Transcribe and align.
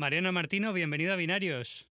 Mariano 0.00 0.32
Martino, 0.32 0.72
bienvenido 0.72 1.12
a 1.12 1.16
Binarios. 1.16 1.86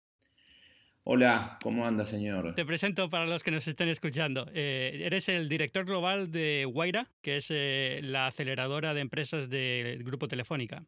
Hola, 1.02 1.58
¿cómo 1.60 1.84
anda, 1.84 2.06
señor? 2.06 2.54
Te 2.54 2.64
presento 2.64 3.10
para 3.10 3.26
los 3.26 3.42
que 3.42 3.50
nos 3.50 3.66
estén 3.66 3.88
escuchando. 3.88 4.48
Eh, 4.54 5.00
eres 5.02 5.28
el 5.28 5.48
director 5.48 5.84
global 5.84 6.30
de 6.30 6.66
Guaira, 6.72 7.10
que 7.20 7.38
es 7.38 7.48
eh, 7.50 7.98
la 8.04 8.28
aceleradora 8.28 8.94
de 8.94 9.00
empresas 9.00 9.50
del 9.50 10.04
Grupo 10.04 10.28
Telefónica. 10.28 10.84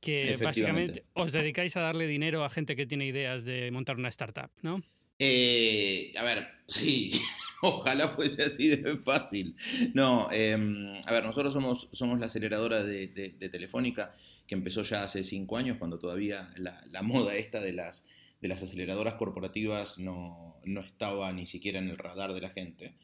Que 0.00 0.38
básicamente 0.42 1.04
os 1.12 1.30
dedicáis 1.30 1.76
a 1.76 1.82
darle 1.82 2.06
dinero 2.06 2.42
a 2.42 2.48
gente 2.48 2.74
que 2.74 2.86
tiene 2.86 3.04
ideas 3.04 3.44
de 3.44 3.70
montar 3.70 3.98
una 3.98 4.08
startup, 4.08 4.50
¿no? 4.62 4.82
Eh, 5.18 6.10
a 6.18 6.24
ver, 6.24 6.48
sí, 6.66 7.12
ojalá 7.62 8.08
fuese 8.08 8.42
así 8.42 8.68
de 8.68 8.96
fácil. 8.96 9.54
No, 9.94 10.28
em, 10.32 11.00
a 11.06 11.12
ver, 11.12 11.24
nosotros 11.24 11.52
somos, 11.52 11.88
somos 11.92 12.18
la 12.18 12.26
aceleradora 12.26 12.82
de, 12.82 13.08
Telefónica, 13.38 14.14
que 14.46 14.54
empezó 14.54 14.82
ya 14.82 15.04
hace 15.04 15.24
cinco 15.24 15.56
años, 15.56 15.78
cuando 15.78 15.98
todavía 15.98 16.50
la, 16.56 17.02
moda 17.02 17.34
esta 17.36 17.60
de 17.60 17.72
las, 17.72 18.06
de 18.40 18.48
las 18.48 18.62
aceleradoras 18.62 19.14
corporativas 19.14 19.98
no, 19.98 20.56
estaba 20.84 21.32
ni 21.32 21.46
siquiera 21.46 21.78
en 21.78 21.88
el 21.88 21.98
radar 21.98 22.32
de 22.32 22.40
la 22.40 22.50
gente. 22.50 22.94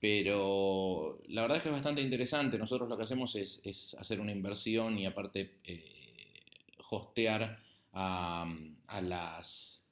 Pero 0.00 1.22
la 1.28 1.42
verdad 1.42 1.58
es 1.58 1.62
que 1.62 1.68
es 1.70 1.74
bastante 1.74 2.02
interesante. 2.02 2.58
Nosotros 2.58 2.88
lo 2.88 2.96
que 2.96 3.04
hacemos 3.04 3.34
es, 3.36 3.96
hacer 3.98 4.20
una 4.20 4.32
inversión 4.32 4.98
y 4.98 5.06
aparte 5.06 5.58
eh, 5.64 5.84
hostear 6.90 7.62
a 7.92 8.46
las 9.00 9.84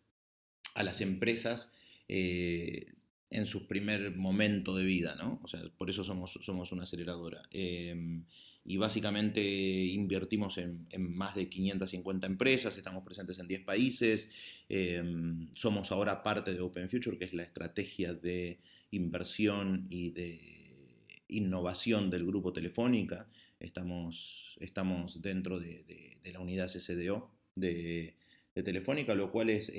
a 0.74 0.82
las 0.82 1.00
empresas 1.00 1.72
eh, 2.08 2.94
en 3.30 3.46
su 3.46 3.66
primer 3.66 4.14
momento 4.16 4.76
de 4.76 4.84
vida, 4.84 5.14
¿no? 5.16 5.40
O 5.42 5.48
sea, 5.48 5.60
por 5.76 5.88
eso 5.88 6.04
somos, 6.04 6.38
somos 6.42 6.72
una 6.72 6.82
aceleradora. 6.82 7.42
Em, 7.50 8.24
y 8.64 8.76
básicamente 8.76 9.40
invertimos 9.40 10.58
en, 10.58 10.86
más 10.98 11.34
de 11.34 11.48
550 11.48 12.26
empresas, 12.26 12.76
estamos 12.76 13.02
presentes 13.04 13.38
en 13.38 13.48
10 13.48 13.64
países, 13.64 14.30
em, 14.68 15.48
somos 15.54 15.90
ahora 15.90 16.22
parte 16.22 16.52
de 16.52 16.60
Open 16.60 16.88
Future, 16.88 17.18
que 17.18 17.24
es 17.24 17.32
la 17.32 17.42
estrategia 17.42 18.14
de 18.14 18.60
inversión 18.92 19.86
y 19.90 20.10
de 20.10 21.24
innovación 21.28 22.10
del 22.10 22.26
grupo 22.26 22.52
Telefónica, 22.52 23.28
estamos, 23.58 24.56
estamos 24.60 25.22
dentro 25.22 25.58
de, 25.58 26.18
la 26.24 26.40
unidad 26.40 26.68
CCDO 26.68 27.30
de, 27.54 28.16
Telefónica, 28.54 29.14
lo 29.14 29.32
cual 29.32 29.48
es 29.48 29.70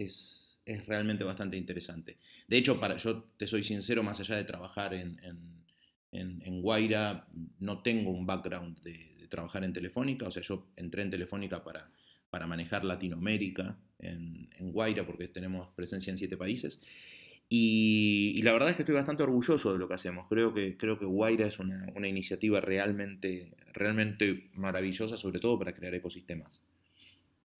es 0.65 0.85
realmente 0.85 1.23
bastante 1.23 1.57
interesante. 1.57 2.17
De 2.47 2.57
hecho, 2.57 2.79
para, 2.79 2.97
yo 2.97 3.23
te 3.37 3.47
soy 3.47 3.63
sincero, 3.63 4.03
más 4.03 4.19
allá 4.19 4.35
de 4.35 4.43
trabajar 4.43 4.93
en, 4.93 5.62
Guaira, 6.61 7.27
no 7.59 7.81
tengo 7.81 8.11
un 8.11 8.25
background 8.25 8.79
de, 8.81 9.11
trabajar 9.29 9.63
en 9.63 9.73
Telefónica, 9.73 10.27
o 10.27 10.31
sea, 10.31 10.43
yo 10.43 10.67
entré 10.75 11.01
en 11.01 11.09
Telefónica 11.09 11.63
para, 11.63 11.89
para 12.29 12.45
manejar 12.45 12.83
Latinoamérica 12.83 13.79
en, 13.97 14.47
Guaira, 14.71 15.07
porque 15.07 15.27
tenemos 15.27 15.69
presencia 15.75 16.11
en 16.11 16.19
siete 16.19 16.37
países. 16.37 16.79
Y, 17.49 18.39
la 18.43 18.53
verdad 18.53 18.69
es 18.69 18.75
que 18.75 18.83
estoy 18.83 18.93
bastante 18.93 19.23
orgulloso 19.23 19.73
de 19.73 19.79
lo 19.79 19.87
que 19.87 19.95
hacemos. 19.95 20.27
Creo 20.29 20.53
que, 20.53 20.77
creo 20.77 20.99
que 20.99 21.05
Guaira 21.05 21.47
es 21.47 21.57
una, 21.57 21.87
una 21.95 22.07
iniciativa 22.07 22.61
realmente, 22.61 23.55
realmente 23.73 24.51
maravillosa, 24.53 25.17
sobre 25.17 25.39
todo 25.39 25.57
para 25.57 25.73
crear 25.73 25.95
ecosistemas. 25.95 26.61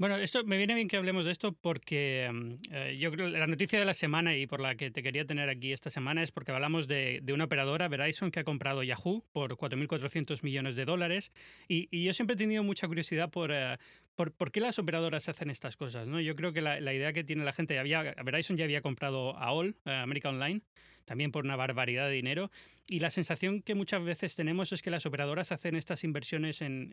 Bueno, 0.03 0.17
esto 0.17 0.43
me 0.43 0.57
viene 0.57 0.75
bien 0.75 0.89
que 0.89 0.97
hablemos 0.97 1.23
de 1.23 1.31
esto 1.31 1.53
porque 1.53 2.29
mm, 2.29 2.53
eh, 2.73 2.97
yo 2.99 3.15
la 3.15 3.47
noticia 3.47 3.79
de 3.79 3.85
la 3.85 3.93
semana 3.93 4.35
y 4.35 4.47
por 4.47 4.59
la 4.59 4.75
que 4.75 4.91
te 4.91 5.01
quería 5.01 5.23
tener 5.23 5.47
aquí 5.47 5.71
esta 5.71 5.89
semana 5.89 6.21
es 6.21 6.29
porque 6.29 6.51
hablamos 6.51 6.89
de, 6.89 7.23
una 7.33 7.45
operadora, 7.45 7.87
Verizon, 7.87 8.29
que 8.29 8.41
ha 8.41 8.43
comprado 8.43 8.83
Yahoo 8.83 9.23
por 9.31 9.55
4.400 9.55 10.43
millones 10.43 10.75
de 10.75 10.83
dólares. 10.83 11.31
Y, 11.69 12.03
yo 12.03 12.11
siempre 12.11 12.33
he 12.33 12.37
tenido 12.37 12.65
mucha 12.65 12.85
curiosidad 12.85 13.29
por, 13.29 13.53
eh, 13.53 13.77
por, 14.15 14.51
qué 14.51 14.59
las 14.59 14.79
operadoras 14.79 15.29
hacen 15.29 15.49
estas 15.49 15.77
cosas. 15.77 16.07
¿no? 16.07 16.19
Yo 16.19 16.35
creo 16.35 16.53
que 16.53 16.61
la, 16.61 16.93
idea 16.93 17.13
que 17.13 17.23
tiene 17.23 17.43
la 17.43 17.53
gente, 17.53 17.79
había, 17.79 18.15
Verizon 18.23 18.57
ya 18.57 18.65
había 18.65 18.81
comprado 18.81 19.35
a 19.37 19.51
All, 19.51 19.75
eh, 19.85 19.91
América 19.91 20.29
Online, 20.29 20.61
también 21.05 21.31
por 21.31 21.43
una 21.43 21.55
barbaridad 21.55 22.07
de 22.07 22.13
dinero. 22.13 22.51
Y 22.85 22.99
la 22.99 23.11
sensación 23.11 23.61
que 23.61 23.75
muchas 23.75 24.03
veces 24.03 24.35
tenemos 24.35 24.73
es 24.73 24.81
que 24.81 24.91
las 24.91 25.05
operadoras 25.05 25.53
hacen 25.53 25.75
estas 25.75 26.03
inversiones 26.03 26.61
en, 26.61 26.91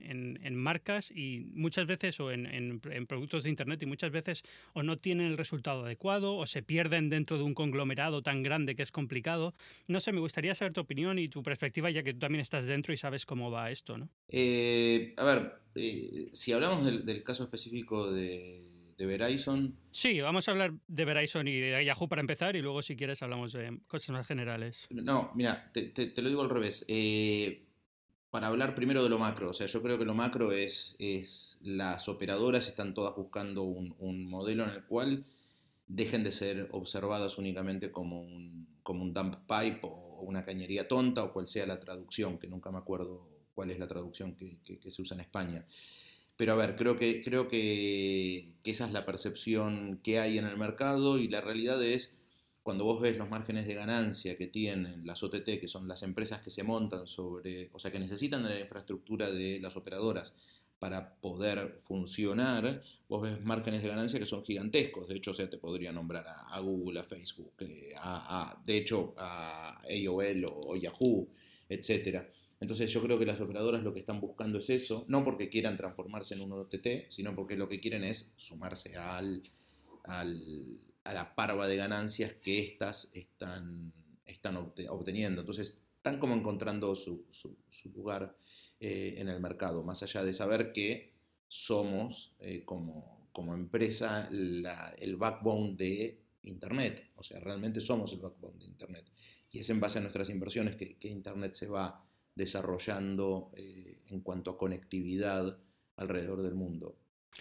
marcas 0.55 1.11
y 1.11 1.41
muchas 1.53 1.87
veces 1.87 2.21
o 2.21 2.31
en, 2.31 2.47
en, 2.47 3.07
productos 3.07 3.43
de 3.43 3.51
Internet 3.51 3.83
y 3.83 3.87
muchas 3.87 4.13
veces 4.13 4.43
o 4.73 4.85
no 4.85 4.99
tienen 4.99 5.27
el 5.27 5.37
resultado 5.37 5.85
adecuado 5.85 6.37
o 6.37 6.47
se 6.47 6.63
pierden 6.63 7.09
dentro 7.09 7.39
de 7.39 7.43
un 7.43 7.55
conglomerado 7.55 8.23
tan 8.23 8.45
grande 8.45 8.77
que 8.77 8.83
es 8.83 8.93
complicado. 8.93 9.53
No 9.89 9.99
sé, 9.99 10.13
me 10.13 10.21
gustaría 10.21 10.55
saber 10.55 10.73
tu 10.73 10.81
opinión 10.81 11.19
y 11.19 11.29
tu 11.29 11.43
perspectiva 11.43 11.91
ya 11.91 12.05
que 12.05 12.13
tú 12.13 12.21
también 12.21 12.43
estás 12.43 12.67
dentro 12.67 12.93
y 12.93 12.97
sabes 12.97 13.27
cómo 13.27 13.51
va 13.51 13.73
esto, 13.73 13.99
¿no? 13.99 14.09
Eh, 14.29 15.13
a 15.17 15.25
ver, 15.25 15.61
eh, 15.75 16.29
si 16.33 16.53
hablamos 16.53 16.85
del 17.05 17.23
caso 17.23 17.45
específico 17.45 18.11
de 18.13 18.71
de 19.01 19.07
Verizon. 19.07 19.75
Sí, 19.91 20.21
vamos 20.21 20.47
a 20.47 20.51
hablar 20.51 20.75
de 20.87 21.05
Verizon 21.07 21.49
y 21.49 21.59
de 21.59 21.85
Yahoo 21.85 22.07
para 22.07 22.21
empezar 22.21 22.55
y 22.55 22.61
luego 22.61 22.83
si 22.83 22.97
quieres 22.97 23.23
hablamos 23.23 23.53
de 23.55 23.81
cosas 23.87 24.11
más 24.11 24.27
generales. 24.27 24.87
No, 24.91 25.33
mira, 25.35 25.71
te, 25.73 26.13
lo 26.21 26.29
digo 26.29 26.43
al 26.43 26.51
revés. 26.51 26.85
Eh, 26.87 27.65
para 28.31 28.49
hablar 28.49 28.75
primero 28.75 29.03
de 29.03 29.09
lo 29.09 29.19
macro, 29.19 29.51
o 29.51 29.53
sea, 29.55 29.67
yo 29.67 29.83
creo 29.83 29.99
que 29.99 30.05
lo 30.05 30.15
macro 30.15 30.53
es, 30.53 30.97
es 30.99 31.57
las 31.63 32.09
operadoras 32.09 32.69
están 32.69 32.93
todas 32.93 33.17
buscando 33.17 33.63
un, 33.63 34.29
modelo 34.29 34.65
en 34.65 34.71
el 34.71 34.85
cual 34.85 35.25
dejen 35.87 36.23
de 36.23 36.31
ser 36.31 36.69
observadas 36.73 37.39
únicamente 37.39 37.91
como 37.91 38.21
un, 38.21 38.69
como 38.83 39.03
un 39.03 39.15
dump 39.15 39.37
pipe 39.49 39.81
o 39.83 40.21
una 40.21 40.45
cañería 40.45 40.87
tonta 40.87 41.25
o 41.25 41.33
cual 41.33 41.49
sea 41.49 41.67
la 41.67 41.81
traducción, 41.81 42.39
que 42.39 42.49
nunca 42.49 42.71
me 42.71 42.79
acuerdo 42.79 43.27
cuál 43.61 43.73
es 43.73 43.79
la 43.79 43.89
traducción 43.89 44.37
que, 44.37 44.91
se 44.91 45.03
usa 45.03 45.15
en 45.15 45.21
España. 45.21 45.67
Pero 46.35 46.55
a 46.55 46.57
ver, 46.57 46.77
creo 46.77 46.97
que, 46.97 47.21
creo 47.21 47.47
que, 47.47 48.55
esa 48.65 48.87
es 48.87 48.93
la 48.93 49.05
percepción 49.05 50.01
que 50.03 50.19
hay 50.19 50.39
en 50.39 50.47
el 50.47 50.57
mercado 50.57 51.19
y 51.19 51.29
la 51.29 51.43
realidad 51.43 51.83
es, 51.85 52.17
cuando 52.63 52.85
vos 52.85 53.03
ves 53.03 53.19
los 53.19 53.29
márgenes 53.29 53.67
de 53.67 53.75
ganancia 53.75 54.39
que 54.39 54.47
tienen 54.47 55.07
las 55.07 55.23
OTT, 55.23 55.61
que 55.61 55.69
son 55.69 55.89
las 55.89 56.03
empresas 56.03 56.41
que 56.41 56.51
se 56.51 56.63
montan 56.63 57.07
sobre, 57.07 57.69
o 57.75 57.79
sea, 57.79 57.93
que 57.93 57.99
necesitan 57.99 58.43
de 58.45 58.49
la 58.49 58.61
infraestructura 58.61 59.31
de 59.31 59.61
las 59.61 59.77
operadoras 59.77 60.33
para 60.79 61.17
poder 61.17 61.81
funcionar, 61.83 62.83
vos 63.11 63.21
ves 63.21 63.45
márgenes 63.45 63.83
de 63.83 63.91
ganancia 63.91 64.19
que 64.19 64.25
son 64.25 64.43
gigantescos. 64.43 65.07
De 65.07 65.17
hecho, 65.17 65.33
o 65.33 65.35
te 65.35 65.59
podría 65.59 65.93
nombrar 65.93 66.25
a, 66.27 66.59
Google, 66.61 67.01
a 67.01 67.05
Facebook, 67.05 67.53
eh, 67.59 67.93
a, 67.99 68.59
de 68.65 68.79
hecho, 68.79 69.13
a 69.19 69.83
AOL 69.83 70.47
o, 70.47 70.61
o 70.69 70.77
Yahoo, 70.77 71.29
etcétera. 71.69 72.27
Entonces 72.61 72.93
yo 72.93 73.03
creo 73.03 73.19
que 73.19 73.25
las 73.25 73.41
operadoras 73.41 73.83
lo 73.83 73.95
que 73.95 74.01
están 74.01 74.21
buscando 74.21 74.59
es 74.59 74.69
eso, 74.69 75.07
no 75.09 75.25
porque 75.25 75.49
quieran 75.49 75.79
transformarse 75.79 76.35
en 76.35 76.43
un 76.43 76.53
OTT, 76.53 77.09
sino 77.09 77.35
porque 77.35 77.57
lo 77.57 77.69
que 77.69 77.81
quieren 77.81 78.05
es 78.05 78.35
sumarse 78.37 78.97
al, 78.97 79.43
a 80.05 81.15
la 81.15 81.35
parva 81.35 81.67
de 81.67 81.77
ganancias 81.77 82.35
que 82.35 82.61
éstas 82.61 83.11
están, 83.15 83.93
están 84.27 84.57
obteniendo. 84.57 85.41
Entonces 85.41 85.83
están 85.97 86.19
como 86.19 86.35
encontrando 86.35 86.95
su, 86.95 87.25
lugar 87.95 88.37
eh, 88.79 89.15
en 89.17 89.29
el 89.29 89.41
mercado, 89.41 89.83
más 89.83 90.03
allá 90.03 90.23
de 90.23 90.35
saber 90.35 90.73
que 90.73 91.15
somos 91.49 92.35
eh, 92.41 92.63
como, 92.65 93.29
como, 93.33 93.55
empresa 93.55 94.29
el 94.31 95.17
backbone 95.17 95.77
de 95.77 96.21
Internet. 96.43 97.11
O 97.17 97.23
sea, 97.23 97.41
realmente 97.41 97.81
somos 97.81 98.13
el 98.13 98.21
backbone 98.21 98.59
de 98.59 98.67
Internet. 98.67 99.05
Y 99.51 99.61
es 99.61 99.71
en 99.71 99.81
base 99.81 99.99
a 99.99 100.03
nuestras 100.03 100.29
inversiones 100.29 100.77
que, 100.77 100.97
que 100.97 101.09
Internet 101.09 101.55
se 101.55 101.67
va 101.67 102.05
desarrollando 102.35 103.51
eh, 103.57 104.03
en 104.09 104.21
cuanto 104.21 104.51
a 104.51 104.59
conectividad 104.59 105.59
alrededor 105.97 106.43
del 106.43 106.55
mundo. 106.55 106.97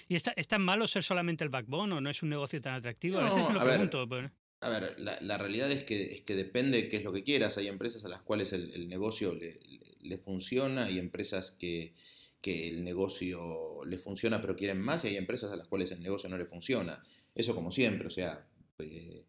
¿Y 0.08 0.16
está, 0.16 0.32
es 0.32 0.48
tan 0.48 0.62
malo 0.62 0.88
ser 0.88 1.04
solamente 1.04 1.44
el 1.44 1.50
backbone 1.50 1.96
o 1.96 2.02
no 2.02 2.10
es 2.10 2.22
un 2.22 2.30
negocio 2.30 2.62
tan 2.62 2.76
atractivo? 2.76 3.20
a 3.20 3.24
veces 3.26 3.48
me 3.48 3.54
lo 3.54 3.60
pregunto. 3.62 4.08
Ver, 4.08 4.32
A 4.62 4.70
ver, 4.70 5.00
la, 5.00 5.38
realidad 5.38 5.72
es 5.72 5.84
que, 5.84 6.14
es 6.14 6.22
que 6.22 6.36
depende 6.36 6.84
de 6.84 6.90
qué 6.90 6.98
es 6.98 7.04
lo 7.04 7.14
que 7.14 7.24
quieras. 7.24 7.58
Hay 7.58 7.68
empresas 7.68 8.06
a 8.06 8.10
las 8.10 8.22
cuales 8.22 8.54
el, 8.54 8.88
negocio 8.88 9.34
le, 9.34 10.18
funciona, 10.18 10.90
y 10.90 11.00
empresas 11.00 11.52
que, 11.52 11.94
que 12.42 12.68
el 12.68 12.84
negocio 12.84 13.84
le 13.86 13.98
funciona 13.98 14.42
pero 14.42 14.56
quieren 14.56 14.82
más 14.82 15.04
y 15.04 15.10
hay 15.10 15.18
empresas 15.18 15.52
a 15.52 15.56
las 15.56 15.68
cuales 15.68 15.92
el 15.92 16.02
negocio 16.02 16.30
no 16.30 16.38
le 16.38 16.46
funciona. 16.46 17.04
Eso 17.36 17.56
como 17.56 17.72
siempre, 17.72 18.08
o 18.08 18.12
sea, 18.12 18.46
eh, 18.80 19.24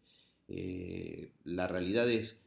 eh, 0.47 1.31
la 1.43 1.67
realidad 1.67 2.09
es 2.09 2.41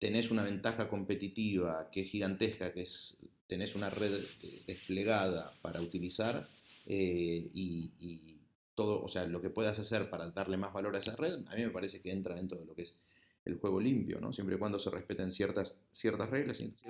tenés 0.00 0.32
una 0.32 0.42
ventaja 0.42 0.88
competitiva 0.88 1.90
que 1.92 2.00
es 2.00 2.10
gigantesca, 2.10 2.72
que 2.72 2.82
es 2.82 3.16
tenés 3.46 3.74
una 3.74 3.90
red 3.90 4.24
desplegada 4.66 5.52
para 5.60 5.80
utilizar 5.80 6.48
eh, 6.86 7.48
y, 7.52 8.38
todo, 8.76 9.02
o 9.02 9.08
sea, 9.08 9.26
lo 9.26 9.42
que 9.42 9.50
puedas 9.50 9.78
hacer 9.78 10.08
para 10.08 10.30
darle 10.30 10.56
más 10.56 10.72
valor 10.72 10.96
a 10.96 11.00
esa 11.00 11.14
red, 11.16 11.34
a 11.48 11.56
mí 11.56 11.62
me 11.62 11.70
parece 11.70 12.00
que 12.00 12.12
entra 12.12 12.34
dentro 12.34 12.58
de 12.58 12.64
lo 12.64 12.74
que 12.74 12.82
es 12.82 12.94
el 13.44 13.58
juego 13.58 13.80
limpio, 13.80 14.20
¿no? 14.20 14.32
Siempre 14.32 14.56
y 14.56 14.58
cuando 14.58 14.78
se 14.78 14.88
respeten 14.88 15.30
ciertas, 15.32 15.74
ciertas 15.92 16.30
reglas 16.30 16.58
ciertas 16.58 16.82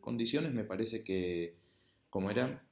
condiciones, 0.00 0.54
me 0.54 0.64
parece 0.64 1.02
que, 1.02 1.56
como 2.08 2.30
era, 2.30 2.64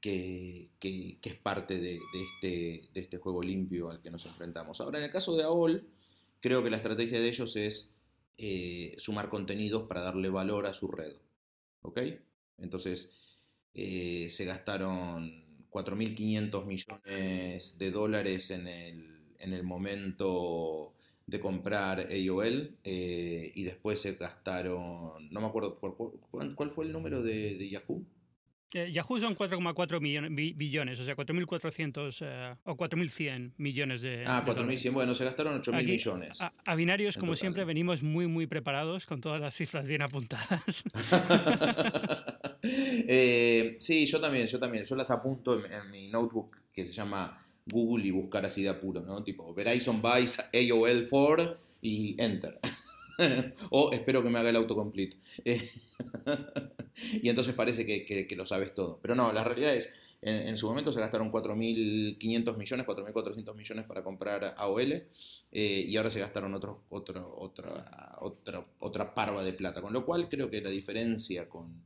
que, 0.00 0.70
es 0.80 1.34
parte 1.34 1.78
de, 1.78 2.00
este, 2.14 2.88
de 2.92 3.00
este 3.00 3.18
juego 3.18 3.42
limpio 3.42 3.90
al 3.90 4.00
que 4.00 4.10
nos 4.10 4.24
enfrentamos. 4.26 4.80
Ahora, 4.80 4.98
en 4.98 5.04
el 5.04 5.10
caso 5.10 5.36
de 5.36 5.44
AOL, 5.44 5.86
creo 6.40 6.64
que 6.64 6.70
la 6.70 6.78
estrategia 6.78 7.20
de 7.20 7.28
ellos 7.28 7.54
es 7.54 7.92
eh, 8.38 8.94
sumar 8.98 9.28
contenidos 9.28 9.88
para 9.88 10.02
darle 10.02 10.28
valor 10.28 10.66
a 10.66 10.74
su 10.74 10.88
red. 10.88 11.12
¿Ok? 11.82 12.00
Entonces, 12.58 13.08
eh, 13.74 14.28
se 14.30 14.44
gastaron 14.44 15.66
4.500 15.70 16.64
millones 16.64 17.78
de 17.78 17.90
dólares 17.90 18.50
en 18.50 18.66
el, 18.66 19.34
en 19.38 19.52
el 19.52 19.62
momento 19.62 20.94
de 21.26 21.40
comprar 21.40 22.00
AOL 22.00 22.78
eh, 22.84 23.52
y 23.54 23.64
después 23.64 24.00
se 24.00 24.14
gastaron, 24.14 25.28
no 25.30 25.40
me 25.40 25.46
acuerdo, 25.46 25.78
¿cuál 25.78 26.70
fue 26.70 26.84
el 26.84 26.92
número 26.92 27.22
de, 27.22 27.68
Yahoo? 27.68 28.04
Eh, 28.72 28.90
Yahoo 28.92 29.20
son 29.20 29.36
4,4 29.36 30.54
billones, 30.56 30.98
o 30.98 31.04
sea, 31.04 31.16
4.400 31.16 32.18
eh, 32.20 32.54
o 32.64 32.76
4.100 32.76 33.52
millones 33.58 34.00
de. 34.00 34.24
Ah, 34.26 34.44
4.100, 34.44 34.92
bueno, 34.92 35.14
se 35.14 35.24
gastaron 35.24 35.62
8.000 35.62 35.84
millones. 35.84 36.38
A, 36.40 36.74
binarios, 36.74 37.16
como 37.16 37.36
siempre, 37.36 37.64
venimos 37.64 38.02
muy, 38.02 38.26
muy 38.26 38.46
preparados 38.46 39.06
con 39.06 39.20
todas 39.20 39.40
las 39.40 39.54
cifras 39.54 39.86
bien 39.86 40.02
apuntadas. 40.02 40.84
sí, 43.78 44.06
yo 44.06 44.20
también, 44.20 44.46
yo 44.48 44.58
también. 44.58 44.84
Yo 44.84 44.96
las 44.96 45.10
apunto 45.10 45.64
en 45.64 45.90
mi 45.90 46.08
notebook 46.08 46.56
que 46.72 46.84
se 46.84 46.92
llama 46.92 47.46
Google 47.66 48.06
y 48.06 48.10
buscar 48.10 48.44
así 48.44 48.62
de 48.62 48.68
apuro, 48.68 49.00
¿no? 49.02 49.22
Tipo 49.22 49.54
Verizon 49.54 50.02
buys 50.02 50.38
AOL 50.52 51.06
4 51.08 51.58
y 51.82 52.16
enter. 52.18 52.58
o 53.70 53.92
espero 53.92 54.22
que 54.22 54.30
me 54.30 54.38
haga 54.38 54.50
el 54.50 54.56
autocomplete. 54.56 55.16
y 57.22 57.28
entonces 57.28 57.54
parece 57.54 57.84
que, 57.86 58.36
lo 58.36 58.46
sabes 58.46 58.74
todo. 58.74 58.98
Pero 59.02 59.14
no, 59.14 59.32
la 59.32 59.44
realidad 59.44 59.74
es, 59.74 59.88
en, 60.22 60.56
su 60.56 60.66
momento 60.66 60.92
se 60.92 61.00
gastaron 61.00 61.30
4.500 61.30 62.56
millones, 62.56 62.86
4.400 62.86 63.54
millones 63.54 63.84
para 63.86 64.02
comprar 64.02 64.54
AOL 64.56 64.92
eh, 64.92 65.06
y 65.52 65.96
ahora 65.96 66.10
se 66.10 66.20
gastaron 66.20 66.54
otro, 66.54 66.82
otro, 66.88 67.34
otra, 67.38 68.16
otra, 68.20 68.64
otra 68.80 69.14
parva 69.14 69.44
de 69.44 69.52
plata. 69.52 69.82
Con 69.82 69.92
lo 69.92 70.04
cual 70.04 70.28
creo 70.28 70.50
que 70.50 70.60
la 70.60 70.70
diferencia 70.70 71.48
con, 71.48 71.82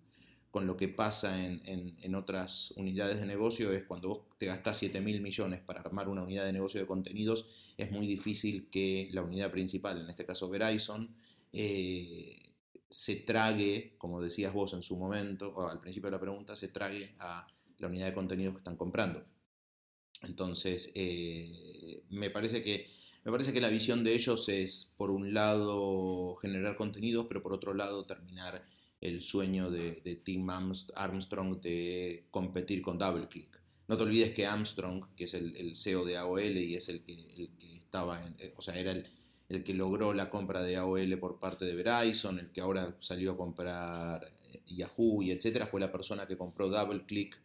con 0.50 0.66
lo 0.66 0.76
que 0.76 0.88
pasa 0.88 1.44
en, 1.44 2.14
otras 2.14 2.72
unidades 2.76 3.20
de 3.20 3.26
negocio 3.26 3.72
es 3.72 3.84
cuando 3.84 4.08
vos 4.08 4.20
te 4.36 4.46
gastás 4.46 4.78
7 4.78 5.00
mil 5.00 5.20
millones 5.20 5.60
para 5.60 5.80
armar 5.80 6.08
una 6.08 6.24
unidad 6.24 6.44
de 6.44 6.52
negocio 6.52 6.80
de 6.80 6.86
contenidos, 6.86 7.46
es 7.76 7.90
muy 7.92 8.06
difícil 8.06 8.68
que 8.68 9.08
la 9.12 9.22
unidad 9.22 9.52
principal, 9.52 10.00
en 10.00 10.10
este 10.10 10.26
caso 10.26 10.48
Verizon, 10.48 11.14
eh, 11.52 12.54
se 12.88 13.16
trague, 13.16 13.94
como 13.96 14.20
decías 14.20 14.52
vos 14.52 14.72
en 14.72 14.82
su 14.82 14.96
momento, 14.96 15.52
o 15.54 15.68
al 15.68 15.80
principio 15.80 16.08
de 16.08 16.16
la 16.16 16.20
pregunta, 16.20 16.56
se 16.56 16.68
trague 16.68 17.14
a 17.20 17.46
la 17.78 17.86
unidad 17.86 18.06
de 18.06 18.14
contenidos 18.14 18.54
que 18.54 18.58
están 18.58 18.76
comprando. 18.76 19.24
Entonces, 20.22 20.90
eh, 20.96 22.02
me, 22.10 22.30
parece 22.30 22.60
que, 22.62 22.90
me 23.24 23.30
parece 23.30 23.52
que 23.52 23.60
la 23.60 23.68
visión 23.68 24.02
de 24.02 24.14
ellos 24.14 24.48
es, 24.48 24.90
por 24.96 25.12
un 25.12 25.32
lado, 25.32 26.34
generar 26.42 26.76
contenidos, 26.76 27.26
pero 27.28 27.40
por 27.40 27.52
otro 27.52 27.72
lado, 27.72 28.04
terminar 28.04 28.64
el 29.00 29.22
sueño 29.22 29.70
de, 29.70 30.20
Tim 30.24 30.48
Armstrong 30.50 31.60
de 31.60 32.26
competir 32.30 32.82
con 32.82 32.98
DoubleClick. 32.98 33.58
No 33.88 33.96
te 33.96 34.02
olvides 34.02 34.32
que 34.32 34.46
Armstrong, 34.46 35.14
que 35.16 35.24
es 35.24 35.34
el, 35.34 35.74
CEO 35.74 36.04
de 36.04 36.16
AOL 36.16 36.58
y 36.58 36.76
es 36.76 36.88
el 36.88 37.02
que, 37.02 37.50
estaba, 37.82 38.24
en, 38.24 38.36
eh, 38.38 38.54
o 38.56 38.62
sea, 38.62 38.76
era 38.76 38.92
el, 38.92 39.06
el, 39.48 39.64
que 39.64 39.74
logró 39.74 40.12
la 40.14 40.30
compra 40.30 40.62
de 40.62 40.76
AOL 40.76 41.18
por 41.18 41.40
parte 41.40 41.64
de 41.64 41.74
Verizon, 41.74 42.38
el 42.38 42.52
que 42.52 42.60
ahora 42.60 42.96
salió 43.00 43.32
a 43.32 43.36
comprar 43.36 44.32
eh, 44.52 44.62
Yahoo 44.66 45.22
y 45.22 45.30
etcétera, 45.32 45.66
fue 45.66 45.80
la 45.80 45.90
persona 45.90 46.26
que 46.26 46.36
compró 46.36 46.68
DoubleClick 46.68 47.36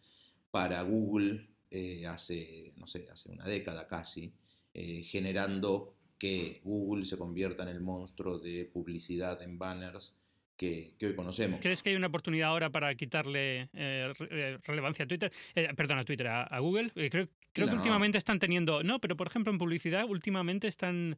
para 0.51 0.81
Google 0.83 1.47
eh, 1.71 2.05
hace, 2.05 2.73
no 2.77 2.85
sé, 2.85 3.07
hace 3.11 3.31
una 3.31 3.45
década 3.45 3.87
casi, 3.87 4.33
generando 4.73 5.93
que 6.19 6.59
Google 6.65 7.05
se 7.05 7.17
convierta 7.17 7.63
en 7.63 7.69
el 7.69 7.79
monstruo 7.79 8.39
de 8.39 8.65
publicidad 8.65 9.41
en 9.41 9.57
banners 9.57 10.13
que, 10.57 10.95
hoy 11.01 11.15
conocemos. 11.15 11.59
¿Crees 11.61 11.83
que 11.83 11.89
hay 11.89 11.95
una 11.95 12.07
oportunidad 12.07 12.49
ahora 12.49 12.69
para 12.69 12.93
quitarle 12.95 13.69
eh, 13.73 14.13
eh, 14.31 14.57
relevancia 14.63 15.05
a 15.05 15.07
Twitter? 15.07 15.31
Eh, 15.53 15.69
perdón, 15.75 15.99
a 15.99 16.03
Twitter, 16.03 16.27
a, 16.27 16.59
Google. 16.59 16.91
creo, 16.91 17.27
creo 17.51 17.67
que 17.67 17.75
últimamente 17.75 18.17
están 18.17 18.39
teniendo. 18.39 18.83
No, 18.83 18.99
pero 18.99 19.15
por 19.17 19.27
ejemplo 19.27 19.51
en 19.51 19.59
publicidad, 19.59 20.05
últimamente 20.05 20.67
están. 20.67 21.17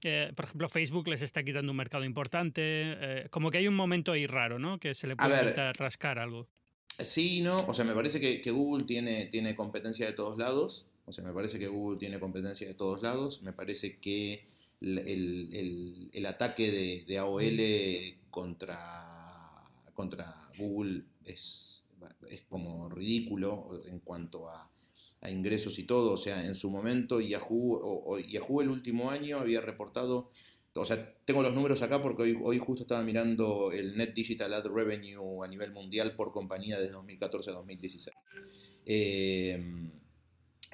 por 0.00 0.44
ejemplo, 0.44 0.68
Facebook 0.68 1.08
les 1.08 1.22
está 1.22 1.42
quitando 1.42 1.72
un 1.72 1.76
mercado 1.76 2.04
importante. 2.04 3.26
como 3.30 3.50
que 3.50 3.58
hay 3.58 3.68
un 3.68 3.76
momento 3.76 4.12
ahí 4.12 4.26
raro, 4.26 4.58
¿no? 4.58 4.78
Que 4.78 4.94
se 4.94 5.06
le 5.06 5.16
puede 5.16 5.72
rascar 5.74 6.18
algo. 6.18 6.48
Sí, 6.98 7.42
no. 7.42 7.58
O 7.58 7.74
sea, 7.74 7.84
me 7.84 7.94
parece 7.94 8.20
que, 8.20 8.50
Google 8.50 8.84
tiene, 8.84 9.26
tiene 9.26 9.54
competencia 9.54 10.06
de 10.06 10.12
todos 10.12 10.38
lados. 10.38 10.86
O 11.04 11.12
sea, 11.12 11.24
me 11.24 11.32
parece 11.32 11.58
que 11.58 11.68
Google 11.68 11.98
tiene 11.98 12.18
competencia 12.18 12.66
de 12.66 12.74
todos 12.74 13.02
lados. 13.02 13.42
Me 13.42 13.52
parece 13.52 13.98
que 13.98 14.44
el, 14.80 16.10
el, 16.12 16.26
ataque 16.26 16.70
de, 16.70 17.04
de, 17.06 17.18
AOL 17.18 17.40
contra, 18.38 19.64
contra 19.94 20.32
Google 20.56 21.02
es, 21.24 21.82
es 22.30 22.42
como 22.42 22.88
ridículo 22.88 23.80
en 23.84 23.98
cuanto 23.98 24.48
a, 24.48 24.70
ingresos 25.28 25.76
y 25.80 25.82
todo. 25.82 26.12
O 26.12 26.16
sea, 26.16 26.46
en 26.46 26.54
su 26.54 26.70
momento 26.70 27.20
Yahoo, 27.20 27.80
o, 27.82 28.20
Yahoo 28.20 28.60
el 28.60 28.68
último 28.68 29.10
año 29.10 29.40
había 29.40 29.60
reportado, 29.60 30.30
o 30.72 30.84
sea, 30.84 31.16
tengo 31.24 31.42
los 31.42 31.52
números 31.52 31.82
acá 31.82 32.00
porque 32.00 32.22
hoy, 32.22 32.38
hoy 32.40 32.58
justo 32.58 32.84
estaba 32.84 33.02
mirando 33.02 33.72
el 33.72 33.96
Net 33.96 34.14
Digital 34.14 34.54
Ad 34.54 34.66
Revenue 34.66 35.44
a 35.44 35.48
nivel 35.48 35.72
mundial 35.72 36.14
por 36.14 36.30
compañía 36.30 36.78
desde 36.78 36.92
2014 36.92 37.50
a 37.50 37.54
2016. 37.54 38.16
Eh, 38.86 39.90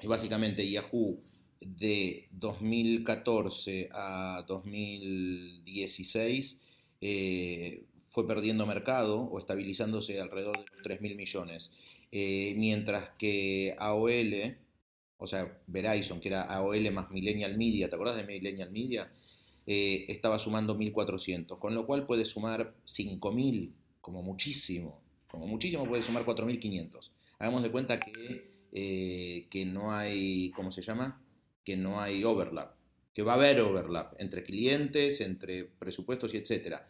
y 0.03 0.07
básicamente 0.07 0.69
Yahoo 0.69 1.19
de 1.59 2.27
2014 2.29 3.89
a 3.91 4.45
2016 4.47 6.59
eh, 7.07 7.83
fue 8.09 8.27
perdiendo 8.27 8.65
mercado 8.65 9.21
o 9.21 9.37
estabilizándose 9.37 10.19
alrededor 10.19 10.57
de 10.57 10.65
los 10.71 10.81
3 10.81 11.01
mil 11.01 11.15
millones. 11.15 11.71
Eh, 12.11 12.55
mientras 12.57 13.11
que 13.17 13.75
AOL, 13.77 14.57
o 15.17 15.27
sea, 15.27 15.61
Verizon, 15.67 16.19
que 16.19 16.29
era 16.29 16.43
AOL 16.43 16.91
más 16.91 17.11
Millennial 17.11 17.57
Media, 17.57 17.89
¿te 17.89 17.95
acuerdas 17.95 18.17
de 18.17 18.23
Millennial 18.23 18.71
Media? 18.71 19.11
Eh, 19.67 20.05
estaba 20.07 20.39
sumando 20.39 20.77
1.400, 20.77 21.59
con 21.59 21.75
lo 21.75 21.85
cual 21.85 22.05
puede 22.05 22.25
sumar 22.25 22.73
5.000, 22.85 23.71
como 24.01 24.23
muchísimo, 24.23 25.01
como 25.27 25.45
muchísimo 25.45 25.85
puede 25.85 26.01
sumar 26.01 26.25
4.500. 26.25 27.11
Hagamos 27.37 27.63
de 27.63 27.71
cuenta 27.71 27.99
que, 27.99 29.47
que 29.49 29.65
no 29.65 29.91
hay, 29.91 30.51
¿cómo 30.51 30.71
se 30.71 30.81
llama? 30.81 31.21
que 31.65 31.75
no 31.75 31.99
hay 31.99 32.23
overlap, 32.23 32.75
que 33.13 33.23
va 33.23 33.33
a 33.33 33.35
haber 33.35 33.59
overlap 33.59 34.13
entre 34.19 34.43
clientes, 34.43 35.19
entre 35.19 35.65
presupuestos 35.65 36.33
y 36.33 36.37
etcétera. 36.37 36.87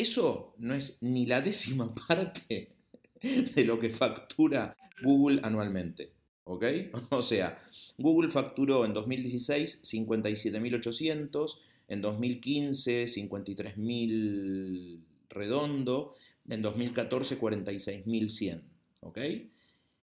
Eso 0.00 0.54
no 0.56 0.72
es 0.74 0.96
ni 1.02 1.26
la 1.26 1.42
décima 1.42 1.94
parte 2.08 2.76
de 3.22 3.64
lo 3.64 3.78
que 3.78 3.90
factura 3.90 4.74
Google 5.02 5.40
anualmente. 5.42 6.12
¿Ok? 6.44 6.64
O 7.10 7.22
sea, 7.22 7.62
Google 7.98 8.30
facturó 8.30 8.86
en 8.86 8.94
2016 8.94 9.82
57.800, 9.82 11.58
en 11.88 12.00
2015 12.00 13.04
53.000 13.04 15.00
redondo, 15.28 16.14
en 16.48 16.62
2014 16.62 17.38
46.100. 17.38 18.62
¿Ok? 19.02 19.18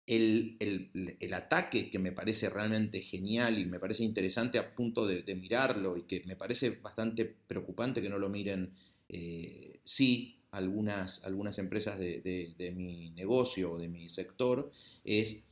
el, 0.06 1.34
ataque 1.34 1.90
que 1.90 2.00
me 2.00 2.12
parece 2.12 2.50
realmente 2.50 3.00
genial 3.00 3.58
y 3.58 3.66
me 3.66 3.80
parece 3.80 4.04
interesante 4.04 4.58
a 4.58 4.76
punto 4.76 5.06
de, 5.06 5.36
mirarlo 5.36 5.98
y 5.98 6.04
que 6.04 6.24
me 6.26 6.36
parece 6.36 6.72
bastante 6.72 7.26
preocupante 7.26 8.02
que 8.02 8.10
no 8.10 8.18
lo 8.18 8.30
miren, 8.30 8.74
eh, 9.10 9.73
sí, 9.84 10.38
algunas, 10.52 11.24
algunas 11.24 11.58
empresas 11.58 11.98
de, 11.98 12.74
mi 12.76 13.10
negocio 13.12 13.72
o 13.72 13.80
de 13.80 13.88
mi 13.88 14.10
sector, 14.10 14.72
es 15.04 15.44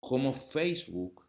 cómo 0.00 0.34
Facebook 0.34 1.22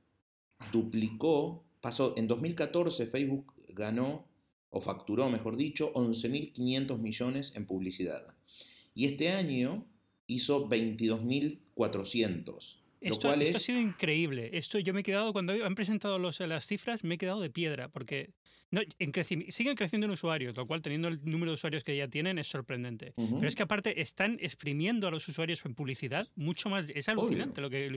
duplicó, 0.71 1.63
pasó, 1.81 2.15
en 2.17 2.27
2014 2.27 3.05
Facebook 3.07 3.53
ganó, 3.69 4.27
o 4.71 4.81
facturó, 4.81 5.29
mejor 5.29 5.57
dicho, 5.57 5.91
11.500 5.93 6.99
millones 6.99 7.53
en 7.55 7.65
publicidad. 7.65 8.35
Y 8.93 9.05
este 9.05 9.29
año 9.29 9.87
hizo 10.27 10.69
22.400. 10.69 12.75
Esto, 13.01 13.33
esto 13.33 13.57
ha 13.57 13.59
sido 13.59 13.79
increíble. 13.79 14.49
Esto 14.53 14.79
yo 14.79 14.93
me 14.93 15.01
he 15.01 15.03
quedado, 15.03 15.31
cuando 15.31 15.53
han 15.53 15.75
presentado 15.75 16.19
los, 16.19 16.39
las 16.41 16.67
cifras, 16.67 17.03
me 17.03 17.15
he 17.15 17.17
quedado 17.17 17.39
de 17.41 17.49
piedra, 17.49 17.87
porque 17.89 18.33
no, 18.71 18.81
siguen 19.49 19.75
creciendo 19.75 20.05
en 20.05 20.11
usuarios, 20.11 20.55
lo 20.55 20.67
cual 20.67 20.81
teniendo 20.81 21.07
el 21.07 21.19
número 21.23 21.51
de 21.51 21.55
usuarios 21.55 21.83
que 21.83 21.97
ya 21.97 22.07
tienen 22.07 22.37
es 22.37 22.47
sorprendente. 22.47 23.13
Pero 23.15 23.47
es 23.47 23.55
que 23.55 23.63
aparte 23.63 24.01
están 24.01 24.37
exprimiendo 24.41 25.07
a 25.07 25.11
los 25.11 25.27
usuarios 25.27 25.65
en 25.65 25.73
publicidad 25.73 26.27
mucho 26.35 26.69
más. 26.69 26.87
Es 26.93 27.09
alucinante 27.09 27.61
lo 27.61 27.69
que. 27.69 27.87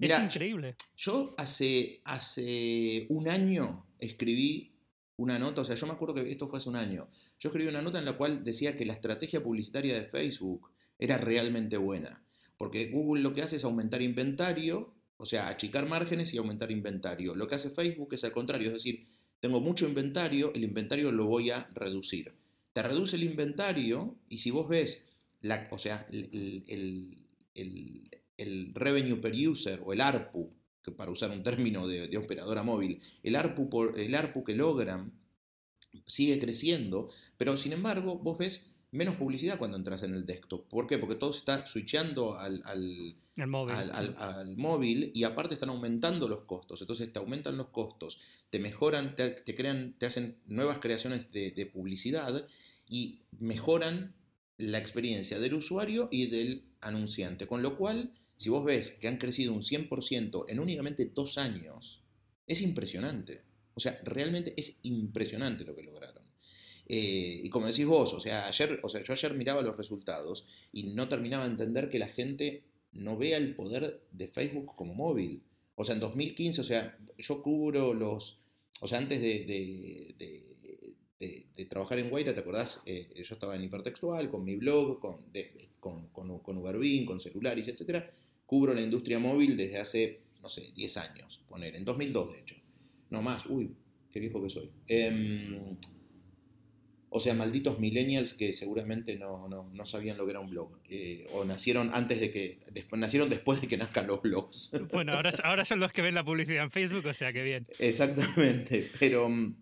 Es 0.00 0.18
increíble. 0.18 0.74
Yo 0.96 1.34
hace, 1.38 2.00
hace 2.04 3.06
un 3.10 3.28
año 3.28 3.86
escribí 3.98 4.72
una 5.16 5.38
nota, 5.38 5.62
o 5.62 5.64
sea, 5.64 5.74
yo 5.74 5.86
me 5.86 5.92
acuerdo 5.92 6.14
que 6.14 6.30
esto 6.30 6.48
fue 6.48 6.58
hace 6.58 6.68
un 6.68 6.76
año. 6.76 7.08
Yo 7.38 7.48
escribí 7.48 7.68
una 7.68 7.82
nota 7.82 7.98
en 7.98 8.04
la 8.04 8.14
cual 8.14 8.44
decía 8.44 8.76
que 8.76 8.86
la 8.86 8.94
estrategia 8.94 9.42
publicitaria 9.42 9.94
de 9.94 10.04
Facebook 10.04 10.70
era 10.98 11.18
realmente 11.18 11.76
buena. 11.76 12.22
Porque 12.58 12.90
Google 12.90 13.22
lo 13.22 13.32
que 13.32 13.40
hace 13.40 13.56
es 13.56 13.64
aumentar 13.64 14.02
inventario, 14.02 14.92
o 15.16 15.24
sea, 15.24 15.48
achicar 15.48 15.88
márgenes 15.88 16.34
y 16.34 16.36
aumentar 16.36 16.70
inventario. 16.70 17.34
Lo 17.34 17.48
que 17.48 17.54
hace 17.54 17.70
Facebook 17.70 18.12
es 18.12 18.24
al 18.24 18.32
contrario, 18.32 18.68
es 18.68 18.74
decir, 18.74 19.06
tengo 19.40 19.60
mucho 19.60 19.88
inventario, 19.88 20.52
el 20.54 20.64
inventario 20.64 21.10
lo 21.10 21.24
voy 21.24 21.50
a 21.50 21.70
reducir. 21.72 22.34
Te 22.74 22.82
reduce 22.82 23.16
el 23.16 23.22
inventario 23.22 24.18
y 24.28 24.38
si 24.38 24.50
vos 24.50 24.68
ves, 24.68 25.06
o 25.70 25.78
sea, 25.78 26.06
el, 26.10 27.24
el 28.36 28.74
revenue 28.74 29.20
per 29.20 29.32
user 29.34 29.80
o 29.84 29.92
el 29.92 30.00
ARPU, 30.00 30.50
para 30.96 31.10
usar 31.10 31.30
un 31.30 31.42
término 31.42 31.86
de, 31.86 32.16
operadora 32.16 32.62
móvil, 32.62 33.00
el 33.22 33.36
ARPU, 33.36 33.68
por, 33.68 33.98
el 33.98 34.14
ARPU 34.14 34.44
que 34.44 34.54
logran 34.54 35.12
sigue 36.06 36.38
creciendo, 36.38 37.10
pero 37.36 37.56
sin 37.56 37.72
embargo 37.72 38.18
vos 38.18 38.38
ves 38.38 38.70
menos 38.90 39.16
publicidad 39.16 39.58
cuando 39.58 39.76
entras 39.76 40.02
en 40.02 40.14
el 40.14 40.24
desktop. 40.24 40.66
¿Por 40.68 40.86
qué? 40.86 40.98
Porque 40.98 41.14
todo 41.14 41.32
se 41.32 41.40
está 41.40 41.66
switchando 41.66 42.38
al, 42.38 42.62
al, 42.64 44.56
móvil. 44.56 45.10
y 45.14 45.24
aparte 45.24 45.54
están 45.54 45.68
aumentando 45.68 46.28
los 46.28 46.40
costos. 46.40 46.80
Entonces 46.80 47.12
te 47.12 47.18
aumentan 47.18 47.56
los 47.56 47.68
costos, 47.68 48.18
te 48.50 48.58
mejoran, 48.58 49.14
te, 49.14 49.54
crean, 49.54 49.94
te 49.98 50.06
hacen 50.06 50.38
nuevas 50.46 50.78
creaciones 50.78 51.30
de, 51.32 51.50
de, 51.50 51.66
publicidad 51.66 52.46
y 52.88 53.20
mejoran 53.38 54.14
la 54.56 54.78
experiencia 54.78 55.38
del 55.38 55.54
usuario 55.54 56.08
y 56.10 56.26
del 56.26 56.64
anunciante. 56.80 57.46
Con 57.46 57.62
lo 57.62 57.76
cual, 57.76 58.12
si 58.36 58.48
vos 58.48 58.64
ves 58.64 58.92
que 58.92 59.08
han 59.08 59.18
crecido 59.18 59.52
un 59.52 59.62
100% 59.62 60.46
en 60.48 60.60
únicamente 60.60 61.04
dos 61.14 61.38
años, 61.38 62.02
es 62.46 62.62
impresionante. 62.62 63.42
O 63.74 63.80
sea, 63.80 64.00
realmente 64.02 64.54
es 64.56 64.76
impresionante 64.82 65.64
lo 65.64 65.76
que 65.76 65.84
lograron. 65.84 66.17
Eh, 66.88 67.42
y 67.44 67.50
como 67.50 67.66
decís 67.66 67.84
vos, 67.84 68.14
o 68.14 68.20
sea, 68.20 68.48
ayer, 68.48 68.80
o 68.82 68.88
sea, 68.88 69.02
yo 69.02 69.12
ayer 69.12 69.34
miraba 69.34 69.60
los 69.60 69.76
resultados 69.76 70.46
y 70.72 70.84
no 70.84 71.08
terminaba 71.08 71.44
de 71.44 71.50
entender 71.50 71.90
que 71.90 71.98
la 71.98 72.08
gente 72.08 72.64
no 72.92 73.18
vea 73.18 73.36
el 73.36 73.54
poder 73.54 74.02
de 74.10 74.28
Facebook 74.28 74.74
como 74.74 74.94
móvil. 74.94 75.42
O 75.74 75.84
sea, 75.84 75.94
en 75.94 76.00
2015, 76.00 76.60
o 76.60 76.64
sea, 76.64 76.98
yo 77.18 77.42
cubro 77.42 77.92
los, 77.92 78.40
o 78.80 78.88
sea, 78.88 78.98
antes 78.98 79.20
de, 79.20 80.46
trabajar 81.68 81.98
en 81.98 82.08
Guaira, 82.08 82.32
¿te 82.32 82.40
acordás? 82.40 82.80
Eh, 82.86 83.12
yo 83.22 83.34
estaba 83.34 83.54
en 83.54 83.64
hipertextual, 83.64 84.30
con 84.30 84.42
mi 84.42 84.56
blog, 84.56 84.98
con, 85.00 85.26
con, 85.80 86.08
con, 86.08 86.38
con 86.38 86.56
Uberbin, 86.56 87.04
con 87.04 87.20
celulares, 87.20 87.68
etc. 87.68 88.04
Cubro 88.46 88.72
la 88.72 88.80
industria 88.80 89.18
móvil 89.18 89.56
desde 89.56 89.78
hace, 89.78 90.20
no 90.40 90.48
sé, 90.48 90.72
10 90.74 90.96
años, 90.96 91.42
poner, 91.46 91.76
en 91.76 91.84
2002 91.84 92.32
de 92.32 92.40
hecho. 92.40 92.56
No 93.10 93.20
más, 93.20 93.46
uy, 93.46 93.76
qué 94.10 94.20
viejo 94.20 94.42
que 94.42 94.48
soy. 94.48 94.70
Eh, 94.86 95.76
o 97.10 97.20
sea, 97.20 97.34
malditos 97.34 97.78
millennials 97.78 98.34
que 98.34 98.52
seguramente 98.52 99.16
no, 99.16 99.48
no, 99.48 99.86
sabían 99.86 100.18
lo 100.18 100.24
que 100.24 100.32
era 100.32 100.40
un 100.40 100.50
blog. 100.50 100.78
Eh, 100.88 101.26
o 101.32 101.44
nacieron 101.44 101.90
antes 101.94 102.20
de 102.20 102.30
que. 102.30 102.58
Después, 102.70 103.00
nacieron 103.00 103.30
después 103.30 103.60
de 103.60 103.66
que 103.66 103.76
nazcan 103.76 104.06
los 104.06 104.20
blogs. 104.20 104.70
Bueno, 104.92 105.12
ahora, 105.12 105.30
ahora 105.44 105.64
son 105.64 105.80
los 105.80 105.92
que 105.92 106.02
ven 106.02 106.14
la 106.14 106.24
publicidad 106.24 106.64
en 106.64 106.70
Facebook, 106.70 107.06
o 107.06 107.14
sea 107.14 107.32
que 107.32 107.42
bien. 107.42 107.66
Exactamente. 107.78 108.90
Pero 108.98 109.28
mm, 109.28 109.56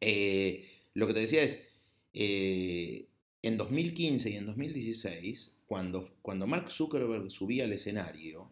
eh, 0.00 0.68
lo 0.94 1.06
que 1.06 1.14
te 1.14 1.20
decía 1.20 1.42
es. 1.42 1.62
Eh, 2.12 3.08
en 3.42 3.58
2015 3.58 4.30
y 4.30 4.36
en 4.36 4.46
2016, 4.46 5.56
cuando, 5.66 6.16
cuando 6.22 6.46
Mark 6.46 6.70
Zuckerberg 6.70 7.30
subía 7.30 7.64
al 7.64 7.72
escenario, 7.74 8.50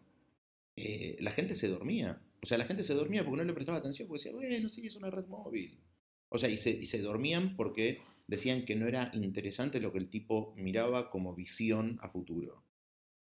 la 0.75 1.31
gente 1.31 1.55
se 1.55 1.67
dormía. 1.67 2.21
O 2.43 2.45
sea, 2.45 2.59
la 2.59 2.65
gente 2.65 2.83
se 2.83 2.93
dormía 2.93 3.25
porque 3.25 3.37
no 3.37 3.43
le 3.43 3.53
prestaba 3.53 3.79
atención, 3.79 4.07
porque 4.07 4.19
decía, 4.19 4.33
bueno, 4.33 4.69
sí, 4.69 4.85
es 4.85 4.95
una 4.95 5.09
red 5.09 5.25
móvil. 5.25 5.79
O 6.29 6.37
sea, 6.37 6.49
y 6.49 6.57
se, 6.57 6.71
y 6.71 6.85
se 6.85 7.01
dormían 7.01 7.55
porque 7.55 8.01
decían 8.27 8.65
que 8.65 8.75
no 8.75 8.87
era 8.87 9.11
interesante 9.13 9.79
lo 9.79 9.91
que 9.91 9.99
el 9.99 10.09
tipo 10.09 10.53
miraba 10.57 11.09
como 11.09 11.35
visión 11.35 11.99
a 12.01 12.09
futuro. 12.09 12.63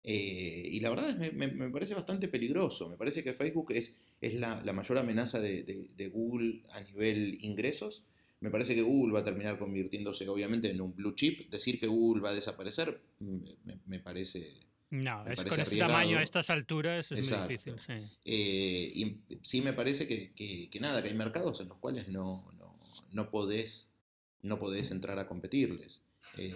Eh, 0.04 0.70
y 0.72 0.80
la 0.80 0.90
verdad 0.90 1.16
me, 1.18 1.32
me, 1.32 1.70
parece 1.70 1.94
bastante 1.94 2.28
peligroso. 2.28 2.90
Me 2.90 2.98
parece 2.98 3.24
que 3.24 3.34
Facebook 3.34 3.72
es, 3.72 3.96
es 4.22 4.34
la, 4.34 4.62
la 4.64 4.74
mayor 4.74 4.98
amenaza 4.98 5.40
de, 5.40 5.64
de, 5.64 6.08
Google 6.08 6.64
a 6.72 6.82
nivel 6.82 7.38
ingresos. 7.42 8.04
Me 8.40 8.50
parece 8.50 8.74
que 8.74 8.82
Google 8.82 9.14
va 9.14 9.20
a 9.20 9.24
terminar 9.24 9.60
convirtiéndose 9.60 10.28
obviamente 10.30 10.70
en 10.70 10.80
un 10.80 10.96
blue 10.96 11.16
chip. 11.16 11.50
Decir 11.50 11.80
que 11.80 11.88
Google 11.88 12.22
va 12.22 12.30
a 12.30 12.34
desaparecer 12.34 13.02
me, 13.20 14.00
parece... 14.00 14.54
No, 14.92 15.28
es 15.28 15.44
con 15.44 15.60
ese 15.60 15.78
tamaño 15.78 16.18
a 16.18 16.24
estas 16.24 16.50
alturas 16.50 17.12
es 17.12 17.30
muy 17.30 17.48
difícil. 17.48 17.76
Sí. 17.80 17.94
Eh, 18.26 18.92
y 18.96 19.18
sí 19.44 19.62
me 19.62 19.74
parece 19.74 20.08
que, 20.08 20.32
que, 20.34 20.80
nada, 20.80 21.04
que 21.04 21.10
hay 21.10 21.16
mercados 21.16 21.60
en 21.60 21.68
los 21.68 21.78
cuales 21.78 22.08
no, 22.08 22.52
no, 22.58 22.80
no 23.12 23.30
podés 23.30 23.89
no 24.42 24.60
podés 24.60 24.92
entrar 24.92 25.20
a 25.20 25.28
competirles. 25.28 26.04
Eh, 26.38 26.56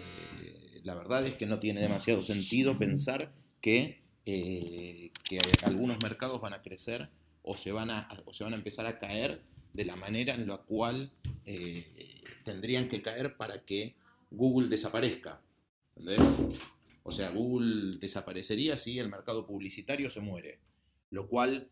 la 0.82 0.94
verdad 0.94 1.26
es 1.26 1.34
que 1.34 1.46
no 1.46 1.58
tiene 1.60 1.80
demasiado 1.80 2.24
sentido 2.24 2.78
pensar 2.78 3.32
que, 3.60 4.02
eh, 4.26 5.10
que, 5.24 5.38
algunos 5.64 5.98
mercados 6.02 6.40
van 6.40 6.54
a 6.54 6.62
crecer 6.62 7.08
o 7.42 7.56
se 7.56 7.72
van 7.72 7.90
a, 7.90 8.08
o 8.24 8.32
se 8.32 8.44
van 8.44 8.52
a 8.52 8.56
empezar 8.56 8.86
a 8.86 8.98
caer 8.98 9.42
de 9.72 9.84
la 9.84 9.96
manera 9.96 10.34
en 10.34 10.46
la 10.46 10.58
cual 10.58 11.12
eh, 11.46 12.22
tendrían 12.44 12.88
que 12.88 13.02
caer 13.02 13.36
para 13.36 13.64
que 13.64 13.96
Google 14.30 14.68
desaparezca. 14.68 15.40
O 17.02 17.12
sea, 17.12 17.30
Google 17.30 17.98
desaparecería 17.98 18.76
si 18.76 18.98
el 18.98 19.08
mercado 19.08 19.46
publicitario 19.46 20.10
se 20.10 20.20
muere, 20.20 20.60
lo 21.10 21.28
cual 21.28 21.70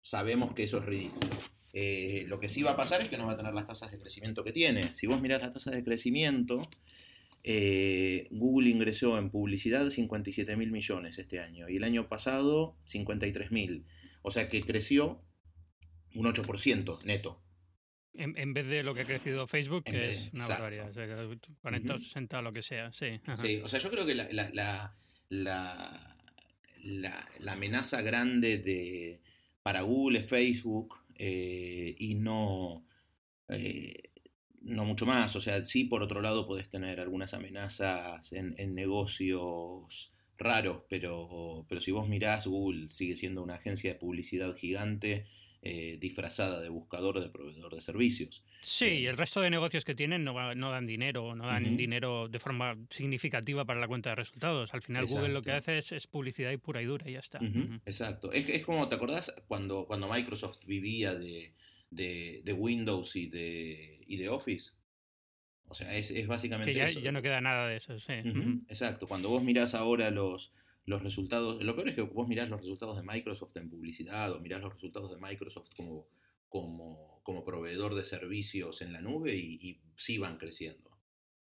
sabemos 0.00 0.52
que 0.52 0.64
eso 0.64 0.78
es 0.78 0.84
ridículo. 0.84 1.30
Eh, 1.76 2.24
lo 2.28 2.38
que 2.38 2.48
sí 2.48 2.62
va 2.62 2.70
a 2.70 2.76
pasar 2.76 3.02
es 3.02 3.08
que 3.08 3.18
no 3.18 3.26
va 3.26 3.32
a 3.32 3.36
tener 3.36 3.52
las 3.52 3.66
tasas 3.66 3.90
de 3.90 3.98
crecimiento 3.98 4.44
que 4.44 4.52
tiene. 4.52 4.94
Si 4.94 5.08
vos 5.08 5.20
mirás 5.20 5.42
las 5.42 5.52
tasas 5.52 5.74
de 5.74 5.82
crecimiento, 5.82 6.62
eh, 7.42 8.28
Google 8.30 8.70
ingresó 8.70 9.18
en 9.18 9.28
publicidad 9.28 9.90
57 9.90 10.56
mil 10.56 10.70
millones 10.70 11.18
este 11.18 11.40
año 11.40 11.68
y 11.68 11.76
el 11.76 11.84
año 11.84 12.08
pasado 12.08 12.76
53 12.84 13.50
mil. 13.50 13.84
O 14.22 14.30
sea 14.30 14.48
que 14.48 14.60
creció 14.60 15.20
un 16.14 16.26
8% 16.26 17.02
neto. 17.02 17.42
En, 18.16 18.54
vez 18.54 18.68
de 18.68 18.84
lo 18.84 18.94
que 18.94 19.00
ha 19.00 19.06
crecido 19.06 19.48
Facebook, 19.48 19.82
que 19.82 20.10
es 20.12 20.30
una 20.32 20.46
barbaridad. 20.46 20.92
40 21.60 21.94
o 21.94 21.98
60 21.98 22.42
lo 22.42 22.52
que 22.52 22.62
sea. 22.62 22.92
Sí, 22.92 23.20
sí, 23.34 23.60
o 23.64 23.66
sea, 23.66 23.80
yo 23.80 23.90
creo 23.90 24.06
que 24.06 24.14
la, 24.14 24.28
la, 24.30 24.94
la, 25.28 26.16
la 27.40 27.52
amenaza 27.52 28.00
grande 28.02 28.58
de, 28.58 29.20
para 29.64 29.80
Google 29.80 30.20
es 30.20 30.26
Facebook 30.26 31.03
eh, 31.18 31.94
y 31.98 32.14
no, 32.14 32.86
eh, 33.48 34.10
no 34.62 34.84
mucho 34.84 35.06
más. 35.06 35.34
O 35.36 35.40
sea, 35.40 35.64
sí, 35.64 35.84
por 35.84 36.02
otro 36.02 36.20
lado, 36.20 36.46
podés 36.46 36.68
tener 36.70 37.00
algunas 37.00 37.34
amenazas 37.34 38.32
en, 38.32 38.74
negocios 38.74 40.12
raros, 40.36 40.82
pero, 40.88 41.66
pero 41.68 41.80
si 41.80 41.92
vos 41.92 42.08
mirás, 42.08 42.46
Google 42.46 42.88
sigue 42.88 43.16
siendo 43.16 43.42
una 43.42 43.54
agencia 43.56 43.92
de 43.92 43.98
publicidad 43.98 44.54
gigante. 44.56 45.26
Eh, 45.66 45.96
disfrazada 45.98 46.60
de 46.60 46.68
buscador 46.68 47.18
de 47.22 47.30
proveedor 47.30 47.74
de 47.74 47.80
servicios. 47.80 48.44
Sí, 48.60 48.84
y 48.84 49.06
el 49.06 49.16
resto 49.16 49.40
de 49.40 49.48
negocios 49.48 49.82
que 49.82 49.94
tienen 49.94 50.22
no, 50.22 50.54
no 50.54 50.70
dan 50.70 50.86
dinero, 50.86 51.34
no 51.34 51.46
dan 51.46 51.78
dinero 51.78 52.28
de 52.28 52.38
forma 52.38 52.76
significativa 52.90 53.64
para 53.64 53.80
la 53.80 53.88
cuenta 53.88 54.10
de 54.10 54.16
resultados. 54.16 54.74
Al 54.74 54.82
final 54.82 55.06
Google 55.06 55.30
lo 55.30 55.40
que 55.40 55.52
hace 55.52 55.78
es, 55.78 56.06
publicidad 56.06 56.50
y 56.50 56.58
pura 56.58 56.82
y 56.82 56.84
dura 56.84 57.08
y 57.08 57.14
ya 57.14 57.20
está. 57.20 57.40
Exacto. 57.86 58.30
Es, 58.30 58.46
es, 58.46 58.62
como, 58.62 58.90
¿te 58.90 58.96
acordás 58.96 59.34
cuando, 59.48 59.86
cuando 59.86 60.06
Microsoft 60.06 60.58
vivía 60.66 61.14
de, 61.14 61.54
de, 61.88 62.52
Windows 62.52 63.16
y 63.16 63.28
de, 63.28 64.04
y 64.06 64.18
de 64.18 64.28
Office? 64.28 64.72
O 65.68 65.74
sea, 65.74 65.96
es, 65.96 66.10
es 66.10 66.26
básicamente 66.26 66.74
ya, 66.74 66.88
Ya 66.88 67.10
no 67.10 67.22
queda 67.22 67.40
nada 67.40 67.68
de 67.68 67.78
eso, 67.78 67.98
sí. 67.98 68.12
Exacto. 68.68 69.08
Cuando 69.08 69.30
vos 69.30 69.42
mirás 69.42 69.74
ahora 69.74 70.10
los, 70.10 70.52
los 70.86 71.02
resultados, 71.02 71.62
lo 71.62 71.74
peor 71.74 71.88
es 71.88 71.94
que 71.94 72.02
vos 72.02 72.28
mirás 72.28 72.48
los 72.50 72.60
resultados 72.60 72.96
de 72.96 73.02
Microsoft 73.02 73.56
en 73.56 73.70
publicidad 73.70 74.32
o 74.32 74.40
mirás 74.40 74.60
los 74.60 74.74
resultados 74.74 75.10
de 75.10 75.16
Microsoft 75.16 75.70
como, 75.76 76.06
como, 76.48 77.20
como 77.22 77.44
proveedor 77.44 77.94
de 77.94 78.04
servicios 78.04 78.82
en 78.82 78.92
la 78.92 79.00
nube 79.00 79.34
y, 79.34 79.80
sí 79.96 80.18
van 80.18 80.38
creciendo. 80.38 80.90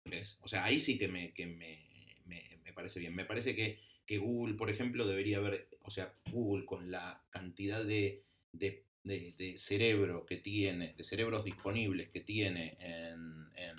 ¿Ves? 0.04 0.38
O 0.42 0.48
sea, 0.48 0.64
ahí 0.64 0.78
sí 0.78 0.98
que 0.98 1.08
me, 1.08 1.32
que 1.32 1.46
me, 1.46 1.86
me, 2.26 2.72
parece 2.72 3.00
bien. 3.00 3.14
Me 3.14 3.24
parece 3.24 3.54
que, 3.54 3.80
que, 4.06 4.18
Google, 4.18 4.54
por 4.54 4.70
ejemplo, 4.70 5.06
debería 5.06 5.38
haber, 5.38 5.68
o 5.82 5.90
sea, 5.90 6.14
Google 6.30 6.64
con 6.64 6.90
la 6.90 7.24
cantidad 7.30 7.84
de, 7.84 8.24
de, 8.52 8.84
de, 9.04 9.56
cerebro 9.56 10.24
que 10.26 10.36
tiene, 10.36 10.94
de 10.94 11.04
cerebros 11.04 11.44
disponibles 11.44 12.08
que 12.10 12.20
tiene 12.20 12.76
en, 12.78 13.50
en, 13.54 13.76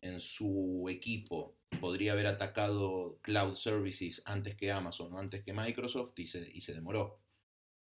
en 0.00 0.20
su 0.20 0.86
equipo 0.88 1.59
podría 1.78 2.12
haber 2.12 2.26
atacado 2.26 3.18
Cloud 3.22 3.56
Services 3.56 4.22
antes 4.24 4.54
que 4.56 4.72
Amazon 4.72 5.12
o 5.12 5.18
antes 5.18 5.42
que 5.42 5.52
Microsoft 5.52 6.18
y 6.18 6.26
se, 6.26 6.50
y 6.52 6.60
se 6.60 6.74
demoró. 6.74 7.20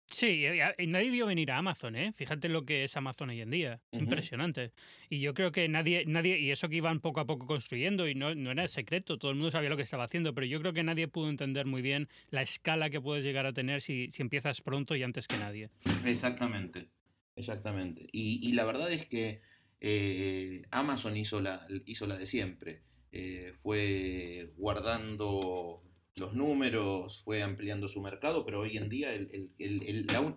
Sí, 0.08 0.44
y 0.78 0.86
nadie 0.86 1.10
vio 1.10 1.26
venir 1.26 1.50
a 1.50 1.58
Amazon, 1.58 1.96
¿eh? 1.96 2.12
Fíjate 2.16 2.48
lo 2.48 2.64
que 2.64 2.84
es 2.84 2.96
Amazon 2.96 3.30
hoy 3.30 3.40
en 3.40 3.50
día. 3.50 3.80
Es 3.90 3.98
impresionante. 3.98 4.70
Y 5.10 5.18
yo 5.18 5.34
creo 5.34 5.50
que 5.50 5.68
nadie, 5.68 6.04
nadie, 6.06 6.38
y 6.38 6.52
eso 6.52 6.68
que 6.68 6.76
iban 6.76 7.00
poco 7.00 7.18
a 7.18 7.26
poco 7.26 7.46
construyendo, 7.46 8.06
y 8.06 8.14
no, 8.14 8.32
no 8.36 8.52
era 8.52 8.68
secreto, 8.68 9.18
todo 9.18 9.32
el 9.32 9.36
mundo 9.36 9.50
sabía 9.50 9.68
lo 9.68 9.76
que 9.76 9.82
estaba 9.82 10.04
haciendo, 10.04 10.32
pero 10.32 10.46
yo 10.46 10.60
creo 10.60 10.72
que 10.72 10.84
nadie 10.84 11.08
pudo 11.08 11.28
entender 11.28 11.66
muy 11.66 11.82
bien 11.82 12.08
la 12.30 12.42
escala 12.42 12.88
que 12.88 13.00
puedes 13.00 13.24
llegar 13.24 13.46
a 13.46 13.52
tener 13.52 13.82
si, 13.82 14.10
si 14.12 14.22
empiezas 14.22 14.60
pronto 14.60 14.94
y 14.94 15.02
antes 15.02 15.26
que 15.26 15.38
nadie. 15.38 15.70
Exactamente, 16.04 16.86
exactamente. 17.34 18.06
Y, 18.12 18.48
y 18.48 18.52
la 18.52 18.64
verdad 18.64 18.92
es 18.92 19.06
que 19.06 19.40
eh, 19.80 20.62
Amazon 20.70 21.16
hizo 21.16 21.40
la, 21.40 21.66
hizo 21.84 22.06
la 22.06 22.16
de 22.16 22.26
siempre 22.26 22.85
eh, 23.12 23.54
fue 23.62 24.52
guardando 24.56 25.82
los 26.16 26.32
números, 26.32 27.20
fue 27.24 27.42
ampliando 27.42 27.88
su 27.88 28.00
mercado, 28.00 28.44
pero 28.44 28.60
hoy 28.60 28.76
en 28.76 28.88
día 28.88 29.10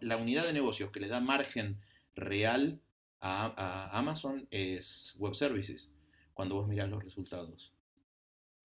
la, 0.01 0.17
unidad 0.17 0.45
de 0.45 0.53
negocios 0.53 0.91
que 0.91 0.99
le 0.99 1.07
da 1.07 1.21
margen 1.21 1.79
real 2.15 2.81
a, 3.21 3.97
Amazon 3.97 4.47
es 4.51 5.13
Web 5.17 5.35
Services, 5.35 5.89
cuando 6.33 6.55
vos 6.55 6.67
mirás 6.67 6.89
los 6.89 7.03
resultados. 7.03 7.73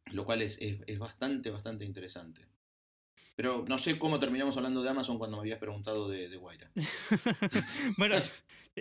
Lo 0.06 0.24
cual 0.24 0.42
es, 0.42 0.58
bastante, 0.98 1.50
bastante 1.50 1.84
interesante. 1.84 2.46
Pero 3.36 3.64
no 3.66 3.78
sé 3.78 3.98
cómo 3.98 4.20
terminamos 4.20 4.56
hablando 4.56 4.82
de 4.82 4.90
Amazon 4.90 5.18
cuando 5.18 5.36
me 5.36 5.42
habías 5.42 5.58
preguntado 5.58 6.08
de, 6.08 6.28
de 6.28 6.36
Guaira. 6.36 6.70
bueno, 7.96 8.16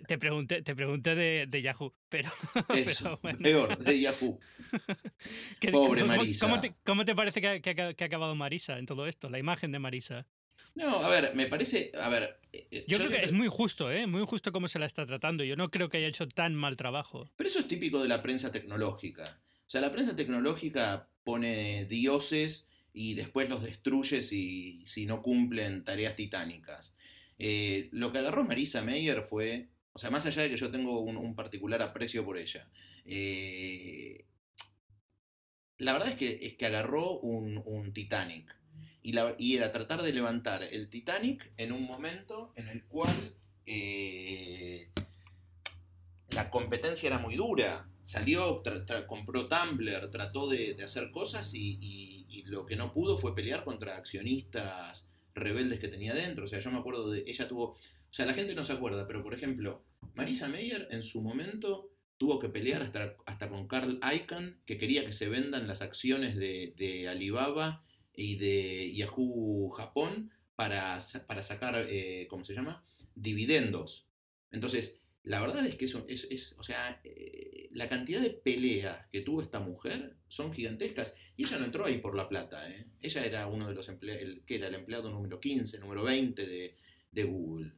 te 0.01 0.17
pregunté, 0.17 0.61
te 0.61 0.75
pregunté 0.75 1.15
de, 1.15 1.61
Yahoo, 1.61 1.93
pero, 2.09 2.31
Eso, 2.75 3.19
peor, 3.19 3.77
de 3.77 3.99
Yahoo. 3.99 4.39
Pobre 5.71 6.03
Marisa. 6.03 6.47
¿cómo 6.83 7.05
te, 7.05 7.15
parece 7.15 7.41
que, 7.41 7.61
que, 7.61 7.81
ha 7.81 8.05
acabado 8.05 8.35
Marisa 8.35 8.77
en 8.77 8.85
todo 8.85 9.07
esto? 9.07 9.29
La 9.29 9.39
imagen 9.39 9.71
de 9.71 9.79
Marisa. 9.79 10.25
No, 10.75 10.97
a 10.97 11.09
ver, 11.09 11.35
me 11.35 11.45
parece. 11.45 11.91
A 11.99 12.09
ver. 12.09 12.39
Eh, 12.51 12.67
eh, 12.71 12.85
yo, 12.87 12.97
creo 12.97 13.09
que 13.09 13.21
es 13.21 13.31
muy 13.31 13.47
justo, 13.47 13.91
¿eh? 13.91 14.07
Muy 14.07 14.25
justo 14.25 14.51
cómo 14.51 14.67
se 14.67 14.79
la 14.79 14.87
está 14.87 15.05
tratando. 15.05 15.43
Yo 15.43 15.55
no 15.55 15.69
creo 15.69 15.89
que 15.89 15.97
haya 15.97 16.07
hecho 16.07 16.27
tan 16.27 16.55
mal 16.55 16.77
trabajo. 16.77 17.29
Pero 17.35 17.47
eso 17.47 17.59
es 17.59 17.67
típico 17.67 18.01
de 18.01 18.07
la 18.07 18.23
prensa 18.23 18.51
tecnológica. 18.51 19.39
O 19.65 19.69
sea, 19.69 19.81
la 19.81 19.91
prensa 19.91 20.15
tecnológica 20.15 21.09
pone 21.23 21.85
dioses 21.85 22.67
y 22.91 23.13
después 23.13 23.49
los 23.49 23.63
destruye 23.63 24.21
si, 24.23 24.83
si 24.85 25.05
no 25.05 25.21
cumplen 25.21 25.83
tareas 25.83 26.15
titánicas. 26.15 26.95
Eh, 27.39 27.89
lo 27.91 28.11
que 28.11 28.19
agarró 28.19 28.43
Marisa 28.43 28.81
Meyer 28.81 29.23
fue. 29.23 29.69
O 29.93 29.99
sea, 29.99 30.09
más 30.09 30.25
allá 30.25 30.43
de 30.43 30.49
que 30.49 30.57
yo 30.57 30.71
tengo 30.71 30.99
un, 30.99 31.35
particular 31.35 31.81
aprecio 31.81 32.25
por 32.25 32.37
ella. 32.37 32.67
la 35.77 35.93
verdad 35.93 36.09
es 36.09 36.15
que, 36.15 36.39
es 36.41 36.55
que 36.55 36.65
agarró 36.65 37.19
un, 37.19 37.61
un 37.65 37.93
Titanic 37.93 38.55
y, 39.03 39.55
era 39.55 39.71
tratar 39.71 40.01
de 40.01 40.13
levantar 40.13 40.63
el 40.63 40.89
Titanic 40.89 41.51
en 41.57 41.73
un 41.73 41.83
momento 41.83 42.53
en 42.55 42.69
el 42.69 42.85
cual 42.85 43.35
eh, 43.65 44.89
la 46.29 46.49
competencia 46.49 47.07
era 47.07 47.19
muy 47.19 47.35
dura. 47.35 47.89
Salió, 48.03 48.63
compró 49.07 49.47
Tumblr, 49.47 50.09
trató 50.09 50.49
de, 50.49 50.75
hacer 50.83 51.11
cosas 51.11 51.53
y, 51.53 52.43
lo 52.45 52.65
que 52.65 52.75
no 52.75 52.93
pudo 52.93 53.17
fue 53.17 53.35
pelear 53.35 53.63
contra 53.63 53.95
accionistas 53.95 55.09
rebeldes 55.33 55.79
que 55.79 55.87
tenía 55.87 56.13
dentro. 56.13 56.45
O 56.45 56.47
sea, 56.47 56.59
yo 56.59 56.71
me 56.71 56.77
acuerdo 56.77 57.09
de. 57.09 57.23
Ella 57.27 57.47
tuvo. 57.47 57.77
O 58.13 58.15
sea, 58.15 58.27
la 58.27 58.35
gente 58.35 58.53
no 58.53 58.63
se 58.63 58.73
acuerda, 58.73 59.07
pero 59.07 59.23
por 59.23 59.33
ejemplo, 59.33 59.83
Marisa 60.13 60.47
Meyer 60.47 60.87
en 60.91 61.01
su 61.01 61.23
momento 61.23 61.89
tuvo 62.17 62.37
que 62.37 62.47
pelear 62.47 62.83
hasta, 62.83 63.15
hasta 63.25 63.49
con 63.49 63.67
Carl 63.67 63.99
Icahn, 64.15 64.61
que 64.67 64.77
quería 64.77 65.03
que 65.03 65.13
se 65.13 65.29
vendan 65.29 65.67
las 65.67 65.81
acciones 65.81 66.35
de, 66.35 66.75
de 66.77 67.09
Alibaba 67.09 67.83
y 68.13 68.35
de 68.35 68.93
Yahoo 68.93 69.71
Japón 69.71 70.31
para, 70.55 70.99
para 71.25 71.41
sacar, 71.41 71.87
eh, 71.89 72.27
¿cómo 72.29 72.45
se 72.45 72.53
llama? 72.53 72.83
Dividendos. 73.15 74.05
Entonces, 74.51 75.01
la 75.23 75.41
verdad 75.41 75.65
es 75.65 75.75
que 75.75 75.85
eso 75.85 76.05
es, 76.07 76.27
es 76.29 76.55
o 76.59 76.61
sea, 76.61 77.01
eh, 77.03 77.67
la 77.71 77.89
cantidad 77.89 78.21
de 78.21 78.29
peleas 78.29 79.07
que 79.11 79.21
tuvo 79.21 79.41
esta 79.41 79.59
mujer 79.59 80.17
son 80.27 80.53
gigantescas. 80.53 81.15
Y 81.35 81.45
ella 81.45 81.57
no 81.57 81.65
entró 81.65 81.83
ahí 81.83 81.97
por 81.97 82.15
la 82.15 82.29
plata, 82.29 82.69
¿eh? 82.69 82.85
Ella 83.01 83.25
era 83.25 83.47
uno 83.47 83.67
de 83.67 83.73
los 83.73 83.89
empleados, 83.89 84.43
que 84.45 84.57
era 84.57 84.67
el 84.67 84.75
empleado 84.75 85.09
número 85.09 85.39
15, 85.39 85.79
número 85.79 86.03
20 86.03 86.45
de, 86.45 86.75
de 87.11 87.23
Google. 87.23 87.73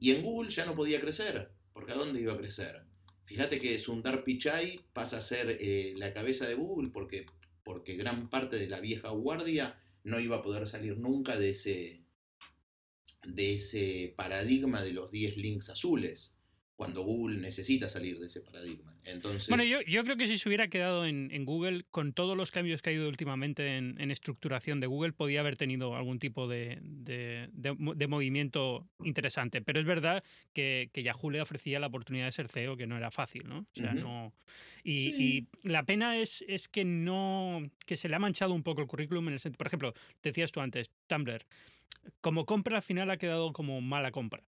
Y 0.00 0.10
en 0.10 0.22
Google 0.22 0.50
ya 0.50 0.66
no 0.66 0.74
podía 0.74 1.00
crecer, 1.00 1.52
porque 1.72 1.92
¿a 1.92 1.96
dónde 1.96 2.20
iba 2.20 2.32
a 2.32 2.38
crecer? 2.38 2.82
Fíjate 3.24 3.60
que 3.60 3.78
Sundar 3.78 4.24
Pichai 4.24 4.80
pasa 4.92 5.18
a 5.18 5.22
ser 5.22 5.56
eh, 5.60 5.94
la 5.96 6.12
cabeza 6.12 6.48
de 6.48 6.54
Google 6.54 6.90
porque 6.90 7.26
porque 7.62 7.94
gran 7.94 8.28
parte 8.30 8.56
de 8.58 8.68
la 8.68 8.80
vieja 8.80 9.10
guardia 9.10 9.78
no 10.02 10.18
iba 10.18 10.38
a 10.38 10.42
poder 10.42 10.66
salir 10.66 10.98
nunca 10.98 11.38
de 11.38 11.50
ese, 11.50 12.02
de 13.24 13.54
ese 13.54 14.14
paradigma 14.16 14.82
de 14.82 14.92
los 14.92 15.10
10 15.10 15.36
links 15.36 15.68
azules 15.68 16.34
cuando 16.80 17.02
Google 17.02 17.36
necesita 17.36 17.90
salir 17.90 18.18
de 18.18 18.24
ese 18.24 18.40
paradigma. 18.40 18.90
Entonces, 19.04 19.48
bueno, 19.48 19.64
yo, 19.64 19.82
yo 19.82 20.02
creo 20.02 20.16
que 20.16 20.26
si 20.26 20.38
se 20.38 20.48
hubiera 20.48 20.68
quedado 20.68 21.04
en, 21.04 21.28
en, 21.30 21.44
Google, 21.44 21.84
con 21.90 22.14
todos 22.14 22.38
los 22.38 22.50
cambios 22.50 22.80
que 22.80 22.88
ha 22.88 22.92
ido 22.94 23.06
últimamente 23.06 23.76
en, 23.76 24.00
en 24.00 24.10
estructuración 24.10 24.80
de 24.80 24.86
Google, 24.86 25.12
podía 25.12 25.40
haber 25.40 25.58
tenido 25.58 25.94
algún 25.94 26.18
tipo 26.18 26.48
de, 26.48 26.78
de, 26.80 27.50
de, 27.52 28.06
movimiento 28.06 28.88
interesante. 29.04 29.60
Pero 29.60 29.78
es 29.78 29.84
verdad 29.84 30.24
que, 30.54 30.88
que, 30.94 31.02
Yahoo 31.02 31.28
le 31.28 31.42
ofrecía 31.42 31.80
la 31.80 31.88
oportunidad 31.88 32.24
de 32.24 32.32
ser 32.32 32.48
CEO, 32.48 32.78
que 32.78 32.86
no 32.86 32.96
era 32.96 33.10
fácil, 33.10 33.46
¿no? 33.46 33.58
O 33.58 33.74
sea, 33.74 33.92
no... 33.92 34.32
Y, 34.82 35.08
y, 35.22 35.48
la 35.62 35.82
pena 35.82 36.16
es, 36.16 36.42
es 36.48 36.66
que 36.66 36.86
no... 36.86 37.70
que 37.84 37.98
se 37.98 38.08
le 38.08 38.16
ha 38.16 38.20
manchado 38.20 38.54
un 38.54 38.62
poco 38.62 38.80
el 38.80 38.86
currículum 38.86 39.28
en 39.28 39.34
el 39.34 39.40
sentido... 39.40 39.58
Por 39.58 39.66
ejemplo, 39.66 39.92
decías 40.22 40.50
tú 40.50 40.60
antes, 40.62 40.90
Tumblr. 41.08 41.44
Como 42.22 42.46
compra 42.46 42.78
al 42.78 42.82
final 42.82 43.10
ha 43.10 43.18
quedado 43.18 43.52
como 43.52 43.82
mala 43.82 44.12
compra. 44.12 44.42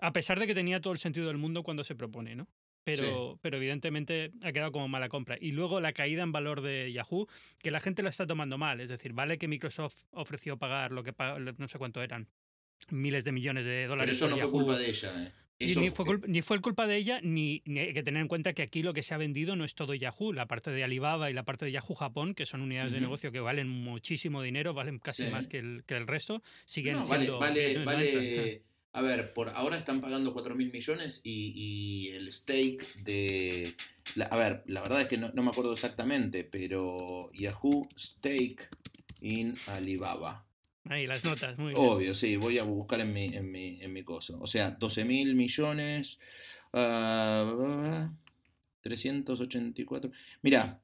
A 0.00 0.12
pesar 0.12 0.38
de 0.38 0.46
que 0.46 0.54
tenía 0.54 0.80
todo 0.80 0.92
el 0.92 0.98
sentido 0.98 1.28
del 1.28 1.36
mundo 1.36 1.62
cuando 1.62 1.84
se 1.84 1.94
propone, 1.94 2.34
¿no? 2.34 2.48
Pero, 2.84 3.38
pero 3.42 3.58
evidentemente 3.58 4.32
ha 4.42 4.52
quedado 4.52 4.72
como 4.72 4.88
mala 4.88 5.08
compra. 5.08 5.36
Y 5.40 5.52
luego 5.52 5.80
la 5.80 5.92
caída 5.92 6.22
en 6.22 6.32
valor 6.32 6.62
de 6.62 6.92
Yahoo, 6.92 7.28
que 7.58 7.70
la 7.70 7.80
gente 7.80 8.02
lo 8.02 8.08
está 8.08 8.26
tomando 8.26 8.58
mal. 8.58 8.80
Es 8.80 8.88
decir, 8.88 9.12
vale 9.12 9.38
que 9.38 9.48
Microsoft 9.48 10.04
ofreció 10.12 10.56
pagar 10.56 10.90
lo 10.92 11.02
que 11.02 11.14
no 11.58 11.68
sé 11.68 11.78
cuánto 11.78 12.02
eran, 12.02 12.28
miles 12.88 13.24
de 13.24 13.32
millones 13.32 13.66
de 13.66 13.86
dólares. 13.86 14.18
Pero 14.18 14.34
eso 14.34 14.36
no 14.36 14.42
fue 14.42 14.50
culpa 14.50 14.78
de 14.78 14.88
ella, 14.88 15.24
¿eh? 15.24 15.32
ni, 15.76 15.90
fue 15.90 16.06
culpa, 16.06 16.26
ni, 16.26 16.40
fue 16.40 16.60
culpa 16.62 16.86
de 16.86 16.96
ella, 16.96 17.20
ni, 17.22 17.62
hay 17.66 17.92
que 17.92 18.02
tener 18.02 18.22
en 18.22 18.28
cuenta 18.28 18.54
que 18.54 18.62
aquí 18.62 18.82
lo 18.82 18.94
que 18.94 19.02
se 19.02 19.12
ha 19.12 19.18
vendido 19.18 19.56
no 19.56 19.64
es 19.64 19.74
todo 19.74 19.92
Yahoo. 19.92 20.32
La 20.32 20.46
parte 20.46 20.70
de 20.70 20.82
Alibaba 20.82 21.30
y 21.30 21.34
la 21.34 21.44
parte 21.44 21.66
de 21.66 21.72
Yahoo 21.72 21.94
Japón, 21.94 22.34
que 22.34 22.46
son 22.46 22.62
unidades 22.62 22.92
de 22.92 23.00
negocio 23.00 23.30
que 23.30 23.40
valen 23.40 23.68
muchísimo 23.68 24.40
dinero, 24.40 24.72
valen 24.72 24.98
casi 24.98 25.24
más 25.24 25.46
que 25.46 25.58
el, 25.58 25.84
que 25.86 25.96
el 25.96 26.06
resto, 26.06 26.42
siguen 26.64 26.94
no, 26.94 27.06
siendo. 27.06 27.38
Vale, 27.38 27.84
vale, 27.84 27.84
vale 27.84 28.69
a 28.92 29.02
ver, 29.02 29.32
por 29.32 29.50
ahora 29.50 29.76
están 29.76 30.00
pagando 30.00 30.32
4 30.32 30.54
mil 30.54 30.72
millones 30.72 31.20
y, 31.24 32.10
el 32.14 32.30
stake 32.32 32.86
de... 33.02 33.74
a 34.28 34.36
ver, 34.36 34.62
la 34.66 34.80
verdad 34.80 35.02
es 35.02 35.08
que 35.08 35.16
no, 35.16 35.30
me 35.32 35.50
acuerdo 35.50 35.72
exactamente, 35.72 36.44
pero 36.44 37.30
Yahoo 37.32 37.88
stake 37.96 38.68
in 39.20 39.56
Alibaba. 39.66 40.44
Ahí, 40.84 41.06
las 41.06 41.24
notas, 41.24 41.58
muy 41.58 41.74
bien. 41.74 41.86
Obvio, 41.86 42.14
sí, 42.14 42.36
voy 42.36 42.58
a 42.58 42.64
buscar 42.64 43.00
en 43.00 43.12
mi, 43.12 43.26
en 43.34 43.50
mi, 43.50 43.82
en 43.82 43.92
mi 43.92 44.02
coso. 44.02 44.40
O 44.40 44.46
sea, 44.46 44.70
12 44.70 45.04
mil 45.04 45.34
millones... 45.34 46.18
384... 48.82 50.10
Mira. 50.42 50.80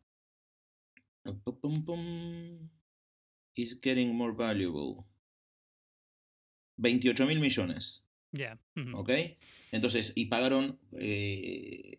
Is 3.55 3.79
getting 3.81 4.15
more 4.15 4.33
valuable. 4.33 5.07
28 6.77 7.27
mil 7.27 7.41
millones. 7.41 8.03
Ya. 8.33 8.59
¿Ok? 8.95 9.11
Entonces, 9.73 10.13
y 10.15 10.27
pagaron 10.27 10.79
eh, 10.99 11.97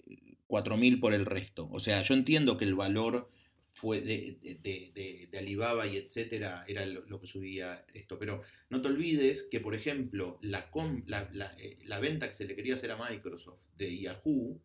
4 0.48 0.78
mil 0.78 1.00
por 1.00 1.14
el 1.14 1.26
resto. 1.26 1.68
O 1.72 1.80
sea, 1.80 2.04
yo 2.04 2.14
entiendo 2.14 2.58
que 2.58 2.66
el 2.66 2.76
valor 2.76 3.30
fue 3.74 4.02
de, 4.02 4.38
de, 4.64 5.28
de, 5.30 5.38
Alibaba 5.38 5.86
y 5.86 5.98
etcétera, 5.98 6.64
era 6.68 6.86
lo, 6.86 7.20
que 7.22 7.28
subía 7.28 7.86
esto. 7.94 8.18
Pero 8.18 8.42
no 8.70 8.82
te 8.82 8.88
olvides 8.88 9.44
que, 9.44 9.60
por 9.60 9.76
ejemplo, 9.76 10.40
la, 10.42 10.70
la, 11.06 11.56
eh, 11.60 11.78
la, 11.84 12.00
venta 12.00 12.28
que 12.28 12.34
se 12.34 12.46
le 12.46 12.56
quería 12.56 12.74
hacer 12.74 12.92
a 12.92 12.98
Microsoft 12.98 13.62
de 13.78 14.00
Yahoo, 14.00 14.60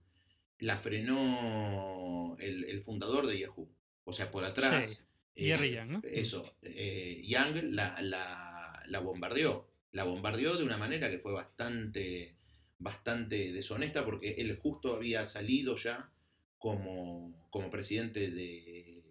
la 0.61 0.79
frenó 0.79 2.37
el, 2.39 2.65
el 2.65 2.81
fundador 2.83 3.27
de 3.27 3.41
Yahoo. 3.41 3.69
O 4.05 4.13
sea, 4.13 4.31
por 4.31 4.45
atrás. 4.45 5.07
Jerry 5.35 5.73
Young, 5.73 5.91
¿no? 5.91 6.01
Eso. 6.05 6.57
Eh, 6.63 7.23
Young 7.25 7.73
la, 7.73 8.01
la, 8.03 8.83
la 8.87 8.99
bombardeó 9.01 9.72
la 9.93 10.05
bombardeó 10.05 10.57
de 10.57 10.65
una 10.65 10.79
manera 10.79 11.11
que 11.11 11.19
fue 11.19 11.33
bastante, 11.33 12.37
bastante 12.79 13.53
deshonesta 13.53 14.05
porque 14.05 14.35
él 14.39 14.59
justo 14.61 14.97
había 14.97 15.25
salido 15.25 15.77
ya 15.77 16.11
como, 16.59 17.49
como 17.51 17.71
presidente 17.71 18.31
de, 18.31 19.03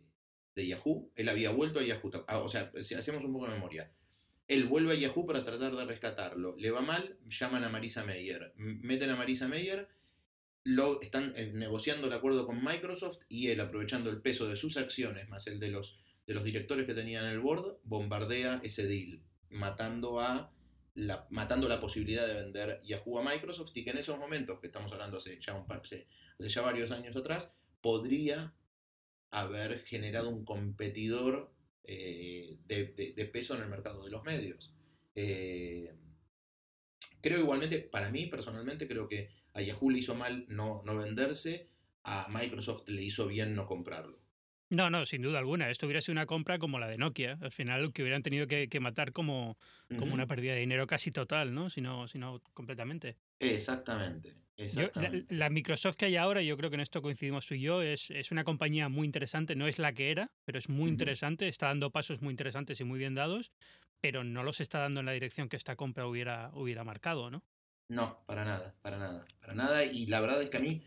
de, 0.56 0.68
Yahoo. 0.68 1.12
Él 1.16 1.30
había 1.30 1.52
vuelto 1.52 1.80
a 1.80 1.84
Yahoo. 1.84 2.12
Ah, 2.28 2.40
o 2.40 2.50
sea, 2.50 2.72
si 2.82 2.96
hacemos 2.96 3.24
un 3.24 3.34
poco 3.34 3.48
de 3.48 3.54
memoria. 3.54 3.92
Él 4.48 4.66
vuelve 4.66 4.94
a 4.94 4.96
Yahoo 4.96 5.26
para 5.26 5.46
tratar 5.46 5.76
de 5.76 5.86
rescatarlo. 5.86 6.56
Le 6.58 6.72
va 6.72 6.82
mal, 6.82 7.18
llaman 7.30 7.64
a 7.64 7.70
Marisa 7.70 8.04
Meyer. 8.04 8.54
Meten 8.58 9.10
a 9.10 9.16
Marisa 9.16 9.48
Meyer, 9.48 9.88
lo, 10.64 11.02
están 11.02 11.34
eh, 11.36 11.52
negociando 11.54 12.08
el 12.08 12.14
acuerdo 12.14 12.46
con 12.46 12.64
Microsoft 12.64 13.20
y 13.30 13.48
él, 13.48 13.60
aprovechando 13.60 14.10
el 14.10 14.22
peso 14.22 14.48
de 14.48 14.56
sus 14.56 14.78
acciones 14.78 15.28
más 15.30 15.48
el 15.48 15.60
de 15.60 15.70
los, 15.70 15.98
de 16.28 16.34
los 16.34 16.44
directores 16.44 16.86
que 16.86 16.94
tenían 16.94 17.26
en 17.26 17.32
el 17.32 17.40
board, 17.40 17.78
bombardea 17.84 18.60
ese 18.64 18.86
deal, 18.86 19.22
matando 19.50 20.20
a 20.20 20.52
matando 21.30 21.70
la 21.70 21.80
posibilidad 21.80 22.28
de 22.28 22.34
vender 22.34 22.82
Yahoo 22.84 23.20
a 23.20 23.24
Microsoft 23.24 23.72
y 23.76 23.84
que 23.84 23.92
en 23.92 23.98
esos 23.98 24.18
momentos, 24.18 24.60
que 24.60 24.68
estamos 24.68 24.92
hablando 24.92 25.18
hace 25.18 25.40
ya, 25.40 25.54
hace, 25.70 26.08
ya 26.40 26.62
varios 26.62 26.92
años 26.92 27.16
atrás, 27.16 27.56
podría 27.82 28.54
haber 29.32 29.80
generado 29.86 30.30
un 30.30 30.44
competidor 30.44 31.54
eh, 31.84 32.60
de, 32.66 33.30
peso 33.32 33.56
en 33.56 33.64
el 33.64 33.70
mercado 33.70 34.04
de 34.04 34.12
los 34.12 34.24
medios. 34.24 34.74
Eh, 35.16 35.94
creo 37.22 37.40
igualmente, 37.40 37.80
para 37.80 38.10
mí 38.10 38.26
personalmente, 38.26 38.88
creo 38.88 39.08
que 39.08 39.30
a 39.54 39.62
Yahoo 39.62 39.90
le 39.90 40.00
hizo 40.00 40.16
mal 40.16 40.46
no, 40.50 40.82
no 40.86 40.98
venderse, 40.98 41.70
a 42.04 42.28
Microsoft 42.30 42.88
le 42.90 43.04
hizo 43.04 43.28
bien 43.28 43.56
no 43.56 43.66
comprarlo. 43.66 44.21
No, 44.72 44.90
no, 44.90 45.06
sin 45.06 45.22
duda 45.22 45.40
alguna. 45.40 45.70
Esto 45.70 45.86
hubiera 45.86 46.00
sido 46.00 46.14
una 46.14 46.26
compra 46.26 46.58
como 46.58 46.80
la 46.80 46.88
de 46.88 46.98
Nokia. 46.98 47.38
Al 47.42 47.52
final, 47.52 47.92
que 47.92 48.04
hubieran 48.04 48.24
tenido 48.24 48.48
que, 48.48 48.80
matar 48.80 49.12
como, 49.12 49.58
como 50.00 50.14
una 50.14 50.26
pérdida 50.28 50.54
de 50.54 50.62
dinero 50.62 50.88
casi 50.88 51.12
total, 51.12 51.54
¿no? 51.54 51.70
Si 51.70 51.82
no, 51.82 52.08
completamente. 52.54 53.18
Exactamente. 53.38 54.34
la, 55.28 55.50
Microsoft 55.50 55.98
que 55.98 56.06
hay 56.06 56.16
ahora, 56.16 56.42
yo 56.42 56.56
creo 56.56 56.70
que 56.70 56.76
en 56.76 56.82
esto 56.82 57.02
coincidimos 57.02 57.46
tú 57.48 57.56
y 57.56 57.62
yo, 57.62 57.82
es, 57.82 58.12
es 58.12 58.32
una 58.32 58.46
compañía 58.46 58.88
muy 58.88 59.06
interesante. 59.06 59.58
No 59.58 59.68
es 59.68 59.78
la 59.78 59.92
que 59.92 60.10
era, 60.10 60.32
pero 60.46 60.58
es 60.58 60.70
muy 60.70 60.90
interesante. 60.90 61.50
Está 61.50 61.68
dando 61.68 61.92
pasos 61.92 62.22
muy 62.22 62.32
interesantes 62.32 62.80
y 62.80 62.86
muy 62.86 62.98
bien 62.98 63.14
dados. 63.14 63.52
pero 64.00 64.24
no 64.24 64.42
los 64.42 64.62
está 64.62 64.80
dando 64.80 65.02
en 65.02 65.06
la 65.06 65.12
dirección 65.12 65.50
que 65.50 65.58
esta 65.58 65.76
compra 65.76 66.08
hubiera, 66.08 66.50
hubiera 66.54 66.86
marcado, 66.86 67.30
¿no? 67.30 67.44
No, 67.90 68.24
para 68.26 68.46
nada, 68.46 68.74
para 68.82 68.98
nada, 68.98 69.26
para 69.42 69.54
nada. 69.54 69.84
Y 69.84 70.06
la 70.06 70.22
verdad 70.22 70.42
es 70.42 70.50
que 70.50 70.58
a 70.58 70.62
mí, 70.62 70.82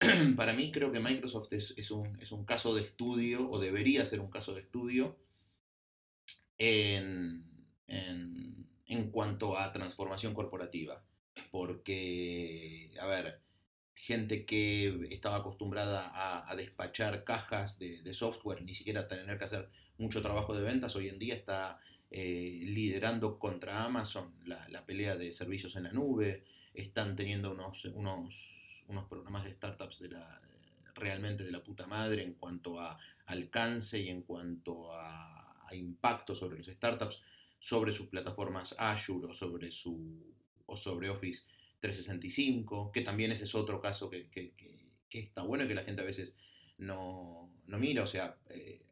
para 0.36 0.52
mí 0.52 0.72
creo 0.72 0.90
que 0.92 1.00
Microsoft 1.00 1.52
es, 1.52 1.90
un, 1.90 2.20
es 2.20 2.32
un 2.32 2.44
caso 2.44 2.74
de 2.74 2.82
estudio, 2.82 3.48
o 3.50 3.58
debería 3.58 4.04
ser 4.04 4.20
un 4.20 4.30
caso 4.30 4.54
de 4.54 4.62
estudio, 4.62 5.16
en, 6.58 7.44
en 7.86 9.10
cuanto 9.10 9.56
a 9.56 9.72
transformación 9.72 10.34
corporativa. 10.34 11.02
Porque, 11.50 12.92
a 13.00 13.06
ver, 13.06 13.40
gente 13.94 14.46
que 14.46 15.08
estaba 15.10 15.36
acostumbrada 15.36 16.10
a, 16.48 16.56
despachar 16.56 17.24
cajas 17.24 17.78
de, 17.78 18.14
software, 18.14 18.62
ni 18.62 18.74
siquiera 18.74 19.06
tener 19.06 19.38
que 19.38 19.44
hacer 19.44 19.70
mucho 19.98 20.22
trabajo 20.22 20.54
de 20.54 20.62
ventas, 20.62 20.96
hoy 20.96 21.08
en 21.08 21.18
día 21.18 21.34
está 21.34 21.78
eh, 22.10 22.62
liderando 22.64 23.38
contra 23.38 23.84
Amazon 23.84 24.34
la, 24.44 24.86
pelea 24.86 25.16
de 25.16 25.30
servicios 25.32 25.76
en 25.76 25.84
la 25.84 25.92
nube, 25.92 26.44
están 26.74 27.14
teniendo 27.14 27.52
unos, 27.52 27.84
unos, 27.84 28.59
unos 28.90 29.04
programas 29.04 29.44
de 29.44 29.52
startups 29.52 30.00
de 30.00 30.08
la, 30.10 30.40
realmente 30.94 31.44
de 31.44 31.52
la 31.52 31.62
puta 31.62 31.86
madre 31.86 32.22
en 32.22 32.34
cuanto 32.34 32.80
a 32.80 32.98
alcance 33.26 33.98
y 33.98 34.08
en 34.08 34.22
cuanto 34.22 34.92
a, 34.92 35.46
impacto 35.72 36.34
sobre 36.34 36.58
los 36.58 36.66
startups, 36.66 37.22
sobre 37.60 37.92
sus 37.92 38.08
plataformas 38.08 38.74
Azure 38.76 39.28
o 39.28 39.32
sobre, 39.32 39.70
su, 39.70 40.34
o 40.66 40.76
sobre 40.76 41.08
Office 41.08 41.44
365, 41.78 42.90
que 42.90 43.02
también 43.02 43.30
ese 43.30 43.44
es 43.44 43.54
otro 43.54 43.80
caso 43.80 44.10
que, 44.10 44.28
está 45.12 45.42
bueno 45.42 45.62
y 45.62 45.68
que 45.68 45.76
la 45.76 45.84
gente 45.84 46.02
a 46.02 46.04
veces 46.04 46.34
no, 46.78 47.52
mira. 47.66 48.02
O 48.02 48.06
sea, 48.08 48.36
eh, 48.48 48.82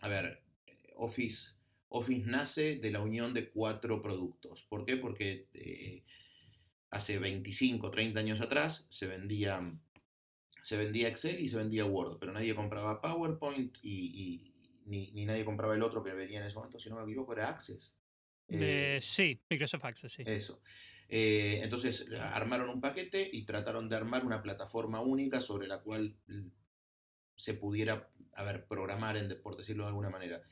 a, 0.00 0.08
ver, 0.08 0.40
Office, 0.94 1.54
Office 1.88 2.24
nace 2.24 2.76
de 2.76 2.90
la 2.92 3.00
unión 3.00 3.34
de 3.34 3.50
cuatro 3.50 4.00
productos. 4.00 4.62
¿Por 4.62 4.84
qué? 4.84 4.96
Porque 4.96 5.48
eh, 5.54 6.04
hace 6.90 7.18
25, 7.18 7.90
30 7.90 8.20
años 8.20 8.40
atrás 8.40 8.86
se 8.90 9.06
vendía, 9.06 9.62
se 10.62 10.76
vendía 10.76 11.08
Excel 11.08 11.40
y 11.40 11.48
se 11.48 11.56
vendía 11.56 11.84
Word, 11.84 12.18
pero 12.18 12.32
nadie 12.32 12.54
compraba 12.54 13.00
PowerPoint 13.00 13.76
y, 13.82 14.52
ni, 14.86 15.24
nadie 15.24 15.44
compraba 15.44 15.74
el 15.74 15.82
otro 15.82 16.02
que 16.02 16.12
venía 16.12 16.40
en 16.40 16.46
ese 16.46 16.56
momento, 16.56 16.78
si 16.78 16.90
no 16.90 16.96
me 16.96 17.02
equivoco, 17.02 17.32
era 17.32 17.48
Access. 17.48 17.96
Eh, 18.48 18.98
sí, 19.00 19.40
Microsoft 19.48 19.84
Access, 19.84 20.12
sí. 20.12 20.22
Eso. 20.26 20.60
Eh, 21.08 21.60
entonces 21.62 22.06
armaron 22.18 22.68
un 22.68 22.80
paquete 22.80 23.28
y 23.32 23.44
trataron 23.44 23.88
de 23.88 23.96
armar 23.96 24.24
una 24.24 24.42
plataforma 24.42 25.00
única 25.00 25.40
sobre 25.40 25.66
la 25.66 25.80
cual 25.80 26.16
se 27.34 27.54
pudiera, 27.54 28.10
a 28.34 28.42
ver, 28.44 28.66
programar, 28.66 29.16
en, 29.16 29.40
por 29.42 29.56
decirlo 29.56 29.84
de 29.84 29.88
alguna 29.88 30.10
manera. 30.10 30.42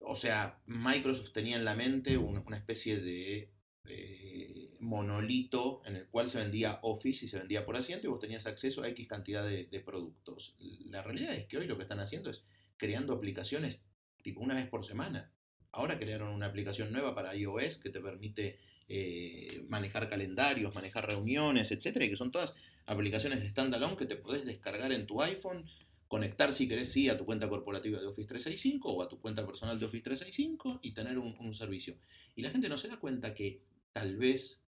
O 0.00 0.16
sea, 0.16 0.60
Microsoft 0.66 1.32
tenía 1.32 1.56
en 1.56 1.64
la 1.64 1.74
mente 1.74 2.16
una, 2.16 2.56
especie 2.56 3.00
de 3.00 3.52
eh, 3.86 4.76
monolito 4.80 5.82
en 5.84 5.96
el 5.96 6.08
cual 6.08 6.28
se 6.28 6.38
vendía 6.38 6.80
Office 6.82 7.24
y 7.24 7.28
se 7.28 7.38
vendía 7.38 7.64
por 7.64 7.76
asiento 7.76 8.06
y 8.06 8.10
vos 8.10 8.20
tenías 8.20 8.46
acceso 8.46 8.82
a 8.82 8.88
X 8.88 9.08
cantidad 9.08 9.44
de, 9.44 9.80
productos. 9.80 10.56
La 10.58 11.02
realidad 11.02 11.34
es 11.34 11.46
que 11.46 11.58
hoy 11.58 11.66
lo 11.66 11.76
que 11.76 11.82
están 11.82 12.00
haciendo 12.00 12.30
es 12.30 12.44
creando 12.76 13.12
aplicaciones 13.12 13.82
tipo 14.22 14.40
una 14.40 14.54
vez 14.54 14.66
por 14.68 14.84
semana. 14.84 15.32
Ahora 15.72 15.98
crearon 15.98 16.30
una 16.30 16.46
aplicación 16.46 16.92
nueva 16.92 17.14
para 17.14 17.34
iOS 17.34 17.76
que 17.76 17.90
te 17.90 18.00
permite 18.00 18.58
eh, 18.88 19.64
manejar 19.68 20.08
calendarios, 20.08 20.74
manejar 20.74 21.06
reuniones, 21.06 21.70
etcétera, 21.70 22.04
y 22.04 22.10
que 22.10 22.16
son 22.16 22.30
todas 22.30 22.54
aplicaciones 22.86 23.40
de 23.40 23.48
standalone 23.48 23.96
que 23.96 24.06
te 24.06 24.16
podés 24.16 24.44
descargar 24.44 24.92
en 24.92 25.06
tu 25.06 25.22
iPhone, 25.22 25.64
conectar 26.10 26.52
si 26.52 26.66
querés 26.66 26.90
sí 26.90 27.08
a 27.08 27.16
tu 27.16 27.24
cuenta 27.24 27.48
corporativa 27.48 28.00
de 28.00 28.08
Office 28.08 28.26
365 28.26 28.92
o 28.92 29.00
a 29.00 29.08
tu 29.08 29.20
cuenta 29.20 29.46
personal 29.46 29.78
de 29.78 29.86
Office 29.86 30.02
365 30.02 30.80
y 30.82 30.92
tener 30.92 31.16
un, 31.20 31.54
servicio. 31.54 31.94
Y 32.34 32.42
la 32.42 32.50
gente 32.50 32.68
no 32.68 32.78
se 32.78 32.88
da 32.88 32.98
cuenta 32.98 33.32
que 33.32 33.62
tal 33.92 34.16
vez 34.16 34.60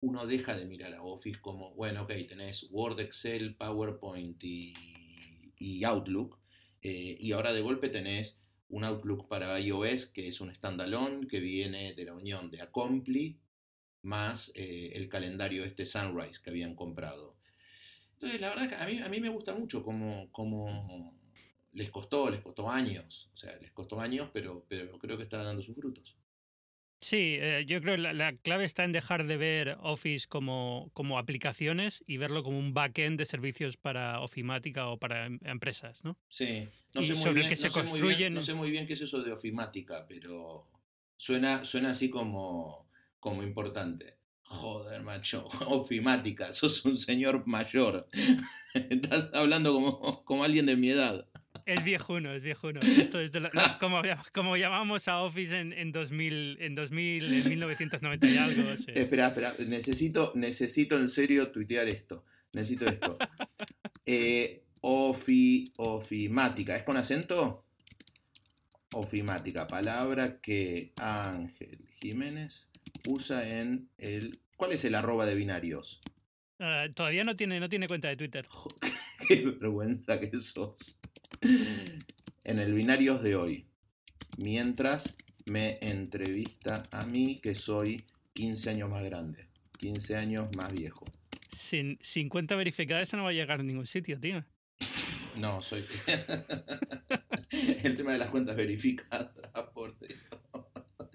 uno 0.00 0.28
deja 0.28 0.56
de 0.56 0.66
mirar 0.66 0.94
a 0.94 1.02
Office 1.02 1.40
como, 1.40 1.74
bueno, 1.74 2.02
ok, 2.02 2.12
tenés 2.28 2.68
Word, 2.70 3.00
Excel, 3.00 3.56
PowerPoint 3.56 4.40
y, 4.44 5.82
Outlook, 5.84 6.38
eh, 6.82 7.16
y 7.18 7.32
ahora 7.32 7.52
de 7.52 7.62
golpe 7.62 7.88
tenés 7.88 8.40
un 8.68 8.84
Outlook 8.84 9.26
para 9.26 9.58
iOS 9.58 10.06
que 10.06 10.28
es 10.28 10.40
un 10.40 10.54
standalone 10.54 11.26
que 11.26 11.40
viene 11.40 11.94
de 11.94 12.04
la 12.04 12.14
unión 12.14 12.48
de 12.48 12.62
Acompli 12.62 13.40
más 14.02 14.52
eh, 14.54 14.92
el 14.94 15.08
calendario 15.08 15.64
este 15.64 15.84
Sunrise 15.84 16.40
que 16.40 16.50
habían 16.50 16.76
comprado. 16.76 17.39
Entonces, 18.20 18.38
la 18.42 18.50
verdad 18.50 18.66
es 18.66 18.70
que 18.72 18.82
a 18.82 18.86
mí, 18.86 19.00
a 19.00 19.08
mí 19.08 19.18
me 19.18 19.30
gusta 19.30 19.54
mucho 19.54 19.82
cómo, 19.82 20.28
cómo, 20.30 21.18
les 21.72 21.90
costó, 21.90 22.28
les 22.28 22.42
costó 22.42 22.70
años, 22.70 23.30
o 23.32 23.36
sea, 23.38 23.56
les 23.56 23.72
costó 23.72 23.98
años, 23.98 24.28
pero, 24.30 24.66
pero 24.68 24.98
creo 24.98 25.16
que 25.16 25.22
está 25.22 25.42
dando 25.42 25.62
sus 25.62 25.74
frutos. 25.74 26.18
Sí, 27.00 27.38
eh, 27.40 27.64
yo 27.66 27.80
creo 27.80 27.96
que 27.96 28.02
la, 28.12 28.36
clave 28.36 28.66
está 28.66 28.84
en 28.84 28.92
dejar 28.92 29.26
de 29.26 29.38
ver 29.38 29.78
Office 29.80 30.26
como, 30.28 30.90
como 30.92 31.16
aplicaciones 31.16 32.04
y 32.06 32.18
verlo 32.18 32.42
como 32.42 32.58
un 32.58 32.74
backend 32.74 33.18
de 33.18 33.24
servicios 33.24 33.78
para 33.78 34.20
ofimática 34.20 34.88
o 34.88 34.98
para 34.98 35.24
em, 35.24 35.38
empresas, 35.44 36.04
¿no? 36.04 36.18
Sí, 36.28 36.68
no 36.92 37.02
sé, 37.02 37.14
muy 37.14 37.32
bien, 37.32 37.48
que 37.48 37.56
se 37.56 37.70
construyen... 37.70 38.34
no 38.34 38.42
sé 38.42 38.52
muy 38.52 38.70
bien 38.70 38.86
qué 38.86 38.92
es 38.92 39.00
eso 39.00 39.22
de 39.22 39.32
ofimática, 39.32 40.04
pero 40.06 40.68
suena, 41.16 41.64
suena 41.64 41.92
así 41.92 42.10
como, 42.10 42.86
como 43.18 43.42
importante. 43.42 44.19
Joder, 44.50 45.02
macho, 45.02 45.44
ofimática, 45.68 46.52
sos 46.52 46.84
un 46.84 46.98
señor 46.98 47.46
mayor. 47.46 48.08
Estás 48.74 49.30
hablando 49.32 49.72
como, 49.72 50.24
como 50.24 50.42
alguien 50.42 50.66
de 50.66 50.76
mi 50.76 50.90
edad. 50.90 51.24
Es 51.66 51.84
viejuno, 51.84 52.32
es 52.32 52.42
viejuno. 52.42 52.80
Esto 52.98 53.20
es 53.20 53.30
como, 53.78 54.02
como, 54.32 54.56
llamamos 54.56 55.06
a 55.06 55.22
Office 55.22 55.56
en, 55.56 55.72
en 55.72 55.92
2000, 55.92 56.58
en 56.60 56.74
2000, 56.74 57.32
en 57.32 57.48
1990 57.48 58.26
y 58.26 58.36
algo. 58.38 58.70
Espera, 58.72 59.28
espera, 59.28 59.54
necesito, 59.68 60.32
necesito 60.34 60.98
en 60.98 61.08
serio 61.08 61.52
tuitear 61.52 61.86
esto. 61.86 62.24
Necesito 62.52 62.88
esto. 62.88 63.18
eh, 64.04 64.64
ofi, 64.80 65.72
ofimática, 65.76 66.74
¿es 66.74 66.82
con 66.82 66.96
acento? 66.96 67.66
Ofimática, 68.94 69.68
palabra 69.68 70.40
que 70.40 70.92
Ángel 70.96 71.86
Jiménez 72.00 72.69
usa 73.06 73.48
en 73.48 73.88
el... 73.98 74.40
¿Cuál 74.56 74.72
es 74.72 74.84
el 74.84 74.94
arroba 74.94 75.26
de 75.26 75.34
binarios? 75.34 76.00
Ah, 76.58 76.86
todavía 76.94 77.24
no 77.24 77.36
tiene, 77.36 77.58
no 77.58 77.68
tiene 77.68 77.88
cuenta 77.88 78.08
de 78.08 78.16
Twitter. 78.16 78.46
Qué 79.28 79.44
vergüenza 79.46 80.20
que 80.20 80.36
sos 80.38 80.96
en 81.40 82.58
el 82.58 82.72
Binarios 82.74 83.22
de 83.22 83.36
hoy, 83.36 83.66
mientras 84.38 85.16
me 85.46 85.78
entrevista 85.80 86.82
a 86.90 87.04
mí 87.06 87.40
que 87.40 87.54
soy 87.54 88.04
15 88.34 88.70
años 88.70 88.90
más 88.90 89.04
grande, 89.04 89.46
15 89.78 90.16
años 90.16 90.48
más 90.56 90.72
viejo. 90.72 91.04
Sin, 91.48 91.98
50 92.02 92.56
verificadas 92.56 93.04
eso 93.04 93.16
no 93.16 93.24
va 93.24 93.30
a 93.30 93.34
llegar 93.34 93.60
a 93.60 93.62
ningún 93.62 93.86
sitio, 93.86 94.18
tío. 94.18 94.44
No, 95.36 95.62
soy... 95.62 95.84
el 97.84 97.94
tema 97.94 98.12
de 98.12 98.18
las 98.18 98.30
cuentas 98.30 98.56
verificadas, 98.56 99.30
por 99.72 99.96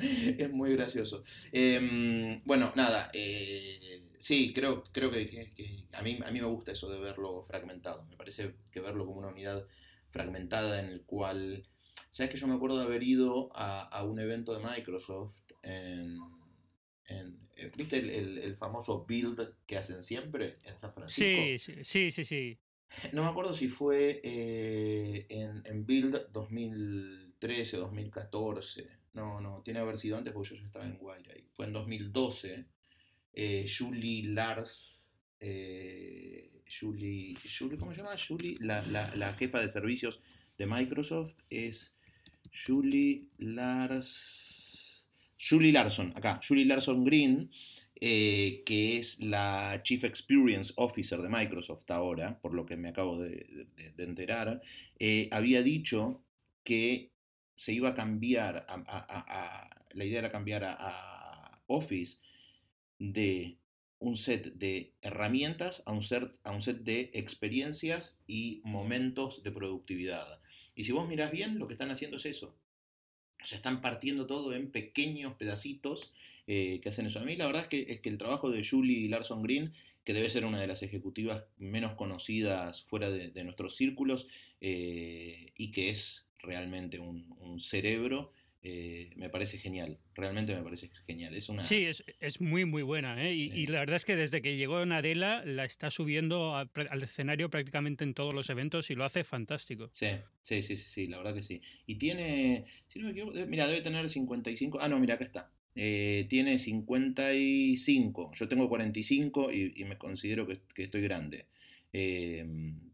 es 0.37 0.51
muy 0.51 0.73
gracioso. 0.75 1.23
Em, 1.51 2.41
bueno, 2.45 2.71
nada, 2.75 3.09
eh, 3.13 4.05
sí, 4.17 4.53
creo, 4.53 4.83
creo 4.91 5.11
que, 5.11 5.53
a, 5.93 6.01
mí, 6.01 6.19
a 6.25 6.31
mí 6.31 6.39
me 6.39 6.47
gusta 6.47 6.71
eso 6.71 6.89
de 6.89 6.99
verlo 6.99 7.43
fragmentado. 7.43 8.05
Me 8.05 8.17
parece 8.17 8.55
que 8.71 8.79
verlo 8.79 9.05
como 9.05 9.19
una 9.19 9.29
unidad 9.29 9.65
fragmentada 10.09 10.79
en 10.79 10.87
el 10.87 11.01
cual, 11.01 11.67
¿sabes 12.09 12.31
que 12.31 12.39
yo 12.39 12.47
me 12.47 12.55
acuerdo 12.55 12.77
de 12.77 12.85
haber 12.85 13.03
ido 13.03 13.49
a, 13.53 14.03
un 14.03 14.19
evento 14.19 14.57
de 14.57 14.65
Microsoft 14.65 15.41
en, 15.63 16.19
eh, 17.07 17.71
¿Viste 17.75 17.97
el, 17.97 18.55
famoso 18.55 19.05
build 19.07 19.55
que 19.65 19.77
hacen 19.77 20.03
siempre 20.03 20.55
en 20.63 20.77
San 20.77 20.93
Francisco? 20.93 21.63
Sí, 21.73 21.83
sí, 21.83 22.11
sí, 22.11 22.25
sí. 22.25 22.59
No 23.11 23.23
me 23.23 23.29
acuerdo 23.29 23.53
si 23.53 23.67
fue 23.67 24.21
eh, 24.23 25.25
en, 25.29 25.85
Build 25.85 26.31
2013 26.31 27.77
o 27.77 27.81
2014. 27.81 28.87
No, 29.15 29.41
no, 29.41 29.61
tiene 29.63 29.79
que 29.79 29.83
haber 29.83 29.97
sido 29.97 30.17
antes 30.17 30.33
porque 30.33 30.49
yo 30.49 30.55
ya 30.57 30.65
estaba 30.65 30.85
en 30.85 30.99
ahí. 31.31 31.47
Fue 31.53 31.65
en 31.65 31.73
2012. 31.73 32.65
Eh, 33.37 33.65
Julie 33.67 34.23
Lars 34.29 35.05
Julie, 36.67 37.37
¿cómo 37.77 37.91
se 37.91 37.97
llama? 37.97 38.15
Julie, 38.27 38.57
la, 38.59 39.33
jefa 39.37 39.59
de 39.59 39.69
servicios 39.69 40.21
de 40.57 40.65
Microsoft 40.65 41.35
es 41.49 41.93
Julie 42.65 43.27
Lars, 43.37 45.05
Julie 45.37 45.71
Larson, 45.71 46.13
acá, 46.15 46.39
Julie 46.45 46.65
Larson 46.65 47.03
Green, 47.03 47.51
eh, 47.99 48.63
que 48.65 48.97
es 48.97 49.19
la 49.19 49.81
Chief 49.83 50.03
Experience 50.03 50.73
Officer 50.75 51.21
de 51.21 51.29
Microsoft 51.29 51.89
ahora, 51.91 52.39
por 52.41 52.53
lo 52.53 52.65
que 52.65 52.77
me 52.77 52.89
acabo 52.89 53.19
de, 53.19 53.67
enterar, 53.97 54.61
eh, 54.99 55.29
había 55.31 55.61
dicho 55.61 56.21
que 56.63 57.11
se 57.55 57.73
iba 57.73 57.89
a 57.89 57.95
cambiar, 57.95 58.67
la 59.93 60.05
idea 60.05 60.19
era 60.19 60.31
cambiar 60.31 60.63
a 60.65 61.63
Office 61.67 62.19
de 62.99 63.57
un 63.99 64.17
set 64.17 64.53
de 64.55 64.93
herramientas 65.01 65.83
a 65.85 65.91
un 65.91 66.03
set, 66.03 66.31
a 66.43 66.51
un 66.51 66.61
set 66.61 66.79
de 66.79 67.11
experiencias 67.13 68.19
y 68.27 68.61
momentos 68.63 69.43
de 69.43 69.51
productividad. 69.51 70.39
Y 70.75 70.83
si 70.83 70.91
vos 70.91 71.07
mirás 71.07 71.31
bien, 71.31 71.57
lo 71.57 71.67
que 71.67 71.73
están 71.73 71.91
haciendo 71.91 72.17
es 72.17 72.25
eso. 72.25 72.55
o 73.41 73.45
sea, 73.45 73.57
están 73.57 73.81
partiendo 73.81 74.27
todo 74.27 74.53
en 74.53 74.71
pequeños 74.71 75.35
pedacitos 75.35 76.11
eh, 76.47 76.79
que 76.81 76.89
hacen 76.89 77.05
eso. 77.05 77.19
A 77.19 77.25
mí 77.25 77.35
la 77.35 77.47
verdad 77.47 77.63
es 77.63 77.67
que, 77.69 77.93
es 77.93 78.01
que 78.01 78.09
el 78.09 78.17
trabajo 78.17 78.51
de 78.51 78.65
Julie 78.67 79.09
Larson 79.09 79.41
Green, 79.41 79.73
que 80.03 80.13
debe 80.13 80.29
ser 80.29 80.45
una 80.45 80.61
de 80.61 80.67
las 80.67 80.83
ejecutivas 80.83 81.45
menos 81.57 81.93
conocidas 81.95 82.83
fuera 82.83 83.09
de, 83.09 83.43
nuestros 83.43 83.75
círculos 83.75 84.27
eh, 84.61 85.51
y 85.57 85.71
que 85.71 85.89
es 85.89 86.24
realmente 86.39 86.99
un 86.99 87.59
cerebro, 87.59 88.31
eh, 88.67 89.11
me 89.15 89.29
parece 89.29 89.59
genial, 89.59 89.99
realmente 90.15 90.55
me 90.55 90.63
parece 90.63 90.89
genial. 91.05 91.35
Es 91.35 91.49
una... 91.49 91.63
Sí, 91.63 91.85
es, 91.85 92.03
es 92.19 92.41
muy, 92.41 92.65
muy 92.65 92.81
buena. 92.81 93.23
¿eh? 93.23 93.31
Y, 93.31 93.67
la 93.67 93.77
verdad 93.77 93.97
es 93.97 94.05
que 94.05 94.15
desde 94.15 94.41
que 94.41 94.57
llegó 94.57 94.83
Nadella 94.87 95.45
la 95.45 95.65
está 95.65 95.91
subiendo 95.91 96.55
al 96.55 97.03
escenario 97.03 97.51
prácticamente 97.51 98.03
en 98.03 98.15
todos 98.15 98.33
los 98.33 98.49
eventos 98.49 98.89
y 98.89 98.95
lo 98.95 99.05
hace 99.05 99.23
fantástico. 99.23 99.89
Sí, 99.91 100.07
sí, 100.41 100.63
sí, 100.63 100.77
sí, 100.77 101.05
la 101.05 101.17
verdad 101.17 101.35
que 101.35 101.43
sí. 101.43 101.61
Y 101.85 101.99
tiene, 101.99 102.65
si 102.87 102.97
no 102.97 103.05
me 103.05 103.11
equivoco, 103.11 103.37
mira, 103.45 103.67
debe 103.67 103.81
tener 103.81 104.09
55, 104.09 104.79
ah, 104.81 104.87
no, 104.87 104.97
mira, 104.99 105.13
acá 105.13 105.25
está. 105.25 105.51
Eh, 105.75 106.25
tiene 106.27 106.57
55, 106.57 108.31
yo 108.33 108.47
tengo 108.47 108.67
45 108.67 109.51
y, 109.51 109.73
y 109.75 109.85
me 109.85 109.99
considero 109.99 110.47
que, 110.47 110.61
que 110.73 110.85
estoy 110.85 111.01
grande. 111.01 111.45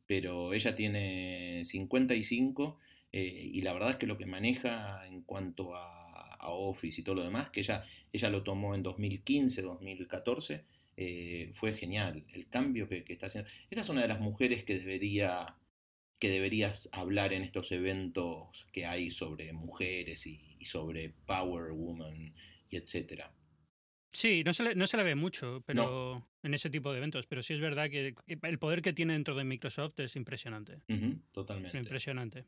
pero 0.05 0.53
ella 0.53 0.75
tiene 0.75 1.63
55 1.63 2.77
eh, 3.11 3.49
y 3.53 3.61
la 3.61 3.73
verdad 3.73 3.91
es 3.91 3.97
que 3.97 4.07
lo 4.07 4.17
que 4.17 4.25
maneja 4.25 5.05
en 5.07 5.21
cuanto 5.23 5.75
a, 5.75 5.99
Office 6.43 6.99
y 6.99 7.03
todo 7.03 7.13
lo 7.15 7.23
demás, 7.23 7.51
que 7.51 7.59
ella, 7.59 7.85
ella 8.11 8.29
lo 8.31 8.41
tomó 8.41 8.73
en 8.73 8.81
2015, 8.81 9.61
2014, 9.61 10.65
eh, 10.97 11.51
fue 11.53 11.75
genial. 11.75 12.25
El 12.33 12.47
cambio 12.47 12.89
que, 12.89 13.05
está 13.07 13.27
haciendo. 13.27 13.47
Esta 13.69 13.81
es 13.81 13.89
una 13.89 14.01
de 14.01 14.07
las 14.07 14.19
mujeres 14.19 14.63
que 14.63 14.79
debería 14.79 15.55
que 16.19 16.29
deberías 16.29 16.89
hablar 16.93 17.33
en 17.33 17.43
estos 17.43 17.71
eventos 17.71 18.67
que 18.71 18.87
hay 18.87 19.11
sobre 19.11 19.53
mujeres 19.53 20.25
y, 20.25 20.57
sobre 20.65 21.09
Power 21.09 21.71
Woman 21.73 22.33
y 22.69 22.75
etcétera. 22.75 23.31
Sí, 24.11 24.43
no 24.43 24.53
se, 24.53 24.63
le, 24.63 24.75
no 24.75 24.87
se 24.87 24.97
la 24.97 25.03
ve 25.03 25.15
mucho 25.15 25.63
pero 25.65 26.27
en 26.43 26.53
ese 26.53 26.69
tipo 26.69 26.91
de 26.91 26.97
eventos, 26.97 27.27
pero 27.27 27.41
sí 27.41 27.53
es 27.53 27.59
verdad 27.59 27.89
que 27.89 28.15
el 28.27 28.59
poder 28.59 28.81
que 28.81 28.93
tiene 28.93 29.13
dentro 29.13 29.35
de 29.35 29.43
Microsoft 29.43 29.99
es 29.99 30.15
impresionante. 30.15 30.81
totalmente. 31.31 31.77
Impresionante. 31.77 32.45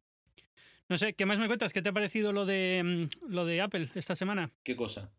No 0.89 0.97
sé, 0.97 1.13
¿qué 1.13 1.25
más 1.25 1.39
me 1.39 1.47
cuentas? 1.47 1.73
¿Qué 1.73 1.81
te 1.81 1.89
ha 1.89 1.93
parecido 1.93 2.33
lo 2.33 2.45
de, 2.45 2.81
mm, 2.83 3.31
lo 3.31 3.45
de 3.45 3.61
Apple 3.61 3.89
esta 3.95 4.15
semana? 4.15 4.51
¿Qué 4.63 4.75
cosa? 4.75 5.11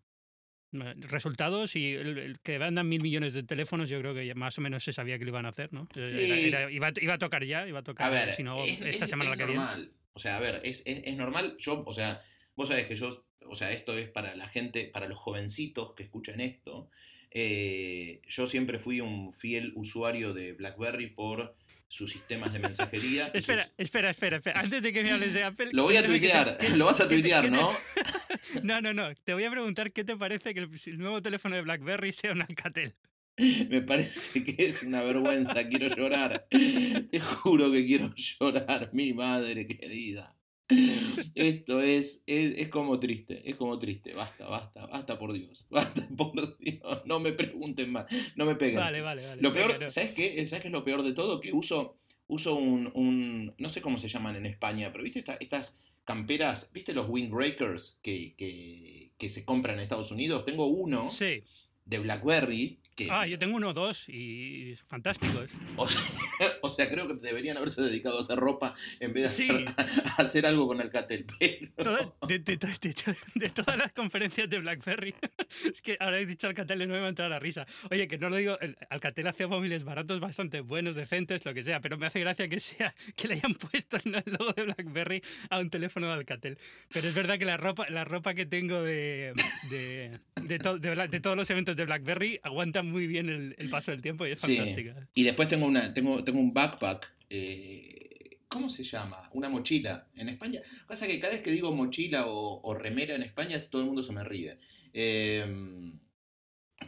resultados 0.97 1.77
y 1.77 1.93
el, 1.93 2.41
que 2.43 2.59
vendan 2.59 2.89
mil 2.89 3.03
millones 3.03 3.33
de 3.33 3.43
teléfonos, 3.43 3.89
yo 3.89 4.01
creo 4.01 4.15
que 4.15 4.35
más 4.35 4.59
o 4.59 4.61
menos 4.61 4.83
se 4.83 4.93
sabía 4.93 5.19
que 5.19 5.25
lo 5.25 5.31
iban 5.31 5.47
a 5.47 5.51
hacer, 5.51 5.73
¿no? 5.73 5.89
Sí. 5.95 6.51
iba, 6.71 6.89
a 6.89 7.19
tocar 7.19 7.45
ya, 7.45 7.67
iba 7.69 7.79
a 7.79 7.85
tocar, 7.85 8.09
a 8.09 8.11
ver, 8.11 8.33
si 8.33 8.43
no, 8.43 8.63
esta 8.65 9.07
semana 9.07 9.31
la 9.31 9.37
que 9.37 9.47
normal. 9.47 9.93
O 10.15 10.19
sea, 10.19 10.37
a 10.37 10.41
ver, 10.41 10.61
es, 10.65 10.83
es, 10.87 11.17
normal. 11.17 11.57
Yo, 11.59 11.83
o 11.87 11.93
sea, 11.93 12.23
vos 12.55 12.69
sabés 12.69 12.87
que 12.87 12.97
yo, 12.97 13.25
o 13.47 13.57
sea, 13.57 13.73
esto 13.73 13.97
es 13.97 14.09
para 14.09 14.35
la 14.37 14.49
gente, 14.49 14.87
para 14.87 15.09
los 15.09 15.19
jovencitos 15.19 15.95
que 15.95 16.05
escuchan 16.05 16.41
esto. 16.41 16.89
Eh, 17.31 18.23
yo 18.29 18.47
siempre 18.47 18.79
fui 18.79 19.01
un 19.01 19.33
fiel 19.33 19.73
usuario 19.75 20.33
de 20.35 20.53
BlackBerry 20.53 21.09
por 21.09 21.57
sus 21.95 22.11
sistemas 22.11 22.53
de 22.53 22.59
mensajería. 22.59 23.29
espera, 23.35 23.71
espera, 23.79 24.11
espera, 24.11 24.37
espera, 24.39 24.61
antes 24.61 24.83
de 24.83 24.93
que 24.93 25.05
me 25.05 25.13
hables 25.13 25.33
de 25.33 25.45
Apple... 25.45 25.69
Lo 25.71 25.85
voy 25.85 25.97
a 25.97 26.05
tuitear, 26.05 26.59
lo 26.77 26.87
vas 26.87 27.01
a 27.01 27.09
tuitear, 27.09 27.49
¿no? 27.49 27.73
no, 28.65 28.81
no, 28.81 28.93
no, 28.93 29.15
te 29.15 29.33
voy 29.33 29.45
a 29.45 29.51
preguntar 29.51 29.93
qué 29.93 30.03
te 30.03 30.17
parece 30.17 30.55
que 30.55 30.61
el, 30.61 30.99
nuevo 30.99 31.23
teléfono 31.23 31.55
de 31.55 31.63
BlackBerry 31.63 32.13
sea 32.13 32.33
un 32.33 32.43
Alcatel. 32.43 32.97
Me 33.37 33.81
parece 33.83 34.43
que 34.43 34.67
es 34.67 34.83
una 34.83 35.03
vergüenza, 35.05 35.69
quiero 35.69 35.95
llorar. 35.95 36.47
Te 36.51 37.21
juro 37.21 37.71
que 37.71 37.87
quiero 37.87 38.13
llorar, 38.17 38.91
mi 38.93 39.13
madre 39.13 39.67
querida. 39.67 40.34
Esto 41.35 41.81
es, 41.83 42.23
es, 42.27 42.69
como 42.69 42.99
triste, 42.99 43.49
es 43.49 43.57
como 43.57 43.79
triste. 43.79 44.15
Basta, 44.15 44.47
basta, 44.47 44.87
basta 44.87 45.19
por 45.19 45.33
Dios. 45.33 45.67
Basta 45.71 46.07
por 46.17 46.59
Dios. 46.59 47.03
No 47.05 47.21
me 47.21 47.33
pregunten 47.33 47.93
más, 47.93 48.07
no 48.37 48.47
me 48.47 48.55
peguen. 48.55 48.77
Vale, 48.77 49.01
vale, 49.01 49.27
vale. 49.27 49.43
Lo 49.43 49.53
peor, 49.53 49.91
¿sabes 49.91 50.13
qué? 50.13 50.47
¿Sabes 50.47 50.63
qué 50.63 50.69
es 50.69 50.73
lo 50.73 50.85
peor 50.85 51.03
de 51.03 51.13
todo? 51.13 51.41
Que 51.41 51.53
uso, 51.53 51.97
uso 52.27 52.55
un, 52.55 52.91
un 52.95 53.55
no 53.59 53.69
sé 53.69 53.83
cómo 53.83 53.99
se 53.99 54.09
llaman 54.09 54.37
en 54.37 54.47
España, 54.47 54.91
pero 54.93 55.05
viste 55.05 55.25
estas 55.41 55.77
camperas, 56.05 56.71
viste 56.73 56.95
los 56.95 57.09
windbreakers 57.09 57.99
que, 58.03 58.35
que, 58.37 59.11
que 59.19 59.29
se 59.29 59.45
compran 59.45 59.77
en 59.77 59.83
Estados 59.83 60.11
Unidos. 60.11 60.45
Tengo 60.45 60.67
uno 60.67 61.09
de 61.85 61.99
BlackBerry 61.99 62.79
ah, 63.11 63.27
yo 63.27 63.39
tengo 63.39 63.57
uno 63.57 63.71
o 63.71 63.73
dos 63.73 64.09
y 64.09 64.77
fantásticos. 64.87 65.51
O 66.63 66.69
sea, 66.69 66.91
creo 66.91 67.07
que 67.07 67.15
deberían 67.15 67.57
haberse 67.57 67.83
dedicado 67.83 68.19
a 68.19 68.21
hacer 68.21 68.39
ropa 68.39 68.75
en 68.99 69.13
vez 69.13 69.37
de 69.37 69.67
hacer, 70.17 70.47
algo 70.47 70.67
con 70.67 70.81
Alcatel. 70.81 71.27
Pero... 71.77 72.17
de, 72.27 72.39
de, 72.39 73.51
todas 73.51 73.77
las 73.77 73.93
conferencias 73.93 74.49
de 74.49 74.59
BlackBerry, 74.59 75.15
es 75.65 75.81
que 75.81 75.97
ahora 76.01 76.19
he 76.19 76.27
dicho 76.27 76.47
Alcatel 76.47 76.83
y 76.83 76.87
no 76.87 76.95
me 76.95 77.01
va 77.01 77.07
a 77.07 77.09
entrar 77.11 77.27
a 77.27 77.31
la 77.31 77.39
risa. 77.39 77.67
Oye, 77.91 78.09
que 78.09 78.19
no 78.19 78.31
lo 78.31 78.37
digo, 78.37 78.59
Alcatel 78.91 79.27
hace 79.27 79.47
móviles 79.47 79.85
baratos 79.85 80.21
bastante 80.21 80.61
buenos, 80.61 80.97
decentes, 80.97 81.45
lo 81.45 81.55
que 81.55 81.63
sea, 81.63 81.81
pero 81.81 81.97
me 81.99 82.07
hace 82.07 82.21
gracia 82.21 82.49
que 82.49 82.61
sea 82.61 82.95
que 83.15 83.29
le 83.29 83.35
hayan 83.35 83.55
puesto 83.71 83.97
el 84.05 84.25
logo 84.27 84.53
de 84.53 84.65
BlackBerry 84.65 85.23
a 85.51 85.59
un 85.59 85.71
teléfono 85.71 86.09
de 86.09 86.15
Alcatel. 86.15 86.59
Pero 86.93 87.09
es 87.09 87.15
verdad 87.15 87.39
que 87.39 87.45
la 87.45 87.57
ropa, 87.57 87.89
la 87.91 88.05
ropa 88.05 88.35
que 88.35 88.47
tengo 88.47 88.83
de, 88.83 89.33
de, 89.71 90.19
de 90.43 91.21
todos 91.21 91.37
los 91.37 91.49
eventos 91.51 91.77
de 91.77 91.85
BlackBerry 91.85 92.41
aguanta 92.43 92.84
muy 92.85 93.07
bien 93.07 93.55
el, 93.57 93.71
paso 93.71 93.91
del 93.91 94.01
tiempo 94.03 94.27
y 94.27 94.33
es 94.33 94.41
fantástica. 94.41 95.09
Y 95.15 95.25
después 95.25 95.49
tengo, 95.49 95.67
una, 95.67 95.93
tengo, 95.93 96.23
tengo 96.23 96.39
un 96.39 96.53
backpack. 96.53 97.15
Eh, 97.31 98.39
¿Cómo 98.49 98.71
se 98.71 98.85
llama? 98.85 99.29
Una 99.33 99.49
mochila. 99.49 100.09
En 100.15 100.29
España. 100.29 100.63
Pasa 100.87 101.07
que 101.07 101.19
cada 101.19 101.33
vez 101.33 101.43
que 101.43 101.51
digo 101.51 101.75
mochila 101.75 102.27
o, 102.27 102.75
remera 102.75 103.15
en 103.15 103.23
España, 103.23 103.59
todo 103.69 103.83
el 103.83 103.87
mundo 103.87 104.03
se 104.03 104.13
me 104.13 104.23
ríe. 104.23 104.59
Em, 104.93 105.99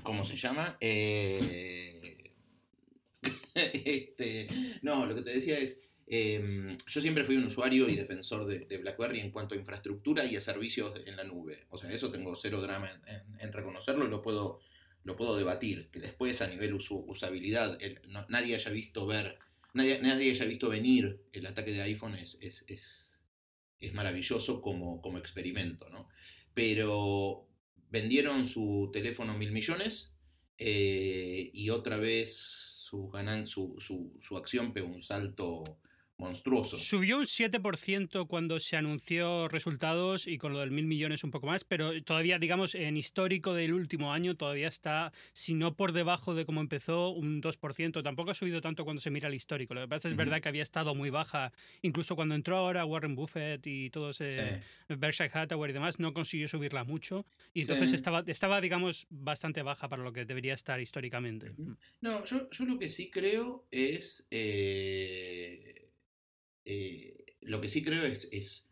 ¿Cómo 0.02 0.24
se 0.24 0.36
llama? 0.36 0.76
Eh, 0.80 2.32
este, 3.54 4.46
no, 4.82 5.06
lo 5.06 5.14
que 5.14 5.22
te 5.22 5.30
decía 5.30 5.58
es. 5.58 5.82
Em, 6.08 6.76
yo 6.86 7.00
siempre 7.00 7.24
fui 7.24 7.36
un 7.36 7.46
usuario 7.46 7.88
y 7.88 7.96
defensor 7.96 8.46
de, 8.46 8.78
BlackBerry 8.78 9.18
en 9.18 9.32
cuanto 9.32 9.56
a 9.56 9.58
infraestructura 9.58 10.24
y 10.24 10.36
a 10.36 10.40
servicios 10.40 11.00
en 11.04 11.16
la 11.16 11.24
nube. 11.24 11.64
O 11.70 11.78
sea, 11.78 11.90
eso 11.90 12.12
tengo 12.12 12.36
cero 12.36 12.60
drama 12.60 12.88
en, 13.08 13.40
en 13.40 13.52
reconocerlo, 13.52 14.06
lo 14.06 14.22
puedo, 14.22 14.60
lo 15.06 15.14
puedo 15.16 15.36
debatir, 15.36 15.88
que 15.92 16.00
después 16.00 16.42
a 16.42 16.48
nivel 16.48 16.74
usabilidad 16.74 17.78
nadie 18.28 18.56
haya 18.56 18.70
visto 18.72 19.06
ver, 19.06 19.38
nadie, 19.72 20.00
nadie, 20.02 20.32
haya 20.32 20.44
visto 20.46 20.68
venir 20.68 21.22
el 21.32 21.46
ataque 21.46 21.70
de 21.70 21.82
iPhone 21.82 22.16
es, 22.16 22.36
es, 22.40 22.64
es, 22.66 23.94
maravilloso 23.94 24.60
como, 24.60 25.00
como 25.00 25.18
experimento, 25.18 25.88
¿no? 25.90 26.08
Pero 26.54 27.46
vendieron 27.88 28.48
su 28.48 28.90
teléfono 28.92 29.38
mil 29.38 29.52
millones 29.52 30.12
eh, 30.58 31.50
y 31.54 31.70
otra 31.70 31.98
vez 31.98 32.34
su, 32.34 33.08
ganan, 33.08 33.46
su, 33.46 33.76
su, 33.78 34.12
su 34.20 34.36
acción 34.36 34.72
pegó 34.72 34.88
un 34.88 35.00
salto 35.00 35.62
monstruoso. 36.18 36.78
Subió 36.78 37.18
un 37.18 37.24
7% 37.24 38.26
cuando 38.26 38.58
se 38.60 38.76
anunció 38.76 39.48
resultados 39.48 40.26
y 40.26 40.38
con 40.38 40.52
lo 40.52 40.60
del 40.60 40.70
mil 40.70 40.86
millones 40.86 41.24
un 41.24 41.30
poco 41.30 41.46
más, 41.46 41.64
pero 41.64 42.02
todavía, 42.02 42.38
digamos, 42.38 42.74
en 42.74 42.96
histórico 42.96 43.54
del 43.54 43.74
último 43.74 44.12
año 44.12 44.36
todavía 44.36 44.68
está, 44.68 45.12
si 45.32 45.54
no 45.54 45.74
por 45.74 45.92
debajo 45.92 46.34
de 46.34 46.46
cómo 46.46 46.60
empezó, 46.60 47.10
un 47.10 47.42
2%. 47.42 48.02
Tampoco 48.02 48.30
ha 48.30 48.34
subido 48.34 48.60
tanto 48.60 48.84
cuando 48.84 49.00
se 49.00 49.10
mira 49.10 49.28
el 49.28 49.34
histórico. 49.34 49.74
Lo 49.74 49.82
que 49.82 49.88
pasa 49.88 50.08
es 50.08 50.16
verdad 50.16 50.40
que 50.40 50.48
había 50.48 50.62
estado 50.62 50.94
muy 50.94 51.10
baja. 51.10 51.52
Incluso 51.82 52.16
cuando 52.16 52.34
entró 52.34 52.56
ahora 52.56 52.84
Warren 52.84 53.14
Buffett 53.14 53.66
y 53.66 53.90
todo 53.90 54.10
ese 54.10 54.60
Berkshire 54.88 55.30
Hathaway 55.32 55.70
y 55.70 55.74
demás, 55.74 55.98
no 55.98 56.14
consiguió 56.14 56.48
subirla 56.48 56.84
mucho. 56.84 57.26
Y 57.52 57.62
entonces 57.62 57.92
estaba, 57.92 58.24
estaba, 58.26 58.60
digamos, 58.60 59.06
bastante 59.10 59.62
baja 59.62 59.88
para 59.88 60.02
lo 60.02 60.12
que 60.12 60.24
debería 60.24 60.54
estar 60.54 60.80
históricamente. 60.80 61.52
No, 62.00 62.24
yo, 62.24 62.48
yo 62.50 62.64
lo 62.64 62.78
que 62.78 62.88
sí 62.88 63.10
creo 63.10 63.66
es... 63.70 64.26
Eh 64.30 65.65
eh, 66.66 67.24
lo 67.42 67.60
que 67.60 67.68
sí 67.68 67.82
creo 67.82 68.04
es, 68.04 68.28
es 68.32 68.68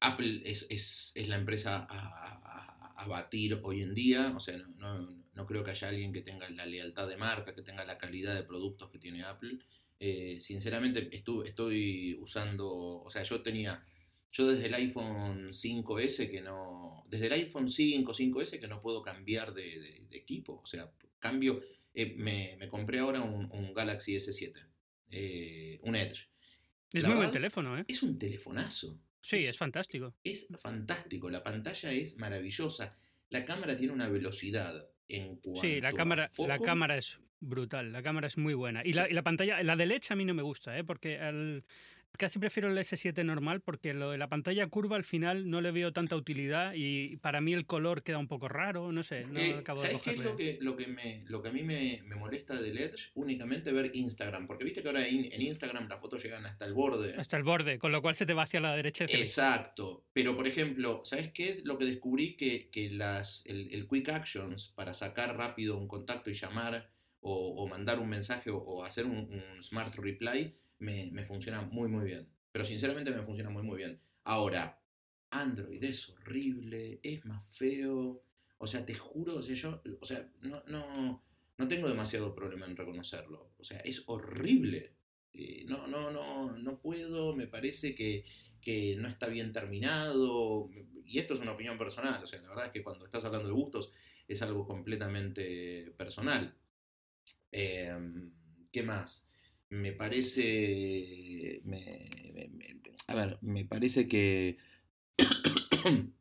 Apple 0.00 0.42
es, 0.44 0.66
es, 0.68 1.12
es, 1.14 1.28
la 1.28 1.36
empresa 1.36 1.86
a, 1.88 2.92
a, 2.96 3.06
batir 3.06 3.60
hoy 3.62 3.82
en 3.82 3.94
día, 3.94 4.32
o 4.34 4.40
sea, 4.40 4.58
no, 4.58 4.98
no, 4.98 5.24
no, 5.32 5.46
creo 5.46 5.62
que 5.62 5.70
haya 5.70 5.88
alguien 5.88 6.12
que 6.12 6.22
tenga 6.22 6.48
la 6.50 6.66
lealtad 6.66 7.06
de 7.06 7.16
marca, 7.16 7.54
que 7.54 7.62
tenga 7.62 7.84
la 7.84 7.98
calidad 7.98 8.34
de 8.34 8.42
productos 8.42 8.90
que 8.90 8.98
tiene 8.98 9.24
Apple. 9.24 9.58
Eh, 10.00 10.38
sinceramente 10.40 11.08
estuve, 11.12 11.48
estoy 11.48 12.16
usando, 12.20 12.68
o 12.68 13.10
sea, 13.10 13.22
yo 13.22 13.42
tenía, 13.42 13.84
yo 14.32 14.46
desde 14.48 14.66
el 14.66 14.74
iPhone 14.74 15.52
5S 15.52 16.30
que 16.30 16.40
no, 16.40 17.04
desde 17.08 17.26
el 17.26 17.32
iPhone 17.34 17.68
5, 17.68 18.12
5S 18.12 18.58
que 18.58 18.68
no 18.68 18.82
puedo 18.82 19.02
cambiar 19.02 19.54
de, 19.54 20.06
de, 20.10 20.16
equipo, 20.16 20.60
o 20.62 20.66
sea, 20.66 20.90
cambio, 21.18 21.60
eh, 21.94 22.14
me, 22.16 22.56
me, 22.58 22.68
compré 22.68 22.98
ahora 22.98 23.20
un, 23.20 23.50
un 23.52 23.74
Galaxy 23.74 24.16
S7 24.16 24.73
eh, 25.14 25.78
un 25.82 25.94
Edge. 25.94 26.28
Es 26.92 27.04
muy 27.04 27.14
buen 27.14 27.30
teléfono, 27.30 27.78
¿eh? 27.78 27.84
Es 27.86 28.02
un 28.02 28.18
telefonazo. 28.18 29.00
Sí, 29.20 29.36
es, 29.36 29.56
fantástico. 29.56 30.14
Es 30.22 30.48
fantástico. 30.58 31.30
La 31.30 31.42
pantalla 31.42 31.92
es 31.92 32.16
maravillosa. 32.18 32.96
La 33.30 33.44
cámara 33.44 33.76
tiene 33.76 33.92
una 33.92 34.08
velocidad 34.08 34.74
en 35.08 35.36
cuanto 35.36 35.62
Sí, 35.62 35.80
la 35.80 35.92
cámara, 35.92 36.30
la 36.38 36.58
cámara 36.58 36.98
es 36.98 37.18
brutal. 37.40 37.92
La 37.92 38.02
cámara 38.02 38.26
es 38.26 38.36
muy 38.36 38.54
buena. 38.54 38.82
Y, 38.84 38.92
la, 38.92 39.08
y 39.08 39.14
la, 39.14 39.22
pantalla, 39.22 39.62
la 39.62 39.76
de 39.76 39.84
Edge 39.84 40.10
a 40.10 40.16
mí 40.16 40.24
no 40.24 40.34
me 40.34 40.42
gusta, 40.42 40.76
¿eh? 40.76 40.84
Porque 40.84 41.18
casi 42.16 42.38
prefiero 42.38 42.68
el 42.68 42.78
S7 42.78 43.24
normal 43.24 43.60
porque 43.60 43.94
lo 43.94 44.10
de 44.10 44.18
la 44.18 44.28
pantalla 44.28 44.66
curva 44.68 44.96
al 44.96 45.04
final 45.04 45.50
no 45.50 45.60
le 45.60 45.70
veo 45.70 45.92
tanta 45.92 46.16
utilidad 46.16 46.72
y 46.74 47.16
para 47.16 47.40
mí 47.40 47.52
el 47.52 47.66
color 47.66 48.02
queda 48.02 48.18
un 48.18 48.28
poco 48.28 48.48
raro, 48.48 48.92
no 48.92 49.02
sé, 49.02 49.26
no 49.26 49.38
Eh, 49.38 49.56
acabo 49.58 49.80
de 49.80 49.88
¿Sabes 49.88 50.02
qué 50.02 50.10
es 50.10 50.18
lo 50.18 50.36
que, 50.36 50.58
lo 50.60 50.76
que, 50.76 50.86
me, 50.86 51.24
lo 51.26 51.42
que 51.42 51.48
a 51.48 51.52
mí 51.52 51.62
me, 51.62 52.02
me 52.06 52.16
molesta 52.16 52.60
del 52.60 52.78
Edge? 52.78 53.10
Únicamente 53.14 53.72
ver 53.72 53.90
Instagram. 53.94 54.46
Porque 54.46 54.64
viste 54.64 54.82
que 54.82 54.88
ahora 54.88 55.06
en, 55.06 55.32
en 55.32 55.42
Instagram 55.42 55.88
las 55.88 56.00
fotos 56.00 56.22
llegan 56.22 56.46
hasta 56.46 56.64
el 56.64 56.72
borde. 56.72 57.14
Hasta 57.16 57.36
el 57.36 57.42
borde, 57.42 57.78
con 57.78 57.92
lo 57.92 58.00
cual 58.02 58.14
se 58.14 58.26
te 58.26 58.34
va 58.34 58.42
hacia 58.44 58.60
la 58.60 58.74
derecha. 58.74 59.04
Exacto. 59.04 60.06
Pero, 60.12 60.36
por 60.36 60.46
ejemplo, 60.46 61.02
¿sabes 61.04 61.32
qué 61.32 61.50
es 61.50 61.64
lo 61.64 61.78
que 61.78 61.86
descubrí? 61.86 62.36
Que, 62.36 62.70
que 62.70 62.90
las, 62.90 63.44
el, 63.46 63.72
el 63.72 63.86
Quick 63.88 64.08
Actions 64.08 64.68
para 64.68 64.94
sacar 64.94 65.36
rápido 65.36 65.76
un 65.76 65.88
contacto 65.88 66.30
y 66.30 66.34
llamar 66.34 66.90
o, 67.20 67.62
o 67.62 67.68
mandar 67.68 67.98
un 67.98 68.08
mensaje 68.08 68.50
o, 68.50 68.58
o 68.58 68.84
hacer 68.84 69.06
un, 69.06 69.16
un 69.16 69.62
Smart 69.62 69.94
Reply 69.94 70.54
me, 70.78 71.24
funciona 71.24 71.62
muy, 71.62 71.88
muy 71.88 72.04
bien. 72.04 72.28
Pero 72.52 72.64
sinceramente 72.64 73.10
me 73.10 73.22
funciona 73.22 73.50
muy, 73.50 73.62
muy 73.62 73.78
bien. 73.78 74.00
Ahora, 74.24 74.80
Android 75.30 75.82
es 75.82 76.08
horrible, 76.10 77.00
es 77.02 77.24
más 77.24 77.44
feo. 77.48 78.22
O 78.58 78.66
sea, 78.66 78.86
te 78.86 78.94
juro, 78.94 79.36
o 79.36 79.42
sea, 79.42 79.54
yo, 79.54 79.82
no, 80.42 80.62
no, 80.66 81.22
no 81.58 81.68
tengo 81.68 81.88
demasiado 81.88 82.34
problema 82.34 82.66
en 82.66 82.76
reconocerlo. 82.76 83.52
O 83.58 83.64
sea, 83.64 83.78
es 83.80 84.04
horrible. 84.06 84.94
Eh, 85.32 85.64
no, 85.66 85.86
no, 85.88 86.10
no, 86.10 86.56
no 86.56 86.80
puedo, 86.80 87.34
me 87.34 87.48
parece 87.48 87.94
que, 87.94 88.24
que 88.60 88.96
no 88.96 89.08
está 89.08 89.26
bien 89.26 89.52
terminado. 89.52 90.70
Y 91.04 91.18
esto 91.18 91.34
es 91.34 91.40
una 91.40 91.52
opinión 91.52 91.76
personal. 91.76 92.22
O 92.22 92.26
sea, 92.26 92.40
la 92.42 92.50
verdad 92.50 92.66
es 92.66 92.72
que 92.72 92.82
cuando 92.84 93.04
estás 93.04 93.24
hablando 93.24 93.48
de 93.48 93.54
gustos 93.54 93.90
es 94.28 94.40
algo 94.42 94.66
completamente 94.66 95.92
personal. 95.96 96.56
Eh, 97.52 97.92
¿Qué 98.72 98.82
más? 98.82 99.28
Me 99.70 99.92
parece. 99.92 101.60
me- 101.64 102.08
a 103.08 103.14
ver, 103.14 103.38
me 103.42 103.64
parece 103.64 104.08
que. 104.08 104.56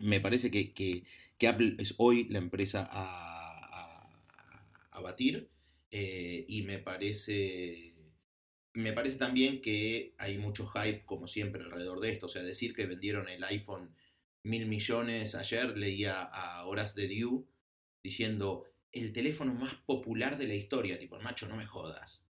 me 0.00 0.20
parece 0.20 0.50
que, 0.50 0.72
que- 0.74 1.04
Apple 1.48 1.76
es 1.78 1.94
hoy 1.98 2.24
la 2.30 2.38
empresa 2.38 2.88
a, 2.90 4.08
a- 4.92 5.00
batir. 5.00 5.48
eh, 5.90 6.44
y 6.48 6.62
me 6.62 6.78
parece. 6.78 7.94
Me 8.74 8.92
parece 8.94 9.18
también 9.18 9.62
que 9.62 10.14
hay 10.18 10.38
mucho 10.38 10.66
hype, 10.68 11.04
como 11.06 11.28
siempre, 11.28 11.62
alrededor 11.64 12.00
de 12.00 12.10
esto. 12.12 12.26
O 12.26 12.30
sea, 12.30 12.42
decir 12.44 12.74
que 12.74 12.86
vendieron 12.86 13.28
el 13.28 13.44
iPhone 13.44 13.94
mil 14.44 14.66
millones 14.66 15.34
ayer, 15.36 15.76
leía 15.78 16.22
a 16.22 16.66
Horas 16.66 16.94
de 16.96 17.08
Dew 17.08 17.46
diciendo 18.04 18.64
el 18.92 19.12
teléfono 19.14 19.54
más 19.54 19.74
popular 19.86 20.38
de 20.38 20.48
la 20.48 20.54
historia. 20.56 20.98
Tipo, 21.00 21.20
macho, 21.20 21.48
no 21.48 21.56
me 21.56 21.66
jodas. 21.66 22.25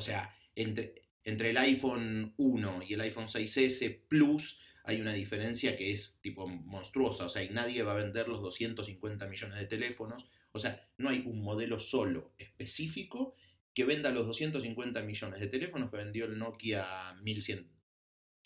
O 0.00 0.02
sea, 0.02 0.34
entre, 0.54 0.94
entre 1.24 1.50
el 1.50 1.58
iPhone 1.58 2.32
1 2.38 2.84
y 2.88 2.94
el 2.94 3.02
iPhone 3.02 3.26
6S 3.26 4.00
Plus 4.08 4.58
hay 4.84 4.98
una 4.98 5.12
diferencia 5.12 5.76
que 5.76 5.92
es 5.92 6.22
tipo 6.22 6.48
monstruosa. 6.48 7.26
O 7.26 7.28
sea, 7.28 7.42
y 7.42 7.50
nadie 7.50 7.82
va 7.82 7.92
a 7.92 8.02
vender 8.02 8.26
los 8.28 8.40
250 8.40 9.26
millones 9.26 9.58
de 9.58 9.66
teléfonos. 9.66 10.24
O 10.52 10.58
sea, 10.58 10.88
no 10.96 11.10
hay 11.10 11.22
un 11.26 11.42
modelo 11.42 11.78
solo 11.78 12.32
específico 12.38 13.34
que 13.74 13.84
venda 13.84 14.10
los 14.10 14.26
250 14.26 15.02
millones 15.02 15.38
de 15.38 15.48
teléfonos 15.48 15.90
que 15.90 15.98
vendió 15.98 16.24
el 16.24 16.38
Nokia 16.38 17.12
1100. 17.22 17.68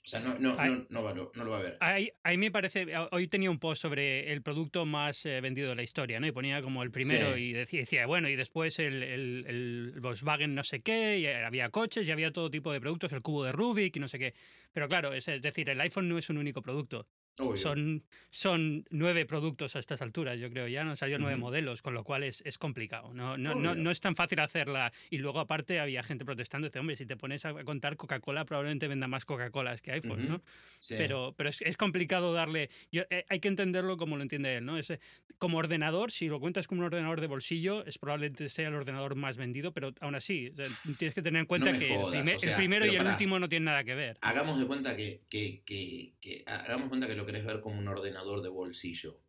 O 0.04 0.06
sea, 0.06 0.20
no, 0.20 0.38
no, 0.38 0.54
no, 0.54 0.86
no, 0.90 1.02
va- 1.02 1.14
no 1.14 1.44
lo 1.44 1.50
va 1.50 1.58
a 1.60 1.62
ver. 1.62 1.76
Ahí, 1.80 2.12
ahí 2.22 2.36
me 2.36 2.50
parece, 2.50 2.86
hoy 3.10 3.26
tenía 3.26 3.50
un 3.50 3.58
post 3.58 3.80
sobre 3.80 4.30
el 4.34 4.42
producto 4.42 4.84
más 4.84 5.24
eh, 5.24 5.40
vendido 5.40 5.70
de 5.70 5.76
la 5.76 5.82
historia, 5.82 6.20
¿no? 6.20 6.26
Y 6.26 6.32
ponía 6.32 6.60
como 6.60 6.82
el 6.82 6.90
primero 6.90 7.34
Sí. 7.34 7.40
y 7.40 7.52
decía, 7.54 7.80
decía, 7.80 8.04
bueno, 8.06 8.28
y 8.28 8.36
después 8.36 8.78
el, 8.80 9.02
el- 9.02 9.44
el 9.48 10.00
Volkswagen 10.02 10.54
no 10.54 10.62
sé 10.62 10.82
qué, 10.82 11.18
y 11.20 11.26
había 11.26 11.70
coches 11.70 12.06
y 12.06 12.12
había 12.12 12.30
todo 12.32 12.50
tipo 12.50 12.70
de 12.70 12.82
productos, 12.82 13.12
el 13.12 13.22
cubo 13.22 13.44
de 13.44 13.52
Rubik 13.52 13.96
y 13.96 14.00
no 14.00 14.08
sé 14.08 14.18
qué. 14.18 14.34
Pero 14.74 14.88
claro, 14.90 15.14
es, 15.14 15.26
es 15.26 15.40
decir, 15.40 15.70
el 15.70 15.80
iPhone 15.80 16.06
no 16.08 16.18
es 16.18 16.28
un 16.28 16.36
único 16.36 16.60
producto. 16.60 17.06
Obvio. 17.38 17.56
Son, 17.56 18.02
son 18.30 18.84
nueve 18.90 19.26
productos 19.26 19.74
a 19.76 19.78
estas 19.80 20.00
alturas, 20.02 20.38
yo 20.38 20.50
creo. 20.50 20.68
Ya 20.68 20.84
no 20.84 20.90
han 20.90 20.96
salido 20.96 21.18
nueve 21.18 21.36
modelos, 21.36 21.82
con 21.82 21.92
lo 21.94 22.04
cual 22.04 22.22
es, 22.22 22.42
es 22.46 22.58
complicado. 22.58 23.12
No, 23.12 23.36
no, 23.36 23.54
no, 23.54 23.74
no 23.74 23.90
es 23.90 24.00
tan 24.00 24.14
fácil 24.14 24.38
hacerla. 24.40 24.92
Y 25.10 25.18
luego, 25.18 25.40
aparte, 25.40 25.80
había 25.80 26.02
gente 26.02 26.24
protestando. 26.24 26.68
Dice, 26.68 26.78
hombre, 26.78 26.96
si 26.96 27.06
te 27.06 27.16
pones 27.16 27.44
a 27.44 27.52
contar 27.64 27.96
Coca-Cola, 27.96 28.44
probablemente 28.44 28.86
venda 28.88 29.08
más 29.08 29.24
Coca-Colas 29.24 29.82
que 29.82 29.92
iPhone. 29.92 30.28
¿no? 30.28 30.42
Sí. 30.78 30.94
Pero, 30.96 31.34
pero 31.36 31.48
es, 31.50 31.60
es 31.62 31.76
complicado 31.76 32.32
darle. 32.32 32.70
yo- 32.92 33.02
eh, 33.10 33.24
hay 33.28 33.40
que 33.40 33.48
entenderlo 33.48 33.96
como 33.96 34.16
lo 34.16 34.22
entiende 34.22 34.56
él, 34.56 34.64
¿no? 34.64 34.78
Es, 34.78 34.92
como 35.38 35.58
ordenador, 35.58 36.12
si 36.12 36.28
lo 36.28 36.38
cuentas 36.40 36.66
como 36.68 36.80
un 36.82 36.86
ordenador 36.86 37.20
de 37.20 37.26
bolsillo, 37.26 37.84
es 37.84 37.98
probablemente 37.98 38.48
sea 38.48 38.68
el 38.68 38.74
ordenador 38.74 39.14
más 39.16 39.36
vendido, 39.36 39.72
pero 39.72 39.92
aún 40.00 40.14
así, 40.14 40.50
o 40.50 40.56
sea, 40.56 40.66
tienes 40.98 41.14
que 41.14 41.22
tener 41.22 41.40
en 41.40 41.46
cuenta 41.46 41.72
que 41.76 41.92
el, 41.92 42.00
jodas, 42.00 42.14
primer- 42.20 42.36
o 42.36 42.38
sea, 42.38 42.50
el 42.50 42.56
primero 42.56 42.86
y 42.86 42.94
el 42.94 43.04
último 43.06 43.38
no 43.40 43.48
tienen 43.48 43.64
nada 43.64 43.82
que 43.82 43.94
ver. 43.94 44.18
Hagamos 44.20 44.58
de 44.60 44.66
cuenta 44.66 44.94
que, 44.96 45.20
que, 45.28 45.62
que- 45.64 46.12
que- 46.20 46.44
hagamos 46.46 46.88
cuenta 46.88 47.06
que 47.08 47.14
lo 47.16 47.23
querés 47.26 47.44
ver 47.44 47.60
como 47.60 47.78
un 47.78 47.88
ordenador 47.88 48.42
de 48.42 48.48
bolsillo. 48.48 49.20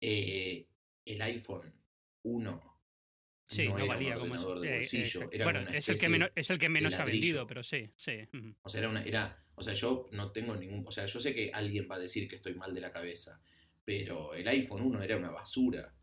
Eh, 0.00 0.68
el 1.04 1.22
iPhone 1.22 1.74
1 2.22 2.78
Sí, 3.50 3.64
no, 3.64 3.70
no, 3.70 3.78
era 3.78 3.86
valía 3.94 4.14
un 4.14 4.20
como 4.20 4.34
es- 4.34 4.40
ordenador 4.42 4.60
de 4.60 4.68
eh, 4.68 4.78
bolsillo, 4.80 5.28
era 5.32 5.44
bueno, 5.46 5.60
una 5.62 5.70
es 5.70 5.88
el, 5.88 5.98
que 5.98 6.08
menos, 6.10 6.30
es 6.36 6.50
el 6.50 6.58
que 6.58 6.68
menos 6.68 6.94
ha 6.94 7.04
vendido, 7.06 7.46
pero 7.46 7.62
sí, 7.62 7.90
sí. 7.96 8.12
O 8.60 8.68
sea, 8.68 8.80
era 8.80 8.90
una, 8.90 9.02
era, 9.02 9.42
o 9.54 9.62
sea, 9.62 9.72
yo 9.72 10.08
no 10.12 10.30
tengo 10.32 10.54
ningún, 10.54 10.84
o 10.86 10.90
sea, 10.92 11.06
yo 11.06 11.18
sé 11.18 11.34
que 11.34 11.50
alguien 11.54 11.88
va 11.90 11.94
a 11.94 11.98
decir 11.98 12.28
que 12.28 12.36
estoy 12.36 12.52
mal 12.54 12.74
de 12.74 12.82
la 12.82 12.92
cabeza, 12.92 13.40
pero 13.86 14.34
el 14.34 14.46
iPhone 14.48 14.82
1 14.82 15.02
era 15.02 15.16
una 15.16 15.30
basura. 15.30 15.94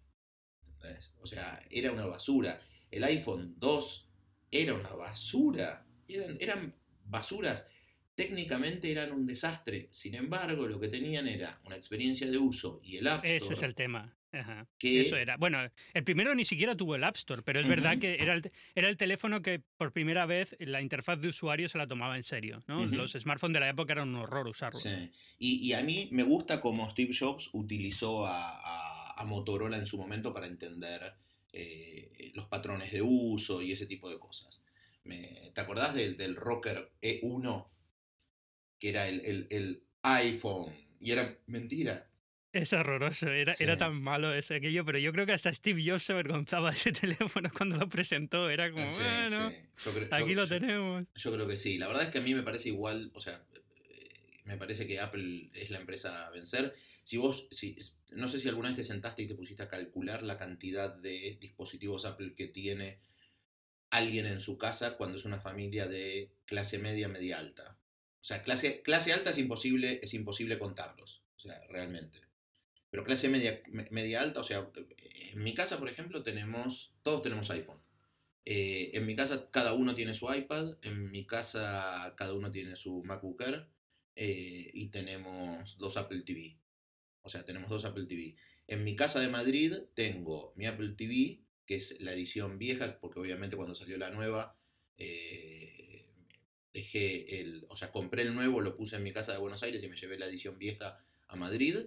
¿entendés? 0.74 1.14
O 1.20 1.28
sea, 1.28 1.64
era 1.70 1.92
una 1.92 2.08
basura. 2.08 2.60
El 2.90 3.04
iPhone 3.04 3.54
2 3.58 4.10
era 4.50 4.74
una 4.74 4.90
basura. 4.94 5.86
Eran, 6.08 6.38
eran 6.40 6.76
basuras. 7.04 7.68
Técnicamente 8.16 8.90
eran 8.92 9.12
un 9.12 9.26
desastre. 9.26 9.88
Sin 9.92 10.16
embargo, 10.16 10.68
lo 10.68 10.80
que 10.80 10.88
tenían 10.88 11.28
era 11.28 11.60
una 11.66 11.76
experiencia 11.76 12.30
de 12.30 12.38
uso 12.38 12.80
y 12.84 12.98
el 12.98 13.08
App 13.08 13.26
Store 13.26 13.38
Ese 13.38 13.54
es 13.54 13.62
el 13.64 13.76
tema. 13.76 14.16
Ajá. 14.32 14.68
que 14.78 15.00
Eso 15.00 15.16
era. 15.16 15.38
Bueno, 15.38 15.60
el 15.94 16.04
primero 16.04 16.36
ni 16.36 16.44
siquiera 16.44 16.76
tuvo 16.76 16.96
el 16.96 17.04
App 17.06 17.16
Store, 17.16 17.42
pero 17.42 17.62
es 17.62 17.68
verdad 17.68 17.98
que 18.00 18.16
era 18.20 18.34
el, 18.34 18.52
era 18.74 18.90
el 18.90 18.98
teléfono 18.98 19.42
que 19.42 19.62
por 19.78 19.94
primera 19.94 20.26
vez 20.26 20.58
la 20.60 20.82
interfaz 20.82 21.22
de 21.22 21.30
usuario 21.30 21.70
se 21.70 21.78
la 21.78 21.88
tomaba 21.88 22.18
en 22.18 22.24
serio. 22.24 22.60
Los 22.68 23.14
smartphones 23.14 23.54
de 23.54 23.60
la 23.62 23.70
época 23.70 23.94
eran 23.94 24.10
un 24.10 24.16
horror 24.18 24.48
usarlos. 24.48 24.84
Sí. 24.84 25.12
Y, 25.40 25.66
y 25.68 25.72
a 25.74 25.82
mí 25.84 26.10
me 26.12 26.24
gusta 26.24 26.60
cómo 26.60 26.90
Steve 26.92 27.14
Jobs 27.18 27.50
utilizó 27.54 28.26
a, 28.26 28.50
a- 28.60 29.14
a 29.18 29.24
Motorola 29.24 29.78
en 29.78 29.86
su 29.86 29.98
momento 29.98 30.34
para 30.34 30.48
entender 30.48 31.14
eh, 31.54 32.32
los 32.34 32.48
patrones 32.48 32.92
de 32.92 33.02
uso 33.02 33.62
y 33.62 33.72
ese 33.72 33.86
tipo 33.86 34.10
de 34.10 34.20
cosas. 34.20 34.62
Me- 35.06 35.52
¿Te 35.54 35.62
acordás 35.62 35.94
del, 35.96 36.18
del 36.18 36.36
Rocker 36.36 36.92
E1? 37.02 37.68
Que 38.86 38.90
era 38.92 39.08
el, 39.08 39.22
el- 39.26 39.48
el 39.50 39.84
iPhone. 40.04 40.72
Y 41.00 41.10
era 41.12 41.36
mentira. 41.48 42.08
Es 42.54 42.72
horroroso, 42.72 43.30
era, 43.30 43.56
Sí. 43.56 43.64
era 43.64 43.78
tan 43.78 44.00
malo 44.00 44.32
ese 44.32 44.54
aquello, 44.56 44.86
pero 44.86 45.00
yo 45.00 45.12
creo 45.12 45.26
que 45.26 45.32
hasta 45.34 45.52
Steve 45.52 45.84
Jobs 45.84 46.04
se 46.04 46.14
avergonzaba 46.14 46.70
de 46.70 46.76
ese 46.76 46.92
teléfono 47.32 47.50
cuando 47.52 47.78
lo 47.78 47.90
presentó. 47.90 48.48
Era 48.48 48.72
como, 48.72 48.88
Sí, 48.88 49.02
bueno, 49.02 49.50
sí. 49.50 49.90
Creo- 49.92 50.08
aquí 50.12 50.30
yo- 50.30 50.36
lo 50.36 50.48
tenemos. 50.48 51.06
Yo 51.16 51.34
creo 51.34 51.48
que 51.48 51.58
sí. 51.58 51.80
La 51.80 51.88
verdad 51.88 52.04
es 52.04 52.10
que 52.10 52.20
a 52.20 52.22
mí 52.22 52.36
me 52.36 52.44
parece 52.44 52.70
igual, 52.70 53.10
o 53.16 53.22
sea, 53.22 53.44
eh, 53.56 54.10
me 54.46 54.56
parece 54.58 54.86
que 54.86 55.00
Apple 55.00 55.50
es 55.56 55.72
la 55.72 55.80
empresa 55.80 56.28
a 56.28 56.30
vencer. 56.30 56.76
Si 57.04 57.18
vos, 57.18 57.48
si, 57.50 57.76
no 58.12 58.30
sé 58.30 58.38
si 58.38 58.48
alguna 58.50 58.70
vez 58.70 58.78
te 58.78 58.84
sentaste 58.84 59.24
y 59.24 59.28
te 59.28 59.34
pusiste 59.36 59.64
a 59.64 59.68
calcular 59.68 60.22
la 60.22 60.38
cantidad 60.38 60.94
de 60.96 61.40
dispositivos 61.42 62.06
Apple 62.06 62.36
que 62.36 62.48
tiene 62.50 63.00
alguien 63.90 64.28
en 64.28 64.40
su 64.40 64.60
casa 64.60 64.96
cuando 64.96 65.18
es 65.18 65.26
una 65.26 65.40
familia 65.40 65.88
de 65.88 66.30
clase 66.46 66.78
media, 66.78 67.08
media 67.08 67.40
alta. 67.40 67.80
O 68.26 68.28
sea, 68.28 68.42
clase, 68.42 68.82
clase 68.82 69.14
alta 69.14 69.30
es 69.30 69.38
imposible, 69.38 70.00
es 70.02 70.16
imposible 70.16 70.58
contarlos. 70.58 71.22
O 71.38 71.40
sea, 71.42 71.62
realmente. 71.70 72.22
Pero 72.90 73.04
clase 73.04 73.30
media, 73.30 73.62
me- 73.68 73.88
media 73.92 74.20
alta, 74.20 74.40
o 74.40 74.44
sea, 74.44 74.68
en 75.32 75.44
mi 75.44 75.54
casa, 75.54 75.78
por 75.78 75.90
ejemplo, 75.90 76.24
tenemos, 76.24 76.92
todos 77.04 77.22
tenemos 77.22 77.52
iPhone. 77.52 77.80
Eh, 78.44 78.90
en 78.96 79.06
mi 79.06 79.16
casa 79.16 79.52
cada 79.52 79.74
uno 79.74 79.94
tiene 79.94 80.16
su 80.16 80.26
iPad, 80.34 80.76
en 80.82 81.12
mi 81.12 81.28
casa 81.28 82.16
cada 82.18 82.34
uno 82.34 82.50
tiene 82.50 82.76
su 82.76 83.04
MacBook 83.04 83.42
Air 83.44 83.68
eh, 84.16 84.72
y 84.74 84.88
tenemos 84.90 85.78
dos 85.78 85.96
Apple 85.96 86.22
TV. 86.22 86.58
O 87.22 87.30
sea, 87.30 87.46
tenemos 87.46 87.70
dos 87.70 87.86
Apple 87.86 88.06
TV. 88.06 88.36
En 88.66 88.84
mi 88.84 88.96
casa 88.96 89.20
de 89.20 89.28
Madrid 89.30 89.72
tengo 89.94 90.52
mi 90.56 90.66
Apple 90.66 90.96
TV, 90.98 91.42
que 91.68 91.76
es 91.76 92.02
la 92.02 92.14
edición 92.14 92.58
vieja, 92.58 92.98
porque 93.00 93.20
obviamente 93.20 93.56
cuando 93.56 93.76
salió 93.76 94.00
la 94.00 94.10
nueva, 94.10 94.58
eh, 94.98 95.75
dejé 96.76 97.40
el, 97.40 97.66
o 97.70 97.76
sea, 97.78 97.90
compré 97.90 98.24
el 98.24 98.36
nuevo, 98.36 98.60
lo 98.60 98.76
puse 98.76 98.98
en 98.98 99.04
mi 99.04 99.14
casa 99.14 99.32
de 99.32 99.38
Buenos 99.40 99.64
Aires 99.64 99.82
y 99.82 99.88
me 99.88 99.96
llevé 99.96 100.20
la 100.20 100.28
edición 100.28 100.60
vieja 100.60 101.00
a 101.30 101.36
Madrid. 101.38 101.78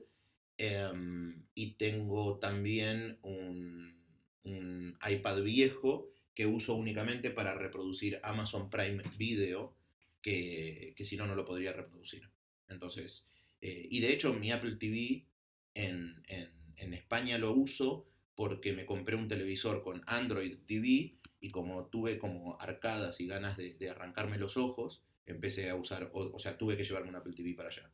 Em, 0.56 1.44
y 1.54 1.74
tengo 1.74 2.38
también 2.38 3.18
un, 3.20 4.02
un 4.44 4.98
iPad 5.06 5.42
viejo 5.42 6.10
que 6.34 6.46
uso 6.46 6.74
únicamente 6.74 7.30
para 7.30 7.54
reproducir 7.54 8.18
Amazon 8.22 8.70
Prime 8.70 9.02
Video, 9.18 9.76
que, 10.22 10.94
que 10.96 11.04
si 11.04 11.18
no, 11.18 11.26
no 11.26 11.34
lo 11.34 11.44
podría 11.44 11.74
reproducir. 11.74 12.30
Entonces, 12.68 13.28
eh, 13.60 13.86
y 13.90 14.00
de 14.00 14.12
hecho 14.12 14.32
mi 14.32 14.50
Apple 14.50 14.76
TV 14.76 15.26
en, 15.74 16.22
en, 16.28 16.50
en 16.76 16.94
España 16.94 17.36
lo 17.36 17.52
uso 17.52 18.08
porque 18.34 18.72
me 18.72 18.86
compré 18.86 19.16
un 19.16 19.28
televisor 19.28 19.82
con 19.82 20.02
Android 20.06 20.56
TV 20.64 21.17
y 21.40 21.50
como 21.50 21.86
tuve 21.86 22.18
como 22.18 22.60
arcadas 22.60 23.20
y 23.20 23.26
ganas 23.26 23.56
de, 23.56 23.90
arrancarme 23.90 24.38
los 24.38 24.56
ojos, 24.56 25.02
empecé 25.26 25.70
a 25.70 25.76
usar, 25.76 26.10
o, 26.12 26.38
sea, 26.38 26.56
tuve 26.56 26.76
que 26.76 26.84
llevarme 26.84 27.10
un 27.10 27.16
Apple 27.16 27.34
TV 27.34 27.54
para 27.54 27.68
allá. 27.68 27.90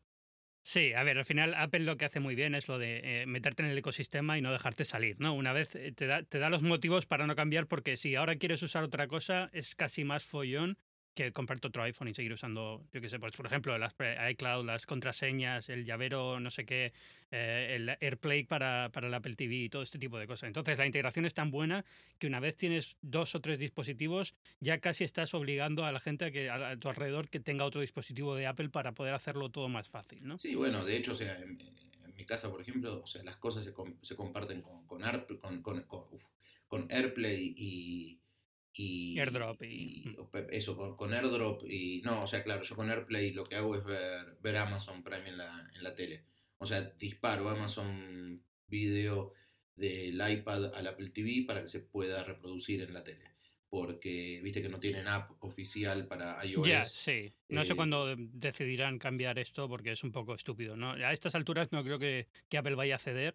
Sí, 0.62 0.95
a 0.95 1.03
ver, 1.03 1.18
al 1.18 1.26
final 1.26 1.55
Apple 1.55 1.80
lo 1.80 1.99
que 1.99 2.07
hace 2.07 2.20
muy 2.20 2.34
bien 2.34 2.55
es 2.55 2.68
lo 2.68 2.78
de 2.78 3.22
eh, 3.22 3.26
meterte 3.26 3.62
en 3.62 3.68
el 3.68 3.76
ecosistema 3.76 4.38
y 4.38 4.40
no 4.40 4.51
dejarte 4.51 4.86
salir, 4.86 5.20
¿no? 5.20 5.34
Una 5.34 5.53
vez 5.53 5.74
eh, 5.74 5.92
te 5.92 6.07
da, 6.07 6.22
te 6.22 6.38
da 6.38 6.49
los 6.49 6.62
motivos 6.62 7.05
para 7.05 7.26
no 7.26 7.36
cambiar 7.36 7.66
porque 7.66 7.99
si 7.99 8.14
ahora 8.14 8.36
quieres 8.36 8.62
usar 8.62 8.82
otra 8.82 9.07
cosa 9.07 9.51
es 9.53 9.74
casi 9.74 10.05
más 10.05 10.24
follón 10.24 10.78
que 11.14 11.32
comprarte 11.32 11.68
otro 11.68 11.82
iPhone 11.84 12.08
y 12.08 12.14
seguir 12.14 12.32
usando, 12.32 12.84
yo 12.92 13.00
qué 13.00 13.08
sé, 13.08 13.18
pues, 13.18 13.32
por 13.32 13.46
ejemplo, 13.46 13.76
las 13.78 13.94
iCloud, 14.30 14.66
las 14.66 14.84
contraseñas, 14.86 15.68
el 15.68 15.84
llavero, 15.84 16.40
no 16.40 16.50
sé 16.50 16.66
qué, 16.66 16.92
eh, 17.30 17.76
el 17.76 17.88
AirPlay 18.00 18.44
para, 18.44 18.90
para 18.92 19.06
el 19.06 19.14
Apple 19.14 19.34
TV 19.34 19.54
y 19.54 19.68
todo 19.68 19.82
este 19.82 19.98
tipo 19.98 20.18
de 20.18 20.26
cosas. 20.26 20.48
Entonces, 20.48 20.76
la 20.76 20.86
integración 20.86 21.24
es 21.24 21.34
tan 21.34 21.50
buena 21.50 21.84
que 22.18 22.26
una 22.26 22.40
vez 22.40 22.56
tienes 22.56 22.96
dos 23.00 23.34
o 23.34 23.40
tres 23.40 23.58
dispositivos, 23.58 24.34
ya 24.60 24.78
casi 24.78 25.04
estás 25.04 25.34
obligando 25.34 25.84
a 25.84 25.92
la 25.92 26.00
gente 26.00 26.26
a, 26.26 26.30
que, 26.30 26.50
a, 26.50 26.76
tu 26.76 26.88
alrededor 26.88 27.28
que 27.28 27.40
tenga 27.40 27.64
otro 27.64 27.80
dispositivo 27.80 28.34
de 28.34 28.46
Apple 28.46 28.68
para 28.68 28.92
poder 28.92 29.14
hacerlo 29.14 29.50
todo 29.50 29.68
más 29.68 29.88
fácil, 29.88 30.26
¿no? 30.26 30.38
Sí, 30.38 30.54
bueno, 30.54 30.84
de 30.84 30.96
hecho, 30.96 31.12
o 31.12 31.16
sea, 31.16 31.38
en, 31.38 31.58
mi 32.16 32.24
casa, 32.24 32.48
por 32.48 32.60
ejemplo, 32.60 33.02
las 33.24 33.36
cosas 33.36 33.64
se, 33.64 33.72
se 34.02 34.14
comparten 34.14 34.62
con, 34.62 34.86
con, 34.86 35.02
con 36.68 36.86
AirPlay 36.90 37.54
y 37.56 38.20
y, 38.75 39.18
airdrop 39.18 39.62
y... 39.62 40.16
eso 40.51 40.97
con, 40.97 41.14
airdrop 41.14 41.62
y 41.68 42.03
no 42.05 42.25
o 42.25 42.27
sea 42.27 42.43
claro 42.43 42.62
yo 42.62 42.75
con 42.75 42.91
AirPlay 42.91 43.33
lo 43.33 43.45
que 43.45 43.57
hago 43.57 43.77
es 43.77 43.85
ver, 43.85 44.37
ver 44.43 44.57
Amazon 44.57 45.03
Prime 45.03 45.29
en 45.29 45.39
la, 45.39 45.70
en 45.75 45.83
la 45.83 45.95
tele 45.95 46.25
o 46.59 46.66
sea 46.66 46.81
disparo 46.81 47.49
Amazon 47.49 48.43
Video 48.66 49.33
del 49.77 50.20
iPad 50.31 50.75
al 50.75 50.87
Apple 50.87 51.11
TV 51.11 51.45
para 51.47 51.62
que 51.62 51.68
se 51.68 51.81
pueda 51.81 52.25
reproducir 52.25 52.83
en 52.83 52.93
la 52.93 53.05
tele 53.05 53.35
porque 53.75 54.41
viste 54.41 54.62
que 54.62 54.68
no 54.68 54.79
tienen 54.79 55.09
app 55.09 55.33
oficial 55.41 56.07
para 56.07 56.45
iOS. 56.47 56.68
Ya, 56.68 56.83
sí. 56.85 57.35
No 57.49 57.64
sé 57.64 57.72
eh, 57.72 57.77
cuándo 57.77 58.14
decidirán 58.16 59.01
cambiar 59.01 59.37
esto 59.41 59.68
porque 59.68 59.91
es 59.91 60.05
un 60.05 60.12
poco 60.12 60.33
estúpido, 60.33 60.77
¿no? 60.77 60.93
A 60.93 61.12
estas 61.12 61.35
alturas 61.35 61.72
no 61.72 61.83
creo 61.83 61.99
que, 61.99 62.29
que 62.49 62.57
Apple 62.57 62.77
vaya 62.77 62.95
a 62.95 63.01
ceder 63.01 63.35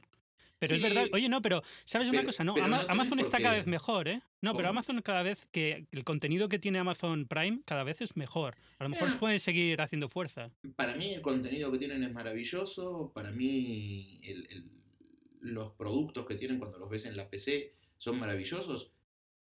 pero 0.59 0.75
es 0.75 0.81
verdad, 0.81 1.07
oye, 1.13 1.29
no, 1.29 1.41
pero 1.41 1.63
¿sabes 1.85 2.09
una 2.09 2.23
cosa? 2.25 2.43
No, 2.43 2.53
Amazon 2.55 3.19
está 3.19 3.39
cada 3.39 3.55
vez 3.55 3.65
mejor, 3.65 4.09
¿eh? 4.09 4.21
No, 4.41 4.53
pero 4.53 4.69
Amazon 4.69 5.01
cada 5.01 5.23
vez 5.23 5.47
que 5.51 5.87
el 5.91 6.03
contenido 6.03 6.49
que 6.49 6.59
tiene 6.59 6.79
Amazon 6.79 7.27
Prime 7.27 7.61
cada 7.65 7.83
vez 7.83 8.01
es 8.01 8.17
mejor. 8.17 8.55
A 8.77 8.83
lo 8.83 8.89
mejor 8.89 9.17
puede 9.19 9.39
seguir 9.39 9.81
haciendo 9.81 10.09
fuerza. 10.09 10.51
Para 10.75 10.95
mí 10.95 11.13
el 11.13 11.21
contenido 11.21 11.71
que 11.71 11.77
tienen 11.77 12.03
es 12.03 12.11
maravilloso. 12.11 13.11
Para 13.15 13.31
mí 13.31 14.21
los 15.39 15.71
productos 15.73 16.25
que 16.25 16.35
tienen 16.35 16.59
cuando 16.59 16.77
los 16.77 16.89
ves 16.89 17.05
en 17.05 17.15
la 17.15 17.29
PC 17.29 17.75
son 17.97 18.19
maravillosos. 18.19 18.91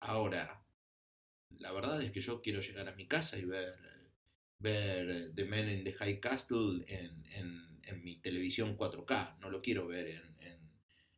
Ahora, 0.00 0.64
la 1.58 1.72
verdad 1.72 2.02
es 2.02 2.10
que 2.10 2.20
yo 2.20 2.40
quiero 2.40 2.60
llegar 2.60 2.88
a 2.88 2.94
mi 2.94 3.06
casa 3.06 3.38
y 3.38 3.44
ver, 3.44 3.74
ver 4.58 5.34
The 5.34 5.44
Man 5.44 5.68
in 5.68 5.84
the 5.84 5.92
High 5.92 6.20
Castle 6.20 6.84
en, 6.86 7.24
en, 7.34 8.02
mi 8.02 8.16
televisión 8.16 8.76
4K. 8.78 9.38
No 9.40 9.50
lo 9.50 9.60
quiero 9.60 9.86
ver 9.86 10.08
en 10.08 10.32
en 10.46 10.61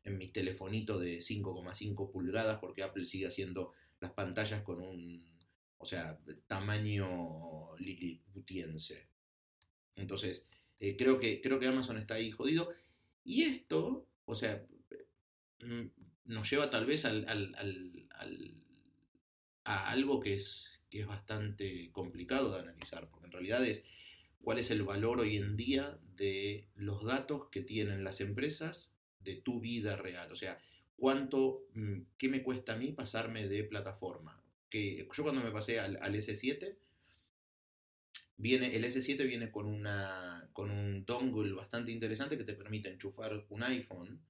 mi 0.05 0.29
telefonito 0.29 0.99
de 0.99 1.19
5,5 1.19 2.11
pulgadas 2.11 2.59
porque 2.59 2.83
Apple 2.83 3.07
sigue 3.07 3.27
haciendo 3.27 3.73
las 4.01 4.13
pantallas 4.13 4.63
con 4.63 4.81
un, 4.81 5.35
o 5.79 5.87
sea, 5.87 6.21
tamaño 6.47 7.77
liliputiense. 7.79 9.09
Entonces, 9.97 10.49
eh, 10.81 10.97
creo, 10.97 11.19
que, 11.19 11.41
creo 11.41 11.59
que 11.59 11.67
Amazon 11.67 11.97
está 11.97 12.15
ahí 12.15 12.31
jodido. 12.31 12.71
Y 13.25 13.45
esto, 13.45 14.07
o 14.27 14.35
sea, 14.35 14.67
mm, 15.61 15.87
nos 16.27 16.51
lleva 16.51 16.71
tal 16.71 16.85
vez 16.85 17.05
al, 17.05 18.09
a 19.65 19.91
algo 19.91 20.21
que 20.21 20.35
es, 20.35 20.81
que 20.91 21.01
es 21.01 21.07
bastante 21.07 21.91
complicado 21.93 22.53
de 22.53 22.61
analizar, 22.61 23.09
porque 23.11 23.27
en 23.27 23.33
realidad 23.33 23.65
es 23.65 23.85
cuál 24.43 24.59
es 24.59 24.71
el 24.71 24.83
valor 24.83 25.21
hoy 25.21 25.37
en 25.37 25.57
día 25.57 25.99
de 26.17 26.69
los 26.75 27.05
datos 27.05 27.49
que 27.51 27.63
tienen 27.63 28.05
las 28.05 28.21
empresas 28.21 28.94
de 29.25 29.37
tu 29.37 29.61
vida 29.61 29.97
real. 29.97 30.31
O 30.31 30.37
sea, 30.37 30.59
cuánto, 30.97 31.67
mm, 31.75 32.01
qué 32.19 32.29
me 32.29 32.43
cuesta 32.43 32.75
a 32.75 32.77
mí 32.77 32.93
pasarme 32.93 33.47
de 33.49 33.65
plataforma. 33.65 34.43
Que 34.69 35.07
yo 35.13 35.23
cuando 35.23 35.43
me 35.43 35.51
pasé 35.51 35.79
al, 35.81 35.99
S7, 35.99 36.77
viene, 38.37 38.75
el 38.77 38.85
S7 38.85 39.27
viene 39.27 39.51
con, 39.51 39.67
una, 39.67 40.49
con 40.53 40.71
un 40.71 41.05
dongle 41.05 41.53
bastante 41.53 41.93
interesante 41.93 42.37
que 42.37 42.45
te 42.45 42.55
permite 42.55 42.89
enchufar 42.89 43.45
un 43.49 43.63
iPhone 43.63 44.21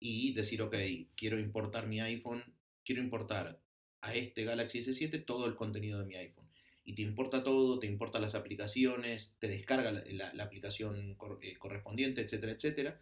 y 0.00 0.32
decir, 0.34 0.62
ok, 0.62 0.76
quiero 1.16 1.38
importar 1.38 1.86
mi 1.86 2.00
iPhone, 2.00 2.42
quiero 2.84 3.02
importar 3.02 3.60
a 4.00 4.14
este 4.14 4.44
Galaxy 4.44 4.80
S7 4.80 5.24
todo 5.24 5.46
el 5.46 5.56
contenido 5.56 5.98
de 5.98 6.06
mi 6.06 6.16
iPhone. 6.16 6.48
Y 6.84 6.94
te 6.94 7.02
importa 7.02 7.44
todo, 7.44 7.78
te 7.78 7.86
importa 7.86 8.18
las 8.18 8.34
aplicaciones, 8.34 9.34
te 9.38 9.48
descarga 9.48 9.92
la, 9.92 10.42
aplicación 10.42 11.16
eh, 11.42 11.56
correspondiente, 11.58 12.22
etcétera, 12.22 12.52
etcétera 12.52 13.00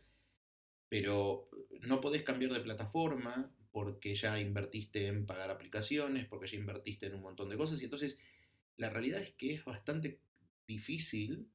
pero 0.88 1.48
no 1.82 2.00
podés 2.00 2.22
cambiar 2.22 2.52
de 2.52 2.60
plataforma 2.60 3.52
porque 3.70 4.14
ya 4.14 4.40
invertiste 4.40 5.06
en 5.06 5.26
pagar 5.26 5.50
aplicaciones, 5.50 6.24
porque 6.24 6.46
ya 6.46 6.56
invertiste 6.56 7.06
en 7.06 7.14
un 7.14 7.22
montón 7.22 7.50
de 7.50 7.56
cosas, 7.56 7.80
y 7.80 7.84
entonces 7.84 8.18
la 8.76 8.90
realidad 8.90 9.20
es 9.20 9.32
que 9.32 9.52
es 9.52 9.64
bastante 9.64 10.20
difícil, 10.66 11.48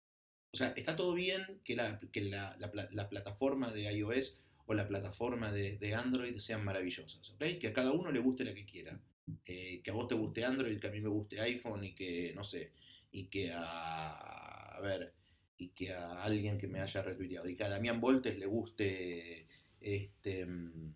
o 0.54 0.58
sea, 0.58 0.70
está 0.76 0.96
todo 0.96 1.14
bien 1.14 1.62
que 1.64 1.76
la, 1.76 2.00
que 2.12 2.22
la, 2.22 2.58
la, 2.60 3.10
plataforma 3.10 3.72
de 3.72 3.92
iOS 3.92 4.42
o 4.66 4.74
la 4.74 4.88
plataforma 4.88 5.52
de, 5.52 5.78
de, 5.78 5.96
Android 5.96 6.38
sean 6.38 6.64
maravillosas, 6.64 7.30
¿ok? 7.32 7.58
Que 7.60 7.70
a 7.70 7.74
cada 7.74 7.92
uno 7.92 8.12
le 8.12 8.20
guste 8.20 8.44
la 8.44 8.54
que 8.54 8.66
quiera, 8.66 9.00
eh, 9.46 9.82
que 9.82 9.92
a 9.92 9.94
vos 9.94 10.08
te 10.08 10.16
guste 10.16 10.46
Android, 10.46 10.80
que 10.80 10.88
a 10.88 10.92
mí 10.92 11.00
me 11.00 11.10
guste 11.10 11.40
iPhone 11.40 11.84
y 11.86 11.96
que, 11.96 12.34
no 12.36 12.44
sé, 12.44 12.74
y 13.12 13.26
que 13.28 13.52
a, 13.54 14.76
a 14.76 14.82
ver, 14.82 15.14
y 15.62 15.70
que 15.70 15.94
a 15.94 16.24
alguien 16.24 16.58
que 16.58 16.68
me 16.68 16.82
haya 16.82 17.02
retuiteado 17.02 17.48
y 17.48 17.56
que 17.56 17.64
a 17.64 17.70
Damián 17.70 18.02
Voltes 18.02 18.38
le 18.38 18.48
guste 18.48 19.48
este 19.80 20.46
mm, 20.46 20.96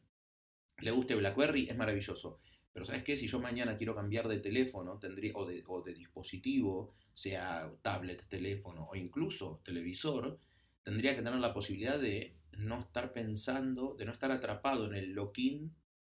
le 0.79 0.91
guste 0.91 1.15
BlackBerry 1.15 1.69
es 1.69 1.77
maravilloso. 1.77 2.39
Pero 2.73 2.85
¿sabes 2.85 3.03
qué? 3.03 3.15
Si 3.15 3.27
yo 3.27 3.39
mañana 3.39 3.77
quiero 3.77 3.95
cambiar 3.95 4.27
de 4.27 4.39
teléfono 4.39 4.99
tendría, 4.99 5.31
o, 5.35 5.45
de, 5.45 5.63
o 5.67 5.81
de 5.81 5.93
dispositivo, 5.93 6.93
sea 7.13 7.71
tablet, 7.81 8.27
teléfono 8.27 8.87
o 8.89 8.95
incluso 8.95 9.61
televisor, 9.63 10.37
tendría 10.83 11.15
que 11.15 11.21
tener 11.21 11.39
la 11.39 11.53
posibilidad 11.53 11.97
de 11.97 12.35
no 12.57 12.81
estar 12.81 13.13
pensando, 13.13 13.95
de 13.97 14.05
no 14.05 14.11
estar 14.11 14.31
atrapado 14.31 14.87
en 14.87 14.95
el 14.95 15.11
lock-in 15.13 15.73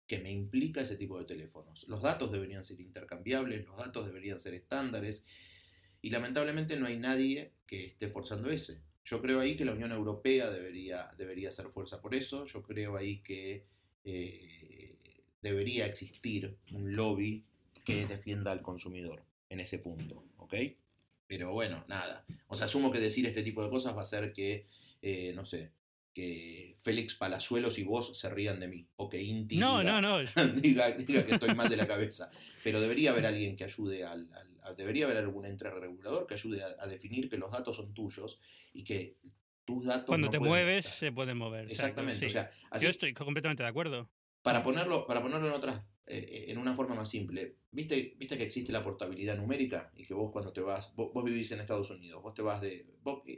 que 0.08 0.20
me 0.20 0.32
implica 0.32 0.82
ese 0.82 0.96
tipo 0.96 1.20
de 1.20 1.26
teléfonos. 1.26 1.88
Los 1.88 2.02
datos 2.02 2.32
deberían 2.32 2.64
ser 2.64 2.80
intercambiables, 2.80 3.66
los 3.66 3.78
datos 3.78 4.08
deberían 4.08 4.40
ser 4.40 4.54
estándares 4.54 5.26
y 6.08 6.10
lamentablemente 6.10 6.78
no 6.78 6.86
hay 6.86 6.96
nadie 6.96 7.52
que 7.68 7.84
esté 7.88 8.08
forzando 8.08 8.50
ese. 8.50 8.80
Yo 9.04 9.22
creo 9.22 9.42
ahí 9.42 9.58
que 9.58 9.66
la 9.66 9.74
Unión 9.74 9.92
Europea 9.92 10.50
debería, 10.50 11.12
debería 11.18 11.50
hacer 11.50 11.68
fuerza 11.68 12.00
por 12.00 12.16
eso. 12.16 12.46
Yo 12.46 12.64
creo 12.64 12.96
ahí 12.96 13.18
que 13.18 13.66
eh, 14.06 14.96
debería 15.42 15.86
existir 15.86 16.56
un 16.72 16.96
lobby 16.96 17.44
que 17.84 18.08
defienda 18.08 18.54
al 18.54 18.62
consumidor 18.62 19.22
en 19.50 19.60
ese 19.60 19.80
punto. 19.80 20.24
¿Ok? 20.38 20.54
Pero 21.28 21.52
bueno, 21.52 21.84
nada. 21.90 22.26
O 22.48 22.56
sea, 22.56 22.68
asumo 22.68 22.90
que 22.90 23.02
decir 23.02 23.26
este 23.26 23.44
tipo 23.44 23.62
de 23.62 23.70
cosas 23.70 23.94
va 23.94 24.00
a 24.00 24.04
hacer 24.04 24.32
que, 24.32 24.66
eh, 25.02 25.34
no 25.36 25.44
sé, 25.44 25.74
que 26.18 26.76
Félix 26.80 27.14
Palazuelos 27.14 27.78
y 27.78 27.84
vos 27.84 28.18
se 28.18 28.28
rían 28.32 28.60
de 28.60 28.68
mí, 28.68 28.88
o 28.96 29.08
que 29.08 29.22
Inti 29.22 29.58
no, 29.58 29.78
diga, 29.78 30.02
no, 30.02 30.24
no. 30.24 30.26
diga, 30.56 30.98
que 30.98 31.34
estoy 31.36 31.54
mal 31.54 31.70
de 31.70 31.78
la 31.78 31.86
cabeza. 31.86 32.32
Pero 32.64 32.82
debería 32.82 33.12
haber 33.12 33.28
alguien 33.28 33.56
que 33.56 33.66
ayude 33.66 34.04
al, 34.04 34.28
debería 34.76 35.06
haber 35.06 35.18
algún 35.18 35.46
regulador 35.46 36.26
que 36.26 36.34
ayude 36.34 36.64
a, 36.64 36.88
definir 36.88 37.30
que 37.30 37.38
los 37.38 37.52
datos 37.52 37.76
son 37.76 37.94
tuyos 37.94 38.40
y 38.74 38.84
que 38.84 39.20
tus 39.64 39.86
datos 39.86 40.08
cuando 40.08 40.32
te 40.32 40.40
mueves 40.40 40.88
se 40.88 41.12
pueden 41.12 41.38
mover. 41.38 41.70
Exactamente. 41.70 42.26
O 42.26 42.30
sea, 42.30 42.50
Yo 42.82 42.90
estoy 42.90 43.14
completamente 43.14 43.62
de 43.62 43.70
acuerdo. 43.70 44.10
Para 44.42 44.64
ponerlo, 44.64 45.06
para 45.06 45.22
ponerlo 45.22 45.50
en 45.50 45.54
otra, 45.54 45.88
eh, 46.08 46.46
en 46.48 46.58
una 46.58 46.74
forma 46.74 46.96
más 46.96 47.10
simple, 47.10 47.58
¿viste, 47.70 48.16
viste 48.18 48.40
que 48.40 48.44
existe 48.44 48.72
la 48.72 48.84
portabilidad 48.84 49.38
numérica 49.38 49.92
y 49.96 50.04
que 50.04 50.16
vos 50.16 50.32
cuando 50.32 50.52
te 50.52 50.62
vas, 50.62 50.96
vos, 50.96 51.24
vivís 51.24 51.52
en 51.52 51.60
Estados 51.60 51.92
Unidos, 51.92 52.24
vos 52.24 52.34
te 52.34 52.42
vas 52.42 52.60
de, 52.60 52.88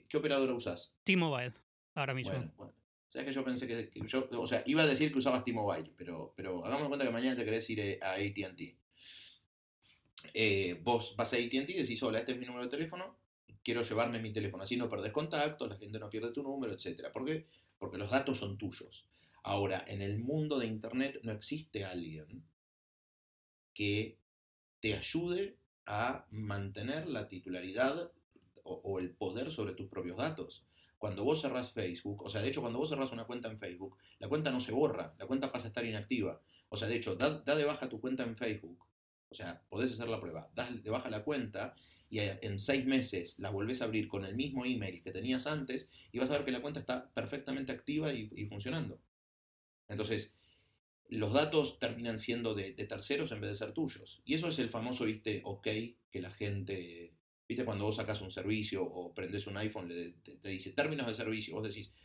¿qué 0.07 0.17
operadora 0.17 0.53
usás? 0.53 0.95
T-Mobile 1.03 1.51
ahora 1.99 2.13
mismo. 2.13 2.31
Bueno, 2.31 2.51
bueno. 2.57 2.73
¿Sabes 3.09 3.27
que 3.27 3.33
yo 3.33 3.43
pensé 3.43 3.67
que, 3.67 3.89
yo, 4.07 4.29
o 4.31 4.45
sea, 4.45 4.61
iba 4.67 4.83
a 4.83 4.87
decir 4.87 5.11
que 5.11 5.17
usabas 5.17 5.43
T-Mobile, 5.43 5.93
pero, 5.97 6.31
pero 6.37 6.63
hagamos 6.63 6.89
cuenta 6.89 7.05
que 7.05 7.11
mañana 7.11 7.35
te 7.35 7.43
querés 7.43 7.67
ir 7.71 7.79
eh, 7.79 7.99
a 8.03 8.13
ATT. 8.13 8.77
Eh, 10.35 10.79
vos 10.83 11.15
vas 11.17 11.33
a 11.33 11.37
ATT 11.37 11.69
y 11.69 11.73
decís, 11.73 12.03
hola, 12.03 12.19
este 12.19 12.33
es 12.33 12.37
mi 12.37 12.45
número 12.45 12.65
de 12.65 12.69
teléfono, 12.69 13.17
quiero 13.63 13.81
llevarme 13.81 14.21
mi 14.21 14.31
teléfono, 14.31 14.61
así 14.61 14.77
no 14.77 14.87
perdés 14.87 15.11
contacto, 15.11 15.65
la 15.65 15.75
gente 15.75 15.97
no 15.97 16.07
pierde 16.07 16.31
tu 16.31 16.43
número, 16.43 16.71
etc. 16.71 17.09
¿Por 17.11 17.25
qué? 17.25 17.47
Porque 17.79 17.97
los 17.97 18.11
datos 18.11 18.37
son 18.37 18.59
tuyos. 18.59 19.07
Ahora, 19.41 19.83
en 19.87 20.03
el 20.03 20.19
mundo 20.19 20.59
de 20.59 20.67
Internet 20.67 21.21
no 21.23 21.31
existe 21.31 21.85
alguien 21.85 22.43
que 23.73 24.19
te 24.81 24.93
ayude 24.93 25.57
a 25.87 26.27
mantener 26.29 27.07
la 27.07 27.27
titularidad 27.27 28.11
o 28.63 28.99
el 28.99 29.09
poder 29.09 29.51
sobre 29.51 29.73
tus 29.73 29.87
propios 29.87 30.17
datos. 30.17 30.63
Cuando 30.99 31.23
vos 31.23 31.41
cerrás 31.41 31.71
Facebook, 31.71 32.23
o 32.23 32.29
sea, 32.29 32.41
de 32.41 32.49
hecho, 32.49 32.61
cuando 32.61 32.77
vos 32.77 32.89
cerrás 32.89 33.11
una 33.11 33.25
cuenta 33.25 33.49
en 33.49 33.57
Facebook, 33.57 33.97
la 34.19 34.27
cuenta 34.27 34.51
no 34.51 34.59
se 34.59 34.73
borra, 34.73 35.15
la 35.17 35.25
cuenta 35.25 35.51
pasa 35.51 35.67
a 35.67 35.69
estar 35.69 35.85
inactiva. 35.85 36.41
O 36.67 36.77
sea, 36.77 36.87
de 36.87 36.97
hecho, 36.97 37.15
da, 37.15 37.39
de 37.39 37.63
baja 37.63 37.89
tu 37.89 37.99
cuenta 37.99 38.23
en 38.23 38.35
Facebook, 38.35 38.85
o 39.29 39.33
sea, 39.33 39.63
podés 39.69 39.93
hacer 39.93 40.09
la 40.09 40.19
prueba, 40.19 40.51
das 40.53 40.83
de 40.83 40.89
baja 40.89 41.09
la 41.09 41.23
cuenta 41.23 41.73
y 42.09 42.19
en 42.19 42.59
seis 42.59 42.85
meses 42.85 43.37
la 43.37 43.51
volvés 43.51 43.81
a 43.81 43.85
abrir 43.85 44.07
con 44.07 44.25
el 44.25 44.35
mismo 44.35 44.65
email 44.65 45.01
que 45.01 45.11
tenías 45.11 45.45
antes 45.47 45.89
y 46.11 46.19
vas 46.19 46.29
a 46.29 46.33
ver 46.33 46.45
que 46.45 46.51
la 46.51 46.61
cuenta 46.61 46.79
está 46.79 47.09
perfectamente 47.13 47.71
activa 47.71 48.11
y, 48.13 48.45
funcionando. 48.47 48.99
Entonces, 49.87 50.33
los 51.07 51.33
datos 51.33 51.79
terminan 51.79 52.17
siendo 52.17 52.55
de, 52.55 52.73
terceros 52.73 53.31
en 53.31 53.41
vez 53.41 53.51
de 53.51 53.55
ser 53.55 53.73
tuyos. 53.73 54.21
Y 54.25 54.33
eso 54.33 54.49
es 54.49 54.59
el 54.59 54.69
famoso, 54.69 55.05
viste, 55.05 55.41
ok, 55.45 55.67
que 56.11 56.21
la 56.21 56.31
gente, 56.31 57.13
viste, 57.49 57.65
cuando 57.65 57.85
vos 57.85 57.95
sacas 57.95 58.21
un 58.21 58.29
servicio 58.29 58.83
o 58.83 59.11
prendes 59.11 59.47
un 59.47 59.57
iPhone, 59.57 59.89
le, 59.89 60.11
te, 60.21 60.49
dice 60.49 60.71
términos 60.73 61.07
de 61.07 61.15
servicio, 61.15 61.55
vos 61.55 61.67
decís, 61.67 61.95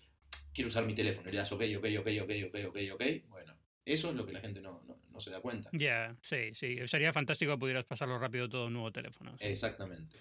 quiero 0.55 0.69
usar 0.69 0.87
mi 0.87 0.95
teléfono, 0.95 1.29
y 1.29 1.33
le 1.33 1.39
das 1.39 1.53
ok, 1.53 1.63
ok, 1.77 1.87
ok, 1.99 2.09
ok, 2.23 2.31
ok, 2.49 2.59
ok, 2.69 2.79
ok, 2.95 3.05
bueno, 3.29 3.55
eso 3.85 4.09
es 4.09 4.17
lo 4.17 4.25
que 4.25 4.33
la 4.33 4.41
gente 4.41 4.63
no, 4.63 4.83
no, 5.11 5.21
se 5.21 5.31
da 5.31 5.43
cuenta. 5.43 5.69
Ya, 5.75 6.17
sí, 6.23 6.55
sí. 6.55 6.79
Sería 6.89 7.13
fantástico 7.13 7.53
que 7.53 7.59
pudieras 7.59 7.85
pasarlo 7.85 8.19
rápido 8.19 8.49
todo 8.49 8.67
un 8.67 8.73
nuevo 8.73 8.91
teléfono. 8.91 9.37
Exactamente. 9.39 10.17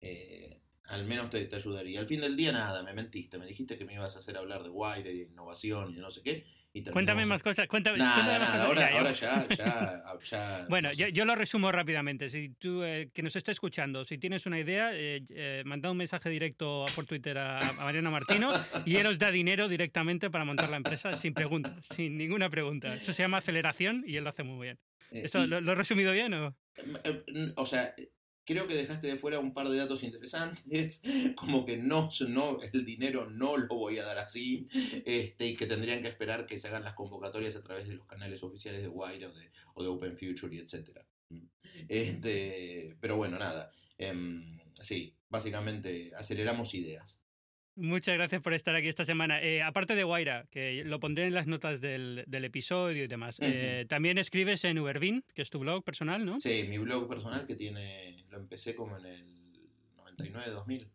Eh, 0.00 0.62
al 0.84 1.04
menos 1.04 1.28
te, 1.28 1.44
te, 1.44 1.56
ayudaría. 1.56 2.00
Al 2.00 2.06
fin 2.06 2.22
del 2.22 2.34
día, 2.34 2.52
nada, 2.52 2.82
me 2.82 2.94
mentiste. 2.94 3.38
Me 3.38 3.46
dijiste 3.46 3.76
que 3.76 3.84
me 3.84 3.92
ibas 3.92 4.16
a 4.16 4.20
hacer 4.20 4.38
hablar 4.38 4.62
de 4.62 4.70
Wire 4.70 5.12
y 5.12 5.18
de 5.18 5.24
innovación 5.24 5.90
y 5.90 5.96
de 5.96 6.00
no 6.00 6.10
sé 6.10 6.22
qué. 6.22 6.46
Cuéntame 6.92 7.26
más 7.26 7.42
cosas. 7.42 7.66
Cuéntame, 7.68 7.98
nada, 7.98 8.38
nada. 8.38 8.64
Ahora, 8.64 8.88
ahora 8.92 9.12
ya, 9.12 9.46
ya, 9.48 10.04
ya, 10.24 10.66
Bueno, 10.68 10.92
yo, 10.92 11.08
yo, 11.08 11.24
lo 11.24 11.34
resumo 11.34 11.72
rápidamente. 11.72 12.28
Si 12.28 12.50
tú, 12.50 12.82
eh, 12.82 13.10
que 13.12 13.22
nos 13.22 13.36
está 13.36 13.52
escuchando, 13.52 14.04
si 14.04 14.18
tienes 14.18 14.46
una 14.46 14.58
idea, 14.58 14.90
eh, 14.92 15.22
eh, 15.30 15.62
manda 15.64 15.90
un 15.90 15.96
mensaje 15.96 16.28
directo 16.30 16.84
por 16.94 17.06
Twitter 17.06 17.38
a, 17.38 17.72
Mariana 17.72 18.10
Martino 18.10 18.52
y 18.84 18.96
él 18.96 19.06
os 19.06 19.18
da 19.18 19.30
dinero 19.30 19.68
directamente 19.68 20.30
para 20.30 20.44
montar 20.44 20.70
la 20.70 20.76
empresa 20.76 21.12
sin 21.12 21.34
preguntas, 21.34 21.84
sin 21.94 22.16
ninguna 22.16 22.50
pregunta. 22.50 22.94
Eso 22.94 23.12
se 23.12 23.22
llama 23.22 23.38
aceleración 23.38 24.04
y 24.06 24.16
él 24.16 24.24
lo 24.24 24.30
hace 24.30 24.42
muy 24.42 24.66
bien. 24.66 24.78
¿Eso 25.10 25.46
lo, 25.46 25.60
lo, 25.60 25.72
he 25.72 25.74
resumido 25.74 26.12
bien 26.12 26.34
o...? 26.34 26.56
O 27.56 27.64
sea, 27.64 27.94
Creo 28.46 28.68
que 28.68 28.74
dejaste 28.74 29.08
de 29.08 29.16
fuera 29.16 29.40
un 29.40 29.52
par 29.52 29.68
de 29.68 29.76
datos 29.76 30.04
interesantes, 30.04 31.02
como 31.36 31.66
que 31.66 31.76
no, 31.76 32.08
no 32.28 32.60
el 32.62 32.84
dinero 32.84 33.28
no 33.28 33.56
lo 33.56 33.74
voy 33.74 33.98
a 33.98 34.04
dar 34.04 34.18
así, 34.18 34.68
este, 35.04 35.46
y 35.48 35.56
que 35.56 35.66
tendrían 35.66 36.00
que 36.00 36.08
esperar 36.08 36.46
que 36.46 36.58
se 36.58 36.68
hagan 36.68 36.84
las 36.84 36.94
convocatorias 36.94 37.56
a 37.56 37.62
través 37.62 37.88
de 37.88 37.96
los 37.96 38.06
canales 38.06 38.42
oficiales 38.44 38.82
de 38.82 38.88
Wire 38.88 39.26
o 39.74 39.82
de, 39.82 39.88
Open 39.88 40.16
Future 40.16 40.54
y 40.54 40.60
etc. 40.60 41.00
Este, 41.88 42.96
pero 43.00 43.16
bueno, 43.16 43.36
nada. 43.38 43.72
Em, 43.98 44.60
sí, 44.80 45.16
básicamente 45.28 46.12
aceleramos 46.16 46.72
ideas. 46.74 47.20
Muchas 47.76 48.14
gracias 48.14 48.40
por 48.40 48.54
estar 48.54 48.74
aquí 48.74 48.88
esta 48.88 49.04
semana. 49.04 49.42
Eh, 49.42 49.62
aparte 49.62 49.94
de 49.94 50.02
Guaira, 50.02 50.46
que 50.50 50.82
lo 50.82 50.98
pondré 50.98 51.26
en 51.26 51.34
las 51.34 51.46
notas 51.46 51.82
del, 51.82 52.24
episodio 52.26 53.04
y 53.04 53.06
demás, 53.06 53.36
eh, 53.42 53.84
también 53.86 54.16
escribes 54.16 54.64
en 54.64 54.78
Uberbin, 54.78 55.22
que 55.34 55.42
es 55.42 55.50
tu 55.50 55.58
blog 55.58 55.84
personal, 55.84 56.24
¿no? 56.24 56.40
Sí, 56.40 56.64
mi 56.66 56.78
blog 56.78 57.06
personal 57.06 57.44
que 57.44 57.54
tiene, 57.54 58.24
lo 58.30 58.38
empecé 58.38 58.74
como 58.74 58.96
en 58.96 59.04
el 59.04 59.52
99-2000. 60.16 60.88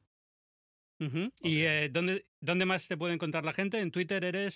¿Y 1.42 1.62
eh, 1.62 1.90
¿dónde, 1.92 2.26
dónde 2.40 2.66
más 2.66 2.88
te 2.88 2.98
puede 2.98 3.14
encontrar 3.14 3.46
la 3.46 3.54
gente? 3.54 3.80
¿En 3.80 3.92
Twitter 3.92 4.26
eres...? 4.26 4.56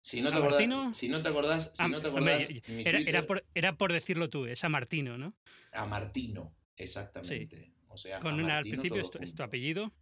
Si 0.00 0.20
no, 0.20 0.30
te 0.30 0.36
acordás, 0.36 0.96
si 0.96 1.08
no 1.08 1.22
te 1.22 1.28
acordás, 1.28 1.72
si 1.74 1.88
no 1.88 2.02
te 2.02 2.08
acordás, 2.08 2.50
era, 2.66 3.24
por, 3.24 3.44
era, 3.54 3.76
por, 3.76 3.92
decirlo 3.92 4.30
tú, 4.30 4.46
es 4.46 4.64
a 4.64 4.68
Martino, 4.68 5.16
¿no? 5.16 5.36
A 5.70 5.86
Martino, 5.86 6.56
exactamente. 6.76 7.72
O 7.86 7.96
sea, 7.96 8.18
Con 8.18 8.40
una, 8.40 8.56
al 8.56 8.64
principio 8.64 9.00
es 9.20 9.34
tu, 9.34 9.42
apellido. 9.44 9.92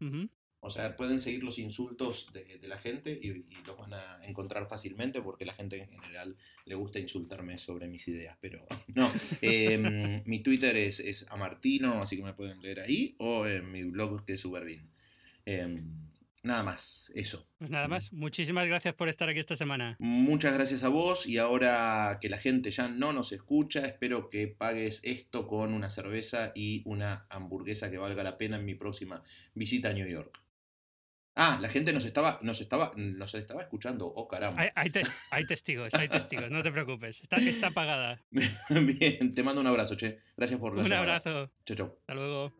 O 0.62 0.70
sea, 0.70 0.94
pueden 0.94 1.18
seguir 1.18 1.42
los 1.42 1.58
insultos 1.58 2.26
de, 2.34 2.68
la 2.68 2.76
gente 2.76 3.18
y, 3.20 3.44
los 3.66 3.78
van 3.78 3.94
a 3.94 4.24
encontrar 4.26 4.68
fácilmente 4.68 5.22
porque 5.22 5.46
la 5.46 5.54
gente 5.54 5.76
en 5.76 5.88
general 5.88 6.36
le 6.66 6.74
gusta 6.74 6.98
insultarme 6.98 7.56
sobre 7.56 7.88
mis 7.88 8.06
ideas. 8.08 8.36
Pero 8.40 8.66
no, 8.94 9.10
em, 9.40 10.22
mi 10.26 10.42
Twitter 10.42 10.76
es, 10.76 11.00
es 11.00 11.26
amartino, 11.30 12.02
así 12.02 12.16
que 12.16 12.22
me 12.22 12.34
pueden 12.34 12.60
leer 12.60 12.80
ahí, 12.80 13.14
o 13.18 13.46
en 13.46 13.72
mi 13.72 13.84
blog 13.84 14.24
que 14.26 14.34
es 14.34 14.40
Superbin. 14.40 14.90
Em, 15.46 16.10
nada 16.42 16.62
más, 16.62 17.10
eso. 17.14 17.48
Pues 17.56 17.70
nada 17.70 17.88
más, 17.88 18.12
muchísimas 18.12 18.66
gracias 18.66 18.94
por 18.94 19.08
estar 19.08 19.30
aquí 19.30 19.38
esta 19.38 19.56
semana. 19.56 19.96
Muchas 19.98 20.52
gracias 20.52 20.82
a 20.84 20.88
vos 20.88 21.26
y 21.26 21.38
ahora 21.38 22.18
que 22.20 22.28
la 22.28 22.38
gente 22.38 22.70
ya 22.70 22.86
no 22.86 23.14
nos 23.14 23.32
escucha, 23.32 23.86
espero 23.86 24.28
que 24.28 24.46
pagues 24.46 25.00
esto 25.04 25.46
con 25.46 25.72
una 25.72 25.88
cerveza 25.88 26.52
y 26.54 26.82
una 26.84 27.26
hamburguesa 27.30 27.90
que 27.90 27.96
valga 27.96 28.22
la 28.22 28.36
pena 28.36 28.58
en 28.58 28.66
mi 28.66 28.74
próxima 28.74 29.22
visita 29.54 29.88
a 29.88 29.92
New 29.94 30.06
York. 30.06 30.38
Ah, 31.42 31.56
la 31.58 31.70
gente 31.70 31.90
nos 31.94 32.04
estaba, 32.04 32.38
nos 32.42 32.60
estaba, 32.60 32.92
nos 32.96 33.34
estaba 33.34 33.62
escuchando. 33.62 34.06
Oh, 34.06 34.28
caramba. 34.28 34.62
Hay, 34.74 34.90
testigos, 35.46 35.94
hay 35.94 36.06
testigos, 36.06 36.50
no 36.50 36.62
te 36.62 36.70
preocupes. 36.70 37.22
Está, 37.22 37.38
está 37.38 37.68
apagada. 37.68 38.20
Bien, 38.68 39.34
te 39.34 39.42
mando 39.42 39.62
un 39.62 39.66
abrazo, 39.66 39.96
che. 39.96 40.18
Gracias 40.36 40.60
por 40.60 40.76
la 40.76 40.82
Un 40.82 40.92
abrazo. 40.92 41.50
Chao, 41.64 41.76
chao. 41.78 41.96
Hasta 42.00 42.14
luego. 42.14 42.52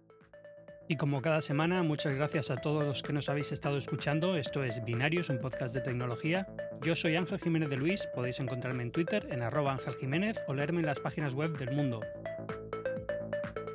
Y 0.89 0.97
como 0.97 1.21
cada 1.21 1.43
semana, 1.43 1.83
muchas 1.83 2.15
gracias 2.15 2.51
a 2.51 2.57
todos 2.57 2.83
los 2.83 3.03
que 3.03 3.13
nos 3.13 3.29
habéis 3.29 3.53
estado 3.53 3.77
escuchando. 3.77 4.39
Esto 4.39 4.65
es 4.65 4.83
Binarios, 4.83 5.29
un 5.29 5.41
podcast 5.41 5.75
de 5.75 5.83
tecnología. 5.83 6.47
Yo 6.81 6.97
soy 6.97 7.17
Ángel 7.17 7.39
Jiménez 7.39 7.69
de 7.69 7.77
Luis. 7.77 8.09
Podéis 8.15 8.41
encontrarme 8.41 8.83
en 8.83 8.93
Twitter 8.93 9.29
en 9.31 9.43
arroba 9.43 9.73
Ángel 9.73 9.95
Jiménez 9.97 10.43
o 10.49 10.55
leerme 10.55 10.81
en 10.81 10.87
las 10.87 11.01
páginas 11.01 11.35
web 11.35 11.55
del 11.59 11.73
mundo. 11.73 12.01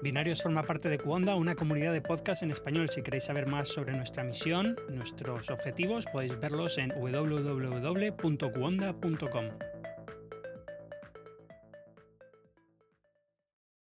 Binarios 0.06 0.44
forma 0.44 0.62
parte 0.62 0.88
de 0.88 1.00
Cuonda, 1.00 1.34
una 1.34 1.56
comunidad 1.56 1.92
de 1.92 2.00
podcast 2.00 2.44
en 2.44 2.52
español. 2.52 2.92
Si 2.92 3.02
queréis 3.02 3.24
saber 3.24 3.48
más 3.48 3.70
sobre 3.70 3.94
nuestra 3.94 4.24
misión, 4.24 4.76
nuestros 4.88 5.50
objetivos, 5.50 6.06
podéis 6.06 6.40
verlos 6.40 6.78
en 6.78 6.90
www.cuonda.com. 6.90 8.16